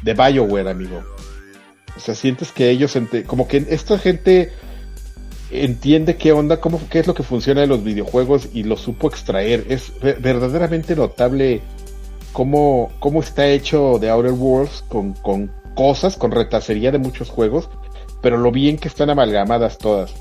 de 0.03 0.15
Bioware, 0.15 0.69
amigo. 0.69 1.03
O 1.97 2.01
sea, 2.01 2.15
sientes 2.15 2.53
que 2.53 2.71
ellos, 2.71 2.97
como 3.27 3.49
que 3.49 3.67
esta 3.69 3.99
gente 3.99 4.53
entiende 5.53 6.17
qué 6.17 6.33
onda, 6.33 6.61
cómo, 6.61 6.81
qué 6.91 6.99
es 6.99 7.07
lo 7.07 7.15
que 7.15 7.23
funciona 7.23 7.63
en 7.63 7.69
los 7.69 7.85
videojuegos 7.85 8.49
y 8.53 8.63
lo 8.63 8.77
supo 8.77 9.09
extraer. 9.09 9.67
Es 9.69 9.93
verdaderamente 10.01 10.97
notable 10.97 11.61
cómo, 12.33 12.91
cómo 12.99 13.21
está 13.21 13.47
hecho 13.47 13.99
The 14.01 14.11
Outer 14.11 14.33
Worlds 14.33 14.85
con, 14.89 15.13
con 15.15 15.51
cosas, 15.75 16.17
con 16.17 16.31
retacería 16.31 16.91
de 16.91 16.99
muchos 16.99 17.31
juegos, 17.31 17.69
pero 18.21 18.37
lo 18.37 18.51
bien 18.51 18.79
que 18.79 18.89
están 18.89 19.11
amalgamadas 19.11 19.79
todas. 19.79 20.13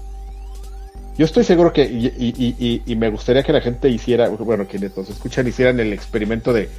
Yo 1.17 1.25
estoy 1.25 1.43
seguro 1.43 1.73
que, 1.73 1.83
y, 1.83 2.95
me 2.95 3.09
gustaría 3.09 3.43
que 3.43 3.53
la 3.53 3.61
gente 3.61 3.89
hiciera, 3.89 4.29
bueno, 4.29 4.65
quienes 4.67 4.95
nos 4.95 5.09
escuchan 5.09 5.47
hicieran 5.47 5.79
el 5.79 5.93
experimento 5.93 6.53
de, 6.53 6.69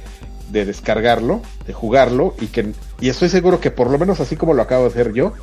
descargarlo, 0.51 1.41
de 1.65 1.73
jugarlo, 1.73 2.35
y 2.41 2.47
que 2.47 2.73
y 2.99 3.09
estoy 3.09 3.29
seguro 3.29 3.59
que 3.59 3.71
por 3.71 3.89
lo 3.89 3.97
menos 3.97 4.19
así 4.19 4.35
como 4.35 4.53
lo 4.53 4.61
acabo 4.61 4.83
de 4.83 4.89
hacer 4.89 5.13
yo, 5.13 5.33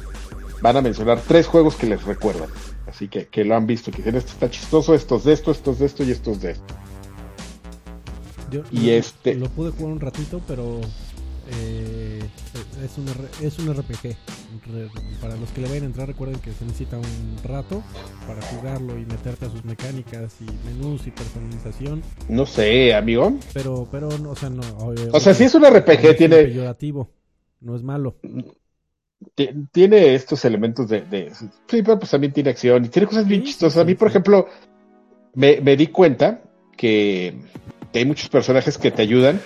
van 0.61 0.77
a 0.77 0.83
mencionar 0.83 1.21
tres 1.27 1.47
juegos 1.47 1.77
que 1.77 1.87
les 1.87 2.05
recuerdan. 2.05 2.49
Así 2.91 3.07
que, 3.07 3.29
que 3.29 3.45
lo 3.45 3.55
han 3.55 3.67
visto, 3.69 3.93
que 3.93 3.99
dicen 3.99 4.17
esto 4.17 4.33
está 4.33 4.51
chistoso, 4.51 4.95
estos 4.95 5.23
de 5.23 5.33
esto, 5.33 5.53
estos 5.53 5.79
de 5.79 5.87
esto 5.87 6.03
y 6.03 6.11
estos 6.11 6.41
de 6.41 6.51
esto. 6.51 6.75
y 8.73 8.91
este. 8.91 9.35
Lo 9.37 9.49
pude 9.49 9.71
jugar 9.71 9.93
un 9.93 10.01
ratito, 10.01 10.41
pero 10.49 10.81
eh, 11.53 12.21
es, 12.85 12.99
un, 12.99 13.07
es 13.47 13.59
un 13.61 13.73
RPG. 13.73 14.17
para 15.21 15.37
los 15.37 15.51
que 15.51 15.61
le 15.61 15.69
vayan 15.69 15.85
a 15.85 15.87
entrar, 15.87 16.09
recuerden 16.09 16.41
que 16.41 16.51
se 16.51 16.65
necesita 16.65 16.99
un 16.99 17.37
rato 17.45 17.81
para 18.27 18.43
jugarlo 18.43 18.99
y 18.99 19.07
meterte 19.07 19.47
a 19.47 19.51
sus 19.51 19.65
mecánicas 19.65 20.35
y 20.41 20.67
menús 20.67 21.07
y 21.07 21.13
personalización. 21.13 22.03
No 22.29 22.45
sé, 22.45 22.93
amigo. 22.93 23.39
Pero, 23.55 23.87
pero, 23.89 24.09
o 24.09 24.35
sea, 24.35 24.51
no. 24.51 24.63
O 25.13 25.21
sea, 25.21 25.33
si 25.33 25.45
es 25.45 25.55
un 25.55 25.65
RPG, 25.65 26.17
tiene. 26.17 26.53
no 27.61 27.77
es 27.77 27.85
malo. 27.85 28.17
Tiene 29.73 30.15
estos 30.15 30.45
elementos 30.45 30.89
de, 30.89 31.33
Sí, 31.69 31.83
pero 31.83 31.99
pues 31.99 32.11
también 32.11 32.33
tiene 32.33 32.51
acción 32.51 32.85
y 32.85 32.89
tiene 32.89 33.07
cosas 33.07 33.27
bien 33.27 33.43
chistosas. 33.43 33.83
a 33.83 33.85
mí, 33.85 33.95
por 33.95 34.09
ejemplo, 34.09 34.49
me, 35.35 35.61
me 35.61 35.77
di 35.77 35.89
cuenta 35.89 36.43
que, 36.77 37.39
que 37.93 37.99
hay 37.99 38.05
muchos 38.05 38.29
personajes 38.29 38.79
que 38.79 38.91
te 38.91 39.03
ayudan 39.03 39.41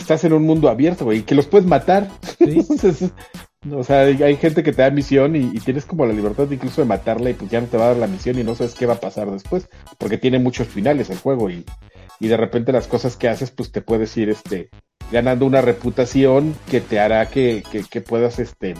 estás 0.00 0.24
en 0.24 0.32
un 0.32 0.44
mundo 0.44 0.68
abierto, 0.68 1.04
güey, 1.04 1.18
y 1.18 1.22
que 1.22 1.34
los 1.34 1.46
puedes 1.46 1.66
matar. 1.68 2.08
o 3.72 3.84
sea, 3.84 4.00
hay 4.00 4.36
gente 4.36 4.62
que 4.62 4.72
te 4.72 4.82
da 4.82 4.90
misión 4.90 5.36
y, 5.36 5.60
tienes 5.60 5.84
como 5.84 6.06
la 6.06 6.12
libertad 6.12 6.50
incluso 6.50 6.80
de 6.80 6.88
matarla 6.88 7.30
y 7.30 7.34
pues 7.34 7.50
ya 7.50 7.60
no 7.60 7.68
te 7.68 7.76
va 7.76 7.84
a 7.84 7.88
dar 7.88 7.96
la 7.98 8.06
misión 8.06 8.38
y 8.38 8.42
no 8.42 8.54
sabes 8.54 8.74
qué 8.74 8.86
va 8.86 8.94
a 8.94 9.00
pasar 9.00 9.30
después, 9.30 9.68
porque 9.98 10.18
tiene 10.18 10.38
muchos 10.38 10.68
finales 10.68 11.10
el 11.10 11.18
juego 11.18 11.50
y, 11.50 11.64
y 12.18 12.28
de 12.28 12.36
repente 12.36 12.72
las 12.72 12.88
cosas 12.88 13.16
que 13.16 13.28
haces 13.28 13.50
pues 13.50 13.70
te 13.70 13.82
puedes 13.82 14.16
ir 14.16 14.30
este 14.30 14.70
ganando 15.10 15.46
una 15.46 15.60
reputación 15.60 16.54
que 16.70 16.80
te 16.80 17.00
hará 17.00 17.26
que, 17.26 17.62
que, 17.90 18.00
puedas 18.00 18.38
este 18.38 18.74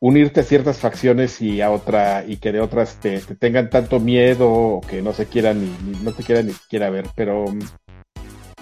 unirte 0.00 0.40
a 0.40 0.44
ciertas 0.44 0.78
facciones 0.78 1.40
y 1.40 1.60
a 1.60 1.70
otra 1.70 2.24
y 2.26 2.36
que 2.36 2.52
de 2.52 2.60
otras 2.60 2.96
te, 2.96 3.20
tengan 3.38 3.70
tanto 3.70 4.00
miedo 4.00 4.50
o 4.50 4.80
que 4.80 5.02
no 5.02 5.12
se 5.12 5.26
quieran 5.26 5.60
ni, 5.60 5.98
no 6.02 6.12
te 6.12 6.22
quieran 6.22 6.46
ni 6.46 6.52
siquiera 6.52 6.90
ver 6.90 7.06
pero 7.14 7.46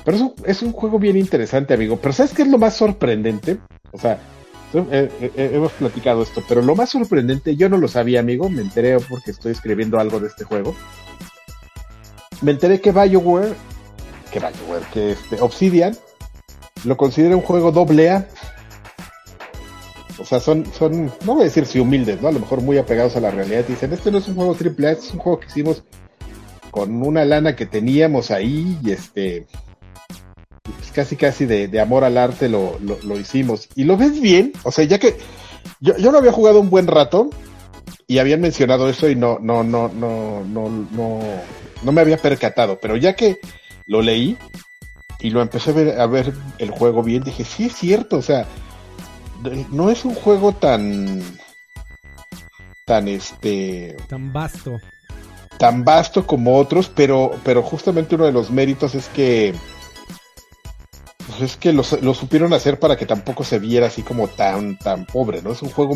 pero 0.04 0.16
es 0.16 0.22
un, 0.22 0.34
es 0.44 0.62
un 0.62 0.72
juego 0.72 0.98
bien 0.98 1.16
interesante, 1.16 1.74
amigo. 1.74 1.98
Pero 2.00 2.12
¿sabes 2.12 2.32
qué 2.32 2.42
es 2.42 2.48
lo 2.48 2.58
más 2.58 2.74
sorprendente? 2.74 3.58
O 3.92 3.98
sea, 3.98 4.18
eh, 4.72 5.10
eh, 5.20 5.32
eh, 5.36 5.50
hemos 5.54 5.72
platicado 5.72 6.22
esto, 6.22 6.42
pero 6.48 6.62
lo 6.62 6.74
más 6.74 6.90
sorprendente, 6.90 7.56
yo 7.56 7.68
no 7.68 7.76
lo 7.76 7.88
sabía, 7.88 8.20
amigo, 8.20 8.48
me 8.48 8.62
enteré 8.62 8.98
porque 9.00 9.32
estoy 9.32 9.52
escribiendo 9.52 9.98
algo 9.98 10.20
de 10.20 10.28
este 10.28 10.44
juego. 10.44 10.74
Me 12.40 12.52
enteré 12.52 12.80
que 12.80 12.92
BioWare, 12.92 13.54
que 14.32 14.38
BioWare, 14.38 14.84
que 14.92 15.12
este, 15.12 15.40
Obsidian, 15.40 15.96
lo 16.84 16.96
considera 16.96 17.36
un 17.36 17.42
juego 17.42 17.72
doble 17.72 18.10
A. 18.10 18.28
O 20.18 20.24
sea, 20.24 20.38
son, 20.38 20.66
son, 20.72 21.06
no 21.24 21.34
voy 21.34 21.42
a 21.42 21.44
decir 21.44 21.64
si 21.64 21.80
humildes, 21.80 22.20
¿no? 22.20 22.28
A 22.28 22.32
lo 22.32 22.40
mejor 22.40 22.60
muy 22.60 22.76
apegados 22.76 23.16
a 23.16 23.20
la 23.20 23.30
realidad. 23.30 23.64
Dicen, 23.66 23.92
este 23.92 24.10
no 24.10 24.18
es 24.18 24.28
un 24.28 24.34
juego 24.34 24.54
triple 24.54 24.88
A, 24.88 24.92
este 24.92 25.06
es 25.06 25.12
un 25.14 25.20
juego 25.20 25.40
que 25.40 25.46
hicimos 25.46 25.82
con 26.70 27.02
una 27.02 27.24
lana 27.24 27.56
que 27.56 27.66
teníamos 27.66 28.30
ahí 28.30 28.78
y 28.84 28.90
este, 28.92 29.46
pues, 30.62 30.92
casi 30.92 31.16
casi 31.16 31.46
de, 31.46 31.80
amor 31.80 32.04
al 32.04 32.18
arte 32.18 32.48
lo, 32.48 32.78
lo, 32.80 33.18
hicimos. 33.18 33.68
Y 33.74 33.84
lo 33.84 33.96
ves 33.96 34.20
bien, 34.20 34.52
o 34.62 34.70
sea, 34.70 34.84
ya 34.84 34.98
que 34.98 35.16
yo, 35.80 35.96
yo 35.96 36.12
lo 36.12 36.18
había 36.18 36.32
jugado 36.32 36.60
un 36.60 36.70
buen 36.70 36.86
rato 36.86 37.30
y 38.06 38.18
habían 38.18 38.40
mencionado 38.40 38.88
eso 38.88 39.08
y 39.08 39.16
no, 39.16 39.38
no, 39.40 39.64
no, 39.64 39.88
no, 39.88 40.44
no, 40.44 40.68
no, 40.68 41.20
no 41.82 41.92
me 41.92 42.00
había 42.00 42.18
percatado, 42.18 42.78
pero 42.80 42.96
ya 42.96 43.14
que 43.14 43.38
lo 43.86 44.02
leí 44.02 44.36
y 45.20 45.30
lo 45.30 45.42
empecé 45.42 45.70
a 45.70 45.74
ver, 45.74 46.00
a 46.00 46.06
ver 46.06 46.32
el 46.58 46.70
juego 46.70 47.02
bien, 47.02 47.22
dije, 47.22 47.44
sí 47.44 47.66
es 47.66 47.74
cierto, 47.74 48.16
o 48.16 48.22
sea, 48.22 48.46
no 49.70 49.90
es 49.90 50.04
un 50.04 50.14
juego 50.14 50.52
tan, 50.52 51.22
tan 52.86 53.08
este, 53.08 53.96
tan 54.08 54.32
vasto, 54.32 54.78
tan 55.58 55.84
vasto 55.84 56.26
como 56.26 56.56
otros, 56.58 56.90
pero, 56.94 57.32
pero 57.44 57.62
justamente 57.62 58.14
uno 58.14 58.24
de 58.24 58.32
los 58.32 58.50
méritos 58.50 58.94
es 58.94 59.08
que 59.08 59.54
pues 61.26 61.42
es 61.42 61.56
que 61.56 61.72
lo, 61.72 61.82
supieron 61.82 62.52
hacer 62.52 62.78
para 62.78 62.96
que 62.96 63.06
tampoco 63.06 63.44
se 63.44 63.58
viera 63.58 63.86
así 63.86 64.02
como 64.02 64.28
tan, 64.28 64.78
tan 64.78 65.06
pobre, 65.06 65.42
¿no? 65.42 65.52
Es 65.52 65.62
un 65.62 65.70
juego 65.70 65.94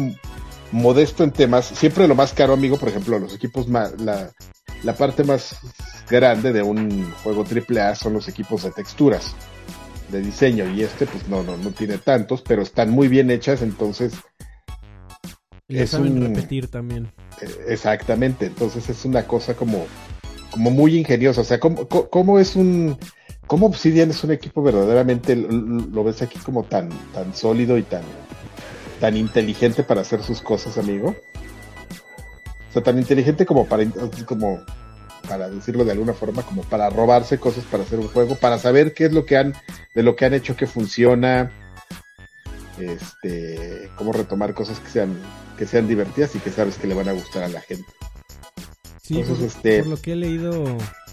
modesto 0.71 1.25
en 1.25 1.33
temas. 1.33 1.67
Siempre 1.67 2.07
lo 2.07 2.15
más 2.15 2.33
caro, 2.33 2.53
amigo, 2.53 2.77
por 2.79 2.89
ejemplo, 2.89 3.19
los 3.19 3.35
equipos 3.35 3.67
más, 3.67 4.01
la, 4.01 4.31
la 4.83 4.95
parte 4.95 5.25
más 5.25 5.57
grande 6.09 6.53
de 6.53 6.63
un 6.63 7.11
juego 7.23 7.45
AAA 7.45 7.95
son 7.95 8.15
los 8.15 8.29
equipos 8.29 8.63
de 8.63 8.71
texturas, 8.71 9.35
de 10.11 10.21
diseño, 10.21 10.69
y 10.71 10.83
este 10.83 11.07
pues 11.07 11.29
no, 11.29 11.43
no, 11.43 11.57
no 11.57 11.71
tiene 11.71 11.99
tantos, 11.99 12.43
pero 12.43 12.63
están 12.63 12.91
muy 12.91 13.09
bien 13.09 13.31
hechas, 13.31 13.63
entonces... 13.63 14.15
Y 15.67 15.79
es 15.79 15.91
saben 15.91 16.21
repetir 16.21 16.69
también. 16.69 17.11
Eh, 17.41 17.49
exactamente, 17.69 18.47
entonces 18.47 18.89
es 18.91 19.05
una 19.05 19.27
cosa 19.27 19.55
como, 19.55 19.87
como 20.51 20.71
muy 20.71 20.97
ingeniosa, 20.97 21.41
o 21.41 21.45
sea, 21.45 21.59
¿cómo, 21.59 21.89
cómo 21.89 22.39
es 22.39 22.55
un 22.55 22.99
¿Cómo 23.47 23.67
Obsidian 23.67 24.11
es 24.11 24.25
un 24.25 24.31
equipo 24.31 24.63
verdaderamente, 24.63 25.37
lo 25.37 26.03
ves 26.03 26.23
aquí 26.23 26.39
como 26.39 26.65
tan, 26.65 26.89
tan 27.13 27.35
sólido 27.35 27.77
y 27.77 27.83
tan, 27.83 28.03
tan 29.01 29.17
inteligente 29.17 29.83
para 29.83 30.01
hacer 30.01 30.23
sus 30.23 30.41
cosas, 30.41 30.79
amigo? 30.79 31.15
O 32.71 32.73
sea, 32.73 32.83
tan 32.83 32.99
inteligente 32.99 33.45
como 33.45 33.67
para, 33.67 33.85
como, 34.27 34.61
para 35.29 35.49
decirlo 35.49 35.85
de 35.85 35.93
alguna 35.93 36.15
forma, 36.15 36.43
como 36.43 36.63
para 36.63 36.91
robarse 36.91 37.39
cosas 37.39 37.65
para 37.65 37.83
hacer 37.83 37.99
un 37.99 38.09
juego, 38.09 38.37
para 38.37 38.59
saber 38.59 38.95
qué 38.95 39.07
es 39.07 39.13
lo 39.13 39.25
que 39.25 39.37
han, 39.37 39.55
de 39.95 40.03
lo 40.03 40.17
que 40.17 40.25
han 40.25 40.35
hecho 40.35 40.57
que 40.57 40.67
funciona, 40.67 41.51
este, 42.79 43.91
cómo 43.97 44.13
retomar 44.13 44.55
cosas 44.55 44.81
que 44.81 44.91
sean, 44.91 45.17
que 45.59 45.67
sean 45.67 45.89
divertidas 45.89 46.35
y 46.35 46.39
que 46.39 46.51
sabes 46.51 46.77
que 46.77 46.87
le 46.87 46.95
van 46.95 47.09
a 47.09 47.13
gustar 47.13 47.45
a 47.45 47.49
la 47.49 47.61
gente. 47.61 47.87
Sí, 49.03 49.23
por, 49.23 49.43
este... 49.43 49.81
por 49.81 49.89
lo 49.89 49.97
que 50.01 50.13
he 50.13 50.17
leído, 50.17 50.65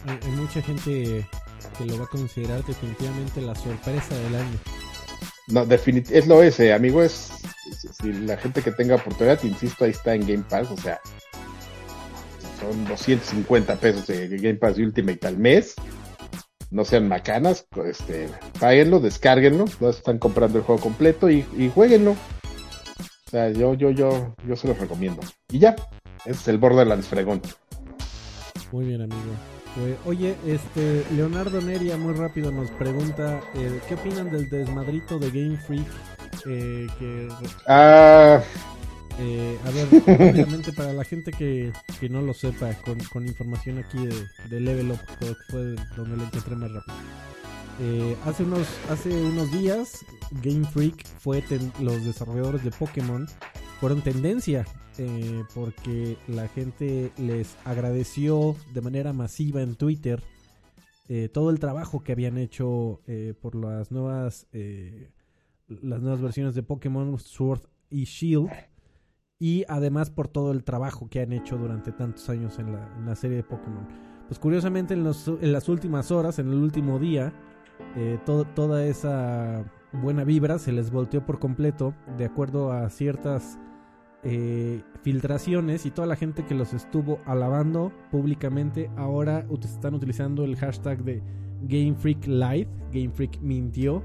hay 0.06 0.32
mucha 0.32 0.62
gente 0.62 1.28
que 1.78 1.86
lo 1.86 1.98
va 1.98 2.06
a 2.06 2.10
considerar 2.10 2.64
definitivamente 2.66 3.42
la 3.42 3.56
sorpresa 3.56 4.16
del 4.16 4.36
año. 4.36 4.60
No, 5.48 5.66
definitivamente, 5.66 6.20
es 6.20 6.28
lo 6.28 6.42
ese, 6.42 6.74
amigo, 6.74 7.04
es 7.04 7.32
si 8.02 8.14
la 8.14 8.38
gente 8.38 8.62
que 8.62 8.72
tenga 8.72 8.96
oportunidad, 8.96 9.44
insisto, 9.44 9.86
ahí 9.86 9.92
está 9.92 10.16
en 10.16 10.26
Game 10.26 10.44
Pass, 10.50 10.70
o 10.72 10.78
sea, 10.78 11.02
son 12.62 12.86
250 12.86 13.76
pesos 13.78 14.08
de 14.08 14.28
Game 14.38 14.56
Pass 14.56 14.78
Ultimate 14.78 15.28
al 15.28 15.38
mes. 15.38 15.76
No 16.70 16.86
sean 16.86 17.10
macanas, 17.10 17.68
este, 17.86 18.30
páguenlo, 18.60 19.02
descárguenlo, 19.02 19.66
no 19.82 19.90
están 19.90 20.20
comprando 20.20 20.58
el 20.58 20.64
juego 20.64 20.80
completo 20.80 21.30
y, 21.30 21.46
y 21.58 21.70
jueguenlo. 21.74 22.12
O 22.12 23.30
sea, 23.30 23.50
yo, 23.50 23.74
yo, 23.74 23.90
yo, 23.92 24.36
yo 24.48 24.56
se 24.56 24.68
los 24.68 24.78
recomiendo. 24.78 25.22
Y 25.50 25.60
ya, 25.60 25.76
ese 26.24 26.32
es 26.32 26.48
el 26.48 26.60
Borderlands 26.60 27.08
fregón. 27.08 27.42
Muy 28.72 28.86
bien, 28.86 29.02
amigo. 29.02 29.34
Pues, 29.76 29.96
oye, 30.06 30.36
este 30.46 31.04
Leonardo 31.16 31.62
Neria 31.62 31.96
muy 31.98 32.14
rápido 32.14 32.52
nos 32.52 32.70
pregunta 32.72 33.40
eh, 33.56 33.80
¿qué 33.88 33.94
opinan 33.94 34.30
del 34.30 34.50
desmadrito 34.50 35.18
de 35.18 35.30
Game 35.30 35.58
Freak? 35.58 35.88
Eh, 36.46 36.88
que, 37.00 37.30
ah. 37.68 38.42
Eh, 39.20 39.58
a 39.66 39.72
ver, 39.72 39.88
obviamente 40.32 40.74
para 40.74 40.94
la 40.94 41.04
gente 41.04 41.32
que, 41.32 41.72
que 42.00 42.10
no 42.10 42.22
lo 42.22 42.34
sepa, 42.34 42.74
con, 42.86 43.00
con 43.06 43.28
información 43.28 43.80
aquí 43.80 44.06
de, 44.06 44.28
de, 44.50 44.60
Level 44.60 44.92
Up, 44.92 45.00
que 45.20 45.36
fue 45.50 45.76
donde 45.96 46.18
lo 46.18 46.24
encontré 46.24 46.56
más 46.56 46.72
rápido. 46.72 48.18
hace 48.26 48.44
unos 48.44 48.68
hace 48.90 49.10
unos 49.10 49.52
días 49.52 50.06
Game 50.44 50.66
Freak 50.66 51.06
fue 51.20 51.44
los 51.80 52.06
desarrolladores 52.06 52.64
de 52.64 52.72
Pokémon 52.72 53.28
fueron 53.80 54.02
tendencia 54.02 54.66
eh, 54.98 55.44
porque 55.56 56.18
la 56.28 56.48
gente 56.48 57.12
les 57.18 57.58
agradeció 57.66 58.56
de 58.74 58.82
manera 58.82 59.14
masiva 59.14 59.62
en 59.62 59.76
Twitter 59.76 60.22
eh, 61.10 61.30
todo 61.30 61.50
el 61.50 61.60
trabajo 61.60 62.04
que 62.04 62.12
habían 62.12 62.38
hecho 62.38 63.02
eh, 63.08 63.34
por 63.42 63.56
las 63.56 63.92
nuevas 63.92 64.48
las 65.68 66.02
nuevas 66.02 66.22
versiones 66.22 66.54
de 66.56 66.64
Pokémon 66.64 67.18
Sword 67.18 67.62
y 67.90 68.04
Shield 68.04 68.52
y 69.42 69.66
además 69.68 70.12
por 70.12 70.28
todo 70.28 70.52
el 70.52 70.64
trabajo 70.64 71.10
que 71.10 71.20
han 71.20 71.34
hecho 71.34 71.58
durante 71.58 71.92
tantos 71.92 72.30
años 72.30 72.60
en 72.60 72.74
la, 72.74 73.16
serie 73.16 73.38
de 73.38 73.44
Pokémon. 73.44 73.88
Pues 74.28 74.38
curiosamente 74.40 74.94
en, 74.94 75.04
las 75.04 75.68
últimas 75.68 76.12
horas, 76.12 76.38
en 76.38 76.50
el 76.50 76.60
último 76.60 77.00
día, 77.00 77.34
toda 78.24 78.86
esa 78.86 79.66
buena 79.94 80.24
vibra 80.24 80.60
se 80.60 80.72
les 80.72 80.92
volteó 80.92 81.26
por 81.26 81.40
completo 81.40 81.96
de 82.20 82.26
acuerdo 82.26 82.72
a 82.72 82.88
ciertas 82.92 83.58
eh, 84.24 84.84
filtraciones 85.02 85.88
y 85.88 85.92
toda 85.92 86.06
la 86.06 86.16
gente 86.16 86.46
que 86.46 86.54
los 86.54 86.76
estuvo 86.76 87.20
alabando 87.26 87.92
públicamente 88.12 88.92
ahora 88.96 89.48
están 89.64 89.96
utilizando 89.96 90.46
el 90.46 90.56
hashtag 90.56 91.04
de 91.04 91.24
Game 91.64 91.96
Freak 91.96 92.28
Live, 92.28 92.68
Game 92.94 93.10
Freak 93.10 93.42
mintió, 93.42 94.04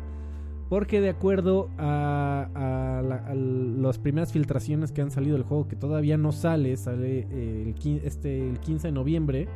porque 0.69 1.01
de 1.01 1.11
acuerdo 1.11 1.71
a, 1.79 3.03
las 3.05 3.99
primeras 3.99 4.33
filtraciones 4.33 4.93
que 4.93 5.03
han 5.03 5.11
salido 5.11 5.37
del 5.37 5.45
juego, 5.45 5.69
que 5.69 5.77
todavía 5.77 6.17
no 6.17 6.33
sale, 6.33 6.77
sale 6.77 7.21
el, 7.31 7.75
este, 8.05 8.49
el 8.49 8.59
15 8.59 8.89
de 8.89 8.93
noviembre, 8.93 9.49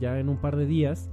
ya 0.00 0.18
en 0.18 0.28
un 0.28 0.36
par 0.36 0.56
de 0.56 0.66
días, 0.66 1.10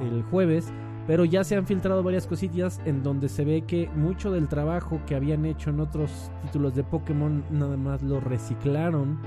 el 0.00 0.22
jueves, 0.22 0.72
pero 1.06 1.24
ya 1.24 1.42
se 1.42 1.56
han 1.56 1.66
filtrado 1.66 2.02
varias 2.02 2.26
cosillas 2.26 2.80
en 2.84 3.02
donde 3.02 3.28
se 3.28 3.44
ve 3.44 3.62
que 3.62 3.88
mucho 3.96 4.30
del 4.30 4.48
trabajo 4.48 5.00
que 5.06 5.16
habían 5.16 5.44
hecho 5.44 5.70
en 5.70 5.80
otros 5.80 6.30
títulos 6.42 6.74
de 6.76 6.84
Pokémon 6.84 7.44
nada 7.50 7.76
más 7.76 8.02
lo 8.02 8.20
reciclaron 8.20 9.18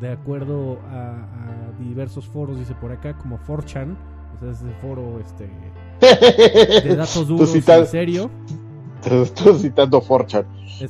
de 0.00 0.10
acuerdo 0.10 0.80
a, 0.90 1.28
diversos 1.78 2.26
foros, 2.26 2.58
dice 2.58 2.74
por 2.74 2.92
acá, 2.92 3.16
como 3.16 3.38
4chan, 3.38 3.96
o 4.36 4.40
sea, 4.40 4.50
ese 4.50 4.74
foro 4.80 5.20
este, 5.20 5.48
de 6.88 6.96
datos 6.96 7.26
duros 7.26 7.54
en 7.54 7.86
serio. 7.86 8.30
Estoy 9.06 9.58
citando 9.58 10.00
4chan. 10.00 10.44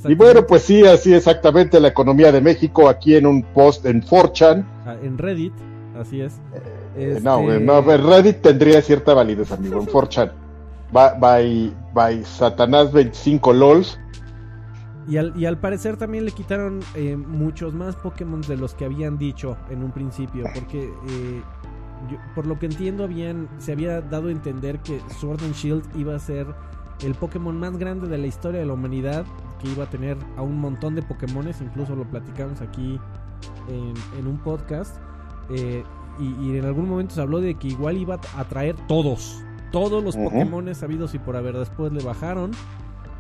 Y 0.09 0.15
bueno, 0.15 0.47
pues 0.47 0.63
sí, 0.63 0.85
así 0.85 1.13
exactamente 1.13 1.79
la 1.79 1.89
economía 1.89 2.33
de 2.33 2.41
México 2.41 2.89
aquí 2.89 3.17
en 3.17 3.27
un 3.27 3.43
post 3.43 3.85
en 3.87 4.03
4chan. 4.03 4.65
Ah, 4.87 4.97
en 5.03 5.19
Reddit, 5.19 5.53
así 5.99 6.21
es. 6.21 6.41
Eh, 6.97 7.13
este, 7.15 7.21
no, 7.21 7.43
no, 7.61 7.81
Reddit 7.83 8.41
tendría 8.41 8.81
cierta 8.81 9.15
validez, 9.15 9.53
amigo. 9.53 9.81
En 9.81 9.87
4chan. 9.87 10.33
By, 10.93 11.73
by 11.93 12.25
Satanás 12.25 12.93
25 12.93 13.53
LOLs. 13.53 13.99
Y 15.07 15.19
al, 15.19 15.35
y 15.37 15.45
al 15.45 15.59
parecer 15.59 15.99
también 15.99 16.25
le 16.25 16.31
quitaron 16.31 16.81
eh, 16.95 17.17
muchos 17.17 17.75
más 17.75 17.95
Pokémon 17.97 18.41
de 18.41 18.57
los 18.57 18.75
que 18.75 18.87
habían 18.87 19.19
dicho 19.19 19.57
en 19.71 19.83
un 19.83 19.91
principio. 19.93 20.45
Porque 20.55 20.85
eh, 20.85 21.43
por 22.35 22.47
lo 22.47 22.59
que 22.59 22.67
entiendo, 22.67 23.05
habían, 23.05 23.49
se 23.59 23.73
había 23.73 24.01
dado 24.01 24.29
a 24.29 24.33
entender 24.33 24.79
que 24.81 25.01
Sword 25.21 25.43
and 25.43 25.55
Shield 25.55 25.85
iba 25.97 26.15
a 26.15 26.19
ser 26.19 26.47
el 27.03 27.15
Pokémon 27.15 27.59
más 27.59 27.77
grande 27.77 28.09
de 28.09 28.19
la 28.19 28.27
historia 28.27 28.61
de 28.61 28.67
la 28.67 28.75
humanidad. 28.75 29.25
Que 29.61 29.71
iba 29.71 29.85
a 29.85 29.91
tener 29.91 30.17
a 30.37 30.43
un 30.43 30.59
montón 30.61 30.95
de 30.95 31.03
Pokémones. 31.03 31.61
Incluso 31.61 31.97
lo 31.97 32.05
platicamos 32.05 32.61
aquí 32.61 32.99
en, 33.69 33.95
en 34.19 34.27
un 34.27 34.39
podcast. 34.39 34.97
Eh, 35.51 35.85
y, 36.19 36.57
en 36.57 36.65
algún 36.65 36.89
momento 36.89 37.15
se 37.15 37.21
habló 37.21 37.41
de 37.41 37.55
que 37.57 37.69
igual 37.69 37.97
iba 37.97 38.21
a 38.37 38.45
traer 38.45 38.77
todos, 38.87 39.43
todos 39.73 40.03
los 40.03 40.17
Pokémon 40.17 40.73
sabidos 40.75 41.15
y 41.15 41.19
por 41.19 41.37
haber. 41.37 41.57
Después 41.57 41.93
le 41.93 42.05
bajaron 42.05 42.53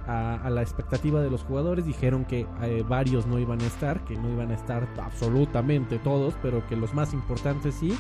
a, 0.06 0.48
la 0.50 0.62
expectativa 0.62 1.20
de 1.20 1.30
los 1.30 1.42
jugadores, 1.42 1.86
dijeron 1.86 2.24
que 2.24 2.46
eh, 2.62 2.84
varios 2.88 3.26
no 3.26 3.38
iban 3.38 3.60
a 3.60 3.66
estar, 3.66 4.04
que 4.04 4.16
no 4.16 4.30
iban 4.30 4.50
a 4.50 4.54
estar 4.54 4.86
absolutamente 5.02 5.98
todos, 5.98 6.34
pero 6.42 6.64
que 6.66 6.76
los 6.76 6.94
más 6.94 7.12
importantes 7.12 7.74
sí. 7.74 7.96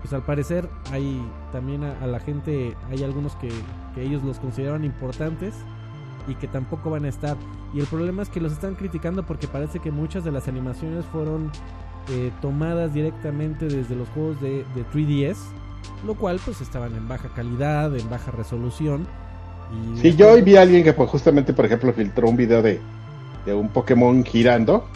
Pues 0.00 0.12
al 0.12 0.22
parecer 0.22 0.68
hay 0.92 1.20
también 1.52 1.82
a, 1.84 2.06
la 2.06 2.20
gente, 2.20 2.76
hay 2.90 3.02
algunos 3.02 3.34
que, 3.36 3.50
que 3.94 4.02
ellos 4.02 4.22
los 4.22 4.38
consideran 4.38 4.84
importantes 4.84 5.54
y 6.28 6.34
que 6.34 6.46
tampoco 6.46 6.90
van 6.90 7.04
a 7.04 7.08
estar. 7.08 7.36
Y 7.74 7.80
el 7.80 7.86
problema 7.86 8.22
es 8.22 8.28
que 8.28 8.40
los 8.40 8.52
están 8.52 8.74
criticando 8.74 9.24
porque 9.24 9.48
parece 9.48 9.80
que 9.80 9.90
muchas 9.90 10.24
de 10.24 10.30
las 10.30 10.48
animaciones 10.48 11.04
fueron 11.06 11.50
eh, 12.10 12.30
tomadas 12.40 12.94
directamente 12.94 13.66
desde 13.66 13.94
los 13.94 14.08
juegos 14.10 14.40
de, 14.40 14.64
3DS, 14.94 15.36
lo 16.06 16.14
cual 16.14 16.40
pues 16.42 16.62
estaban 16.62 16.94
en 16.94 17.06
baja 17.06 17.28
calidad, 17.34 17.94
en 17.94 18.08
baja 18.08 18.30
resolución. 18.30 19.06
Y 19.94 20.00
sí, 20.00 20.16
yo 20.16 20.32
hoy 20.32 20.40
vi 20.40 20.56
a 20.56 20.62
alguien 20.62 20.84
que 20.84 20.94
pues 20.94 21.10
justamente, 21.10 21.52
por 21.52 21.66
ejemplo, 21.66 21.92
filtró 21.92 22.30
un 22.30 22.36
video 22.36 22.62
de, 22.62 22.80
un 23.46 23.68
Pokémon 23.68 24.24
girando. 24.24 24.86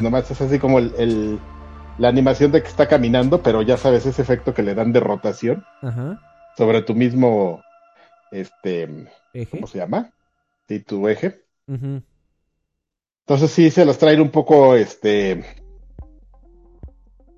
Nomás 0.00 0.30
es 0.30 0.40
así 0.40 0.58
como 0.58 0.78
el, 0.78 1.38
la 1.98 2.08
animación 2.08 2.52
de 2.52 2.62
que 2.62 2.68
está 2.68 2.88
caminando, 2.88 3.42
pero 3.42 3.62
ya 3.62 3.76
sabes 3.76 4.06
ese 4.06 4.22
efecto 4.22 4.54
que 4.54 4.62
le 4.62 4.74
dan 4.74 4.92
de 4.92 5.00
rotación 5.00 5.64
sobre 6.56 6.82
tu 6.82 6.94
mismo, 6.94 7.62
este, 8.30 9.08
¿cómo 9.50 9.66
se 9.66 9.78
llama? 9.78 10.12
Sí, 10.68 10.80
tu 10.80 11.08
eje. 11.08 11.44
Entonces 11.66 13.50
sí 13.50 13.70
se 13.70 13.84
los 13.84 13.98
traen 13.98 14.20
un 14.20 14.30
poco, 14.30 14.74
este, 14.74 15.44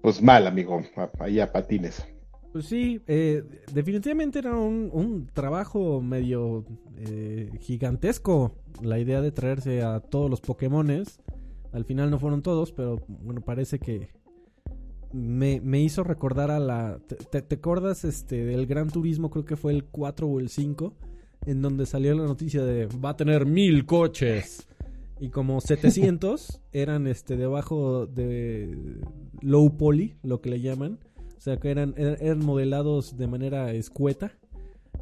pues 0.01 0.23
mal, 0.23 0.47
amigo, 0.47 0.83
ahí 1.19 1.41
a 1.41 1.53
patines. 1.53 2.07
Pues 2.53 2.67
sí, 2.67 3.03
eh, 3.09 3.43
definitivamente 3.73 4.39
era 4.39 4.55
un, 4.55 5.29
trabajo 5.35 6.01
medio 6.01 6.65
eh, 6.99 7.51
gigantesco 7.59 8.55
la 8.81 9.01
idea 9.01 9.21
de 9.21 9.33
traerse 9.33 9.83
a 9.83 9.99
todos 9.99 10.31
los 10.31 10.41
Pokémones. 10.41 11.21
Al 11.73 11.85
final 11.85 12.11
no 12.13 12.21
fueron 12.21 12.43
todos, 12.43 12.71
pero 12.71 13.03
bueno, 13.09 13.41
parece 13.41 13.81
que 13.81 14.09
me, 15.15 15.81
hizo 15.81 16.03
recordar 16.03 16.51
a 16.51 16.59
la... 16.59 16.99
¿te, 17.31 17.43
te, 17.43 17.55
acuerdas 17.55 18.05
este, 18.05 18.45
del 18.45 18.67
Gran 18.67 18.91
Turismo? 18.91 19.31
Creo 19.31 19.45
que 19.45 19.57
fue 19.57 19.73
el 19.73 19.85
4 19.85 20.27
o 20.27 20.41
el 20.41 20.49
5, 20.49 20.93
en 21.47 21.63
donde 21.63 21.87
salió 21.87 22.15
la 22.15 22.25
noticia 22.25 22.65
de 22.65 22.87
va 22.87 23.11
a 23.11 23.17
tener 23.17 23.47
mil 23.47 23.87
coches 23.87 24.67
y 25.21 25.29
como 25.31 25.61
700 25.61 26.61
eran 26.73 27.07
este 27.07 27.37
debajo 27.37 28.07
de 28.07 28.99
low 29.41 29.77
poly, 29.77 30.17
lo 30.23 30.41
que 30.41 30.51
le 30.51 30.61
llaman. 30.61 30.99
O 31.37 31.41
sea, 31.41 31.59
que 31.59 31.71
eran, 31.71 31.95
er, 31.97 32.19
eran 32.21 32.45
modelados 32.45 33.17
de 33.17 33.27
manera 33.27 33.73
escueta, 33.73 34.33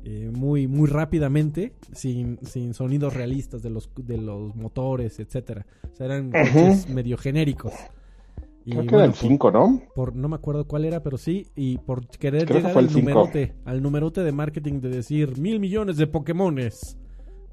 eh, 0.04 0.30
muy, 0.32 0.66
muy 0.66 0.88
rápidamente, 0.88 1.74
sin, 1.92 2.38
sin 2.42 2.74
sonidos 2.74 3.14
realistas 3.14 3.62
de 3.62 3.70
los, 3.70 3.88
de 3.96 4.18
los 4.18 4.54
motores, 4.56 5.20
etcétera. 5.20 5.66
O 5.90 5.96
sea, 5.96 6.06
eran 6.06 6.30
coches 6.30 6.88
medio 6.88 7.16
genéricos. 7.16 7.72
Y, 8.64 8.72
Creo 8.72 8.86
que 8.86 8.94
era 8.94 9.04
el 9.04 9.14
5, 9.14 9.50
¿no? 9.50 9.82
Por, 9.94 10.14
no 10.14 10.28
me 10.28 10.36
acuerdo 10.36 10.66
cuál 10.66 10.84
era, 10.84 11.02
pero 11.02 11.18
sí. 11.18 11.46
Y 11.56 11.78
por 11.78 12.06
querer 12.06 12.48
llegar 12.48 12.76
al 12.76 12.92
numerote, 12.92 13.54
al 13.64 13.82
numerote 13.82 14.22
de 14.22 14.32
marketing 14.32 14.80
de 14.80 14.88
decir 14.88 15.38
mil 15.38 15.58
millones 15.58 15.96
de 15.96 16.06
Pokémones 16.06 16.96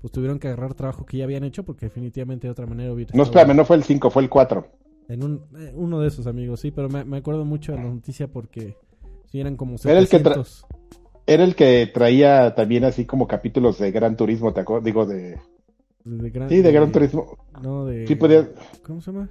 pues 0.01 0.11
tuvieron 0.11 0.39
que 0.39 0.47
agarrar 0.47 0.73
trabajo 0.73 1.05
que 1.05 1.17
ya 1.17 1.25
habían 1.25 1.43
hecho 1.43 1.63
porque 1.63 1.87
definitivamente 1.87 2.47
de 2.47 2.51
otra 2.51 2.65
manera 2.65 2.93
hubiera 2.93 3.11
No, 3.13 3.23
espérame, 3.23 3.55
no 3.55 3.65
fue 3.65 3.75
el 3.75 3.83
5, 3.83 4.09
fue 4.09 4.23
el 4.23 4.29
4. 4.29 4.65
En 5.09 5.23
un, 5.23 5.43
eh, 5.57 5.73
uno 5.75 5.99
de 5.99 6.07
esos 6.07 6.27
amigos, 6.27 6.59
sí, 6.61 6.71
pero 6.71 6.87
me, 6.87 7.17
acuerdo 7.17 7.43
mucho 7.45 7.71
de 7.71 7.79
la 7.79 7.85
noticia 7.85 8.27
porque 8.27 8.77
Sí, 9.25 9.39
eran 9.39 9.55
como 9.55 9.75
Era 9.83 9.99
el 9.99 10.07
que 10.07 10.17
700. 10.17 10.65
Era 11.27 11.43
el 11.43 11.55
que 11.55 11.91
traía 11.93 12.55
también 12.55 12.85
así 12.85 13.05
como 13.05 13.27
capítulos 13.27 13.77
de 13.77 13.91
Gran 13.91 14.15
Turismo, 14.17 14.53
¿te 14.53 14.61
acuerdas? 14.61 14.85
Digo, 14.85 15.05
de... 15.05 15.39
de 16.03 16.29
Gran- 16.31 16.49
Sí, 16.49 16.61
de 16.61 16.71
Gran 16.71 16.91
Turismo. 16.91 17.37
No, 17.61 17.85
de... 17.85 18.07
Sí, 18.07 18.15
podía... 18.15 18.49
¿Cómo 18.83 19.01
se 19.01 19.11
llama? 19.11 19.29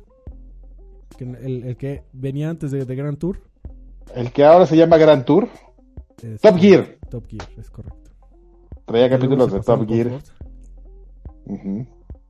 Que 1.17 1.25
el, 1.25 1.65
el 1.65 1.77
que 1.77 2.03
venía 2.13 2.51
antes 2.51 2.71
de, 2.71 2.85
de 2.85 2.95
Gran 2.97 3.17
Tour. 3.17 3.41
El 4.15 4.31
que 4.33 4.45
ahora 4.45 4.67
se 4.67 4.77
llama 4.77 4.97
Gran 4.99 5.25
Tour. 5.25 5.49
Es- 6.23 6.41
Top 6.41 6.57
Gear. 6.59 6.97
Top 7.11 7.25
Gear, 7.29 7.49
es 7.59 7.71
correcto. 7.71 8.11
Traía 8.85 9.11
capítulos 9.11 9.53
de 9.53 9.61
Top 9.61 9.87
Gear. 9.87 10.11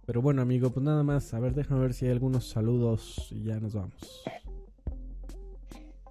Pero 0.06 0.22
bueno, 0.22 0.40
amigo, 0.42 0.70
pues 0.70 0.84
nada 0.84 1.02
más. 1.02 1.34
A 1.34 1.40
ver, 1.40 1.54
déjame 1.54 1.82
ver 1.82 1.92
si 1.94 2.06
hay 2.06 2.12
algunos 2.12 2.48
saludos 2.48 3.28
y 3.30 3.42
ya 3.44 3.60
nos 3.60 3.74
vamos. 3.74 4.22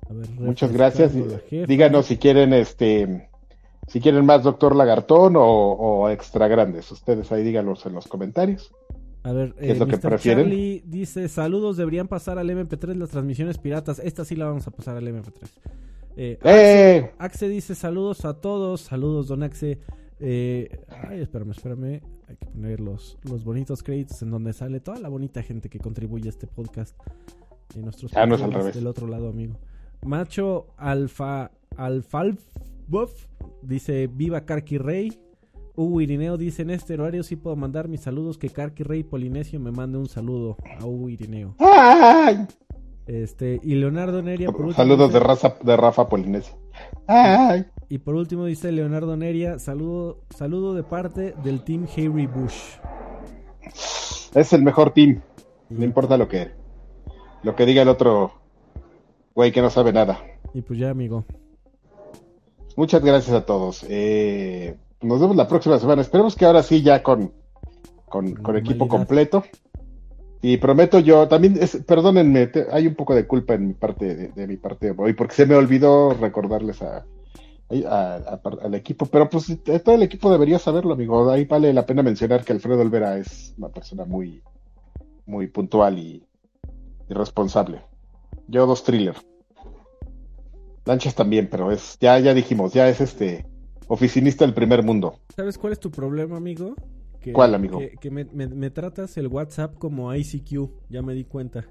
A 0.10 0.14
ver, 0.14 0.30
Muchas 0.40 0.72
gracias. 0.72 1.14
Díganos 1.68 2.06
si 2.06 2.18
quieren 2.18 2.54
este 2.54 3.30
si 3.88 4.00
quieren 4.02 4.26
más 4.26 4.44
Doctor 4.44 4.76
Lagartón 4.76 5.36
o, 5.38 5.42
o 5.44 6.10
extra 6.10 6.48
grandes. 6.48 6.92
Ustedes 6.92 7.32
ahí 7.32 7.44
díganos 7.44 7.86
en 7.86 7.94
los 7.94 8.08
comentarios. 8.08 8.72
A 9.28 9.34
ver, 9.34 9.54
¿Qué 9.56 9.72
es 9.72 9.78
lo 9.80 9.86
que 9.88 9.98
Mr. 9.98 10.02
prefieren? 10.10 10.46
Charlie 10.46 10.84
dice: 10.86 11.28
Saludos, 11.28 11.76
deberían 11.78 12.08
pasar 12.08 12.38
al 12.40 12.50
MP3 12.50 12.96
las 12.96 13.10
transmisiones 13.10 13.58
piratas. 13.58 14.00
Esta 14.00 14.24
sí 14.24 14.36
la 14.36 14.46
vamos 14.46 14.66
a 14.68 14.72
pasar 14.72 14.96
al 14.96 15.06
MP3. 15.08 15.50
Eh, 16.16 16.40
¡Eh! 16.44 17.12
Axe 17.18 17.50
dice: 17.50 17.76
Saludos 17.76 18.24
a 18.26 18.36
todos. 18.40 18.82
Saludos, 18.82 19.28
don 19.28 19.44
Axe. 19.44 19.80
Eh, 20.20 20.70
ay, 21.10 21.22
espérame, 21.22 21.52
espérame. 21.52 22.02
Hay 22.30 22.36
que 22.38 22.46
poner 22.46 22.80
los, 22.80 23.18
los 23.24 23.44
bonitos 23.44 23.84
créditos 23.84 24.22
en 24.22 24.32
donde 24.32 24.54
sale 24.54 24.80
toda 24.80 25.00
la 25.00 25.10
bonita 25.10 25.44
gente 25.44 25.70
que 25.70 25.80
contribuye 25.80 26.28
a 26.28 26.30
este 26.30 26.48
podcast. 26.48 26.96
Y 27.76 27.80
nuestros 27.80 28.16
Ah, 28.16 28.26
no 28.26 28.36
es 28.36 28.42
al 28.42 28.54
revés. 28.54 28.76
del 28.76 28.88
otro 28.88 29.08
lado, 29.08 29.28
amigo. 29.30 29.58
Macho 30.06 30.68
Alfa 30.78 31.52
Alfalbuff 31.76 33.28
dice: 33.62 34.08
Viva 34.08 34.46
Karki 34.46 34.78
Rey. 34.78 35.20
Hugo 35.78 36.02
Irineo 36.02 36.38
dice: 36.38 36.64
En 36.64 36.72
este 36.72 36.96
horario 36.96 37.24
sí 37.24 37.36
puedo 37.36 37.56
mandar 37.56 37.88
mis 37.88 38.02
saludos. 38.02 38.40
Que 38.40 38.50
Karki 38.50 38.84
Rey 38.84 39.04
Polinesio 39.04 39.60
me 39.60 39.72
mande 39.72 40.00
un 40.00 40.10
saludo 40.10 40.58
a 40.80 40.86
Hugo 40.86 41.08
Irineo. 41.08 41.56
¡Ay! 41.60 42.48
Este, 43.06 43.62
y 43.64 43.76
Leonardo 43.76 44.22
Neria, 44.22 44.52
por 44.52 44.66
último, 44.66 44.76
Saludos 44.76 45.14
de 45.14 45.20
raza 45.20 45.56
de 45.62 45.78
Rafa 45.78 46.10
Polinesio. 46.10 46.56
¡Ay! 47.06 47.66
Y 47.90 48.00
por 48.00 48.16
último 48.16 48.46
dice 48.46 48.72
Leonardo 48.72 49.16
Neria, 49.16 49.60
saludo, 49.60 50.24
saludo 50.36 50.74
de 50.74 50.84
parte 50.84 51.34
del 51.44 51.64
team 51.64 51.88
Harry 51.96 52.26
Bush. 52.26 52.80
Es 54.34 54.52
el 54.52 54.64
mejor 54.64 54.92
team. 54.92 55.22
No 55.70 55.86
importa 55.86 56.18
lo 56.18 56.28
que 56.28 56.52
lo 57.44 57.56
que 57.56 57.66
diga 57.68 57.84
el 57.84 57.88
otro 57.88 58.34
güey 59.36 59.52
que 59.52 59.62
no 59.62 59.70
sabe 59.70 59.94
nada. 59.94 60.20
Y 60.56 60.64
pues 60.64 60.80
ya, 60.80 60.90
amigo. 60.90 61.24
Muchas 62.76 63.04
gracias 63.04 63.36
a 63.36 63.46
todos. 63.46 63.86
Eh, 63.88 64.76
nos 65.02 65.20
vemos 65.22 65.36
la 65.36 65.48
próxima 65.48 65.80
semana. 65.80 66.02
Esperemos 66.02 66.36
que 66.36 66.46
ahora 66.46 66.64
sí 66.64 66.82
ya 66.82 67.04
con, 67.04 67.32
con, 68.10 68.34
con 68.36 68.58
equipo 68.58 68.88
completo. 68.88 69.44
Y 70.42 70.58
prometo 70.58 71.00
yo, 71.00 71.28
también, 71.28 71.58
es, 71.60 71.78
perdónenme, 71.88 72.48
te- 72.48 72.68
hay 72.72 72.86
un 72.88 72.94
poco 72.96 73.16
de 73.16 73.26
culpa 73.26 73.56
en 73.56 73.68
mi 73.70 73.74
parte, 73.74 74.16
de, 74.16 74.28
de 74.30 74.48
mi 74.48 74.58
parte 74.58 74.94
hoy, 74.96 75.14
porque 75.14 75.34
se 75.34 75.46
me 75.48 75.56
olvidó 75.56 76.12
recordarles 76.14 76.82
a, 76.84 77.06
a- 77.88 78.16
a- 78.16 78.42
al 78.64 78.76
equipo, 78.76 79.08
pero 79.08 79.28
pues 79.30 79.50
eh, 79.50 79.80
todo 79.80 79.96
el 79.96 80.04
equipo 80.04 80.32
debería 80.32 80.60
saberlo, 80.60 80.94
amigo. 80.94 81.30
Ahí 81.32 81.46
vale 81.46 81.74
la 81.74 81.86
pena 81.88 82.04
mencionar 82.04 82.46
que 82.46 82.54
Alfredo 82.54 82.82
Olvera 82.82 83.18
es 83.18 83.56
una 83.58 83.70
persona 83.70 84.06
muy, 84.06 84.44
muy 85.26 85.48
puntual 85.48 85.98
y, 85.98 86.24
y 87.10 87.14
responsable. 87.14 87.82
Yo 88.48 88.68
dos 88.68 88.84
thriller. 88.84 89.16
Lanchas 90.86 91.16
también, 91.16 91.50
pero 91.50 91.72
es, 91.72 91.98
ya, 92.00 92.18
ya 92.20 92.34
dijimos, 92.34 92.74
ya 92.74 92.88
es 92.88 93.02
este 93.02 93.46
oficinista 93.88 94.46
del 94.46 94.54
primer 94.54 94.84
mundo. 94.84 95.20
¿Sabes 95.36 95.58
cuál 95.58 95.74
es 95.74 95.80
tu 95.80 95.92
problema, 95.92 96.38
amigo? 96.38 96.76
Que, 97.22 97.34
¿Cuál, 97.34 97.56
amigo? 97.56 97.80
Que, 97.80 97.92
que 98.00 98.12
me, 98.12 98.26
me- 98.26 98.48
me 98.48 98.70
tratas 98.70 99.18
el 99.18 99.28
WhatsApp 99.28 99.78
como 99.78 100.14
ICQ, 100.14 100.70
ya 100.90 101.02
me 101.02 101.14
di 101.14 101.24
cuenta. 101.26 101.66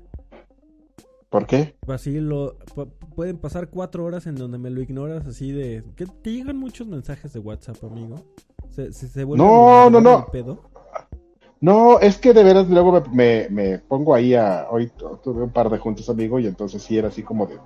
¿Por 1.30 1.46
qué? 1.46 1.76
Así 1.88 2.20
lo 2.20 2.58
pu- 2.74 2.88
pueden 3.14 3.36
pasar 3.38 3.68
cuatro 3.68 4.04
horas 4.04 4.26
en 4.26 4.36
donde 4.36 4.58
me 4.58 4.70
lo 4.70 4.80
ignoras 4.80 5.26
así 5.26 5.52
de 5.52 5.82
que 5.96 6.06
te 6.06 6.32
llegan 6.32 6.56
muchos 6.56 6.86
mensajes 6.86 7.32
de 7.32 7.40
WhatsApp, 7.40 7.82
amigo. 7.84 8.16
Se, 8.70 8.92
se, 8.92 9.08
se 9.08 9.24
vuelve 9.24 9.44
No, 9.44 9.90
no, 9.90 10.00
no. 10.00 10.26
pedo. 10.30 10.70
No, 11.60 11.98
es 12.00 12.18
que 12.18 12.32
de 12.34 12.44
veras 12.44 12.68
luego 12.68 12.92
me, 12.92 13.00
me, 13.10 13.48
me 13.50 13.78
pongo 13.78 14.14
ahí 14.14 14.34
a. 14.34 14.66
Hoy 14.70 14.88
tu- 14.88 15.16
tuve 15.22 15.42
un 15.42 15.50
par 15.50 15.68
de 15.70 15.78
juntos, 15.78 16.08
amigo, 16.08 16.38
y 16.38 16.46
entonces 16.46 16.82
sí 16.82 16.96
era 16.98 17.08
así 17.08 17.22
como 17.22 17.46
de. 17.46 17.58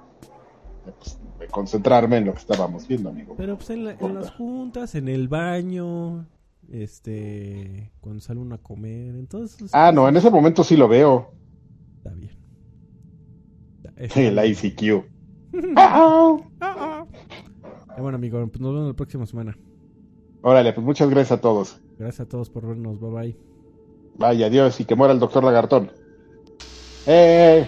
pues, 0.99 1.19
de 1.21 1.30
concentrarme 1.49 2.19
en 2.19 2.27
lo 2.27 2.33
que 2.33 2.39
estábamos 2.41 2.87
viendo, 2.89 3.09
amigo. 3.11 3.35
Pero 3.37 3.57
pues 3.57 3.71
en, 3.71 3.85
la- 3.85 3.93
en 3.99 4.15
las 4.15 4.31
juntas, 4.31 4.95
en 4.95 5.09
el 5.09 5.29
baño, 5.29 6.27
este, 6.71 7.93
cuando 8.01 8.21
sale 8.21 8.41
uno 8.41 8.55
a 8.55 8.59
comer, 8.59 9.15
entonces 9.17 9.71
Ah, 9.75 9.91
no, 9.93 10.09
en 10.09 10.17
ese 10.17 10.31
momento 10.31 10.63
sí 10.65 10.77
lo 10.77 10.89
veo. 10.89 11.31
está 11.99 12.11
bien. 12.15 12.31
Está- 13.97 14.21
El 14.21 14.39
ICQ. 14.51 15.05
Ah, 15.77 16.37
Ah, 16.61 17.07
bueno, 18.01 18.17
amigo, 18.17 18.39
pues 18.47 18.61
nos 18.61 18.73
vemos 18.73 18.89
la 18.89 18.95
próxima 18.95 19.27
semana. 19.27 19.59
Órale, 20.43 20.73
pues 20.73 20.87
muchas 20.87 21.11
gracias 21.11 21.39
a 21.39 21.41
todos. 21.41 21.81
Gracias 21.99 22.21
a 22.21 22.29
todos 22.29 22.49
por 22.49 22.67
vernos. 22.67 23.01
Bye 23.01 23.11
bye. 23.11 23.37
Vaya, 24.17 24.47
adiós 24.47 24.81
y 24.81 24.85
que 24.85 24.95
muera 24.95 25.13
el 25.13 25.19
doctor 25.19 25.43
Lagartón. 25.45 25.91
¡Eh! 27.07 27.67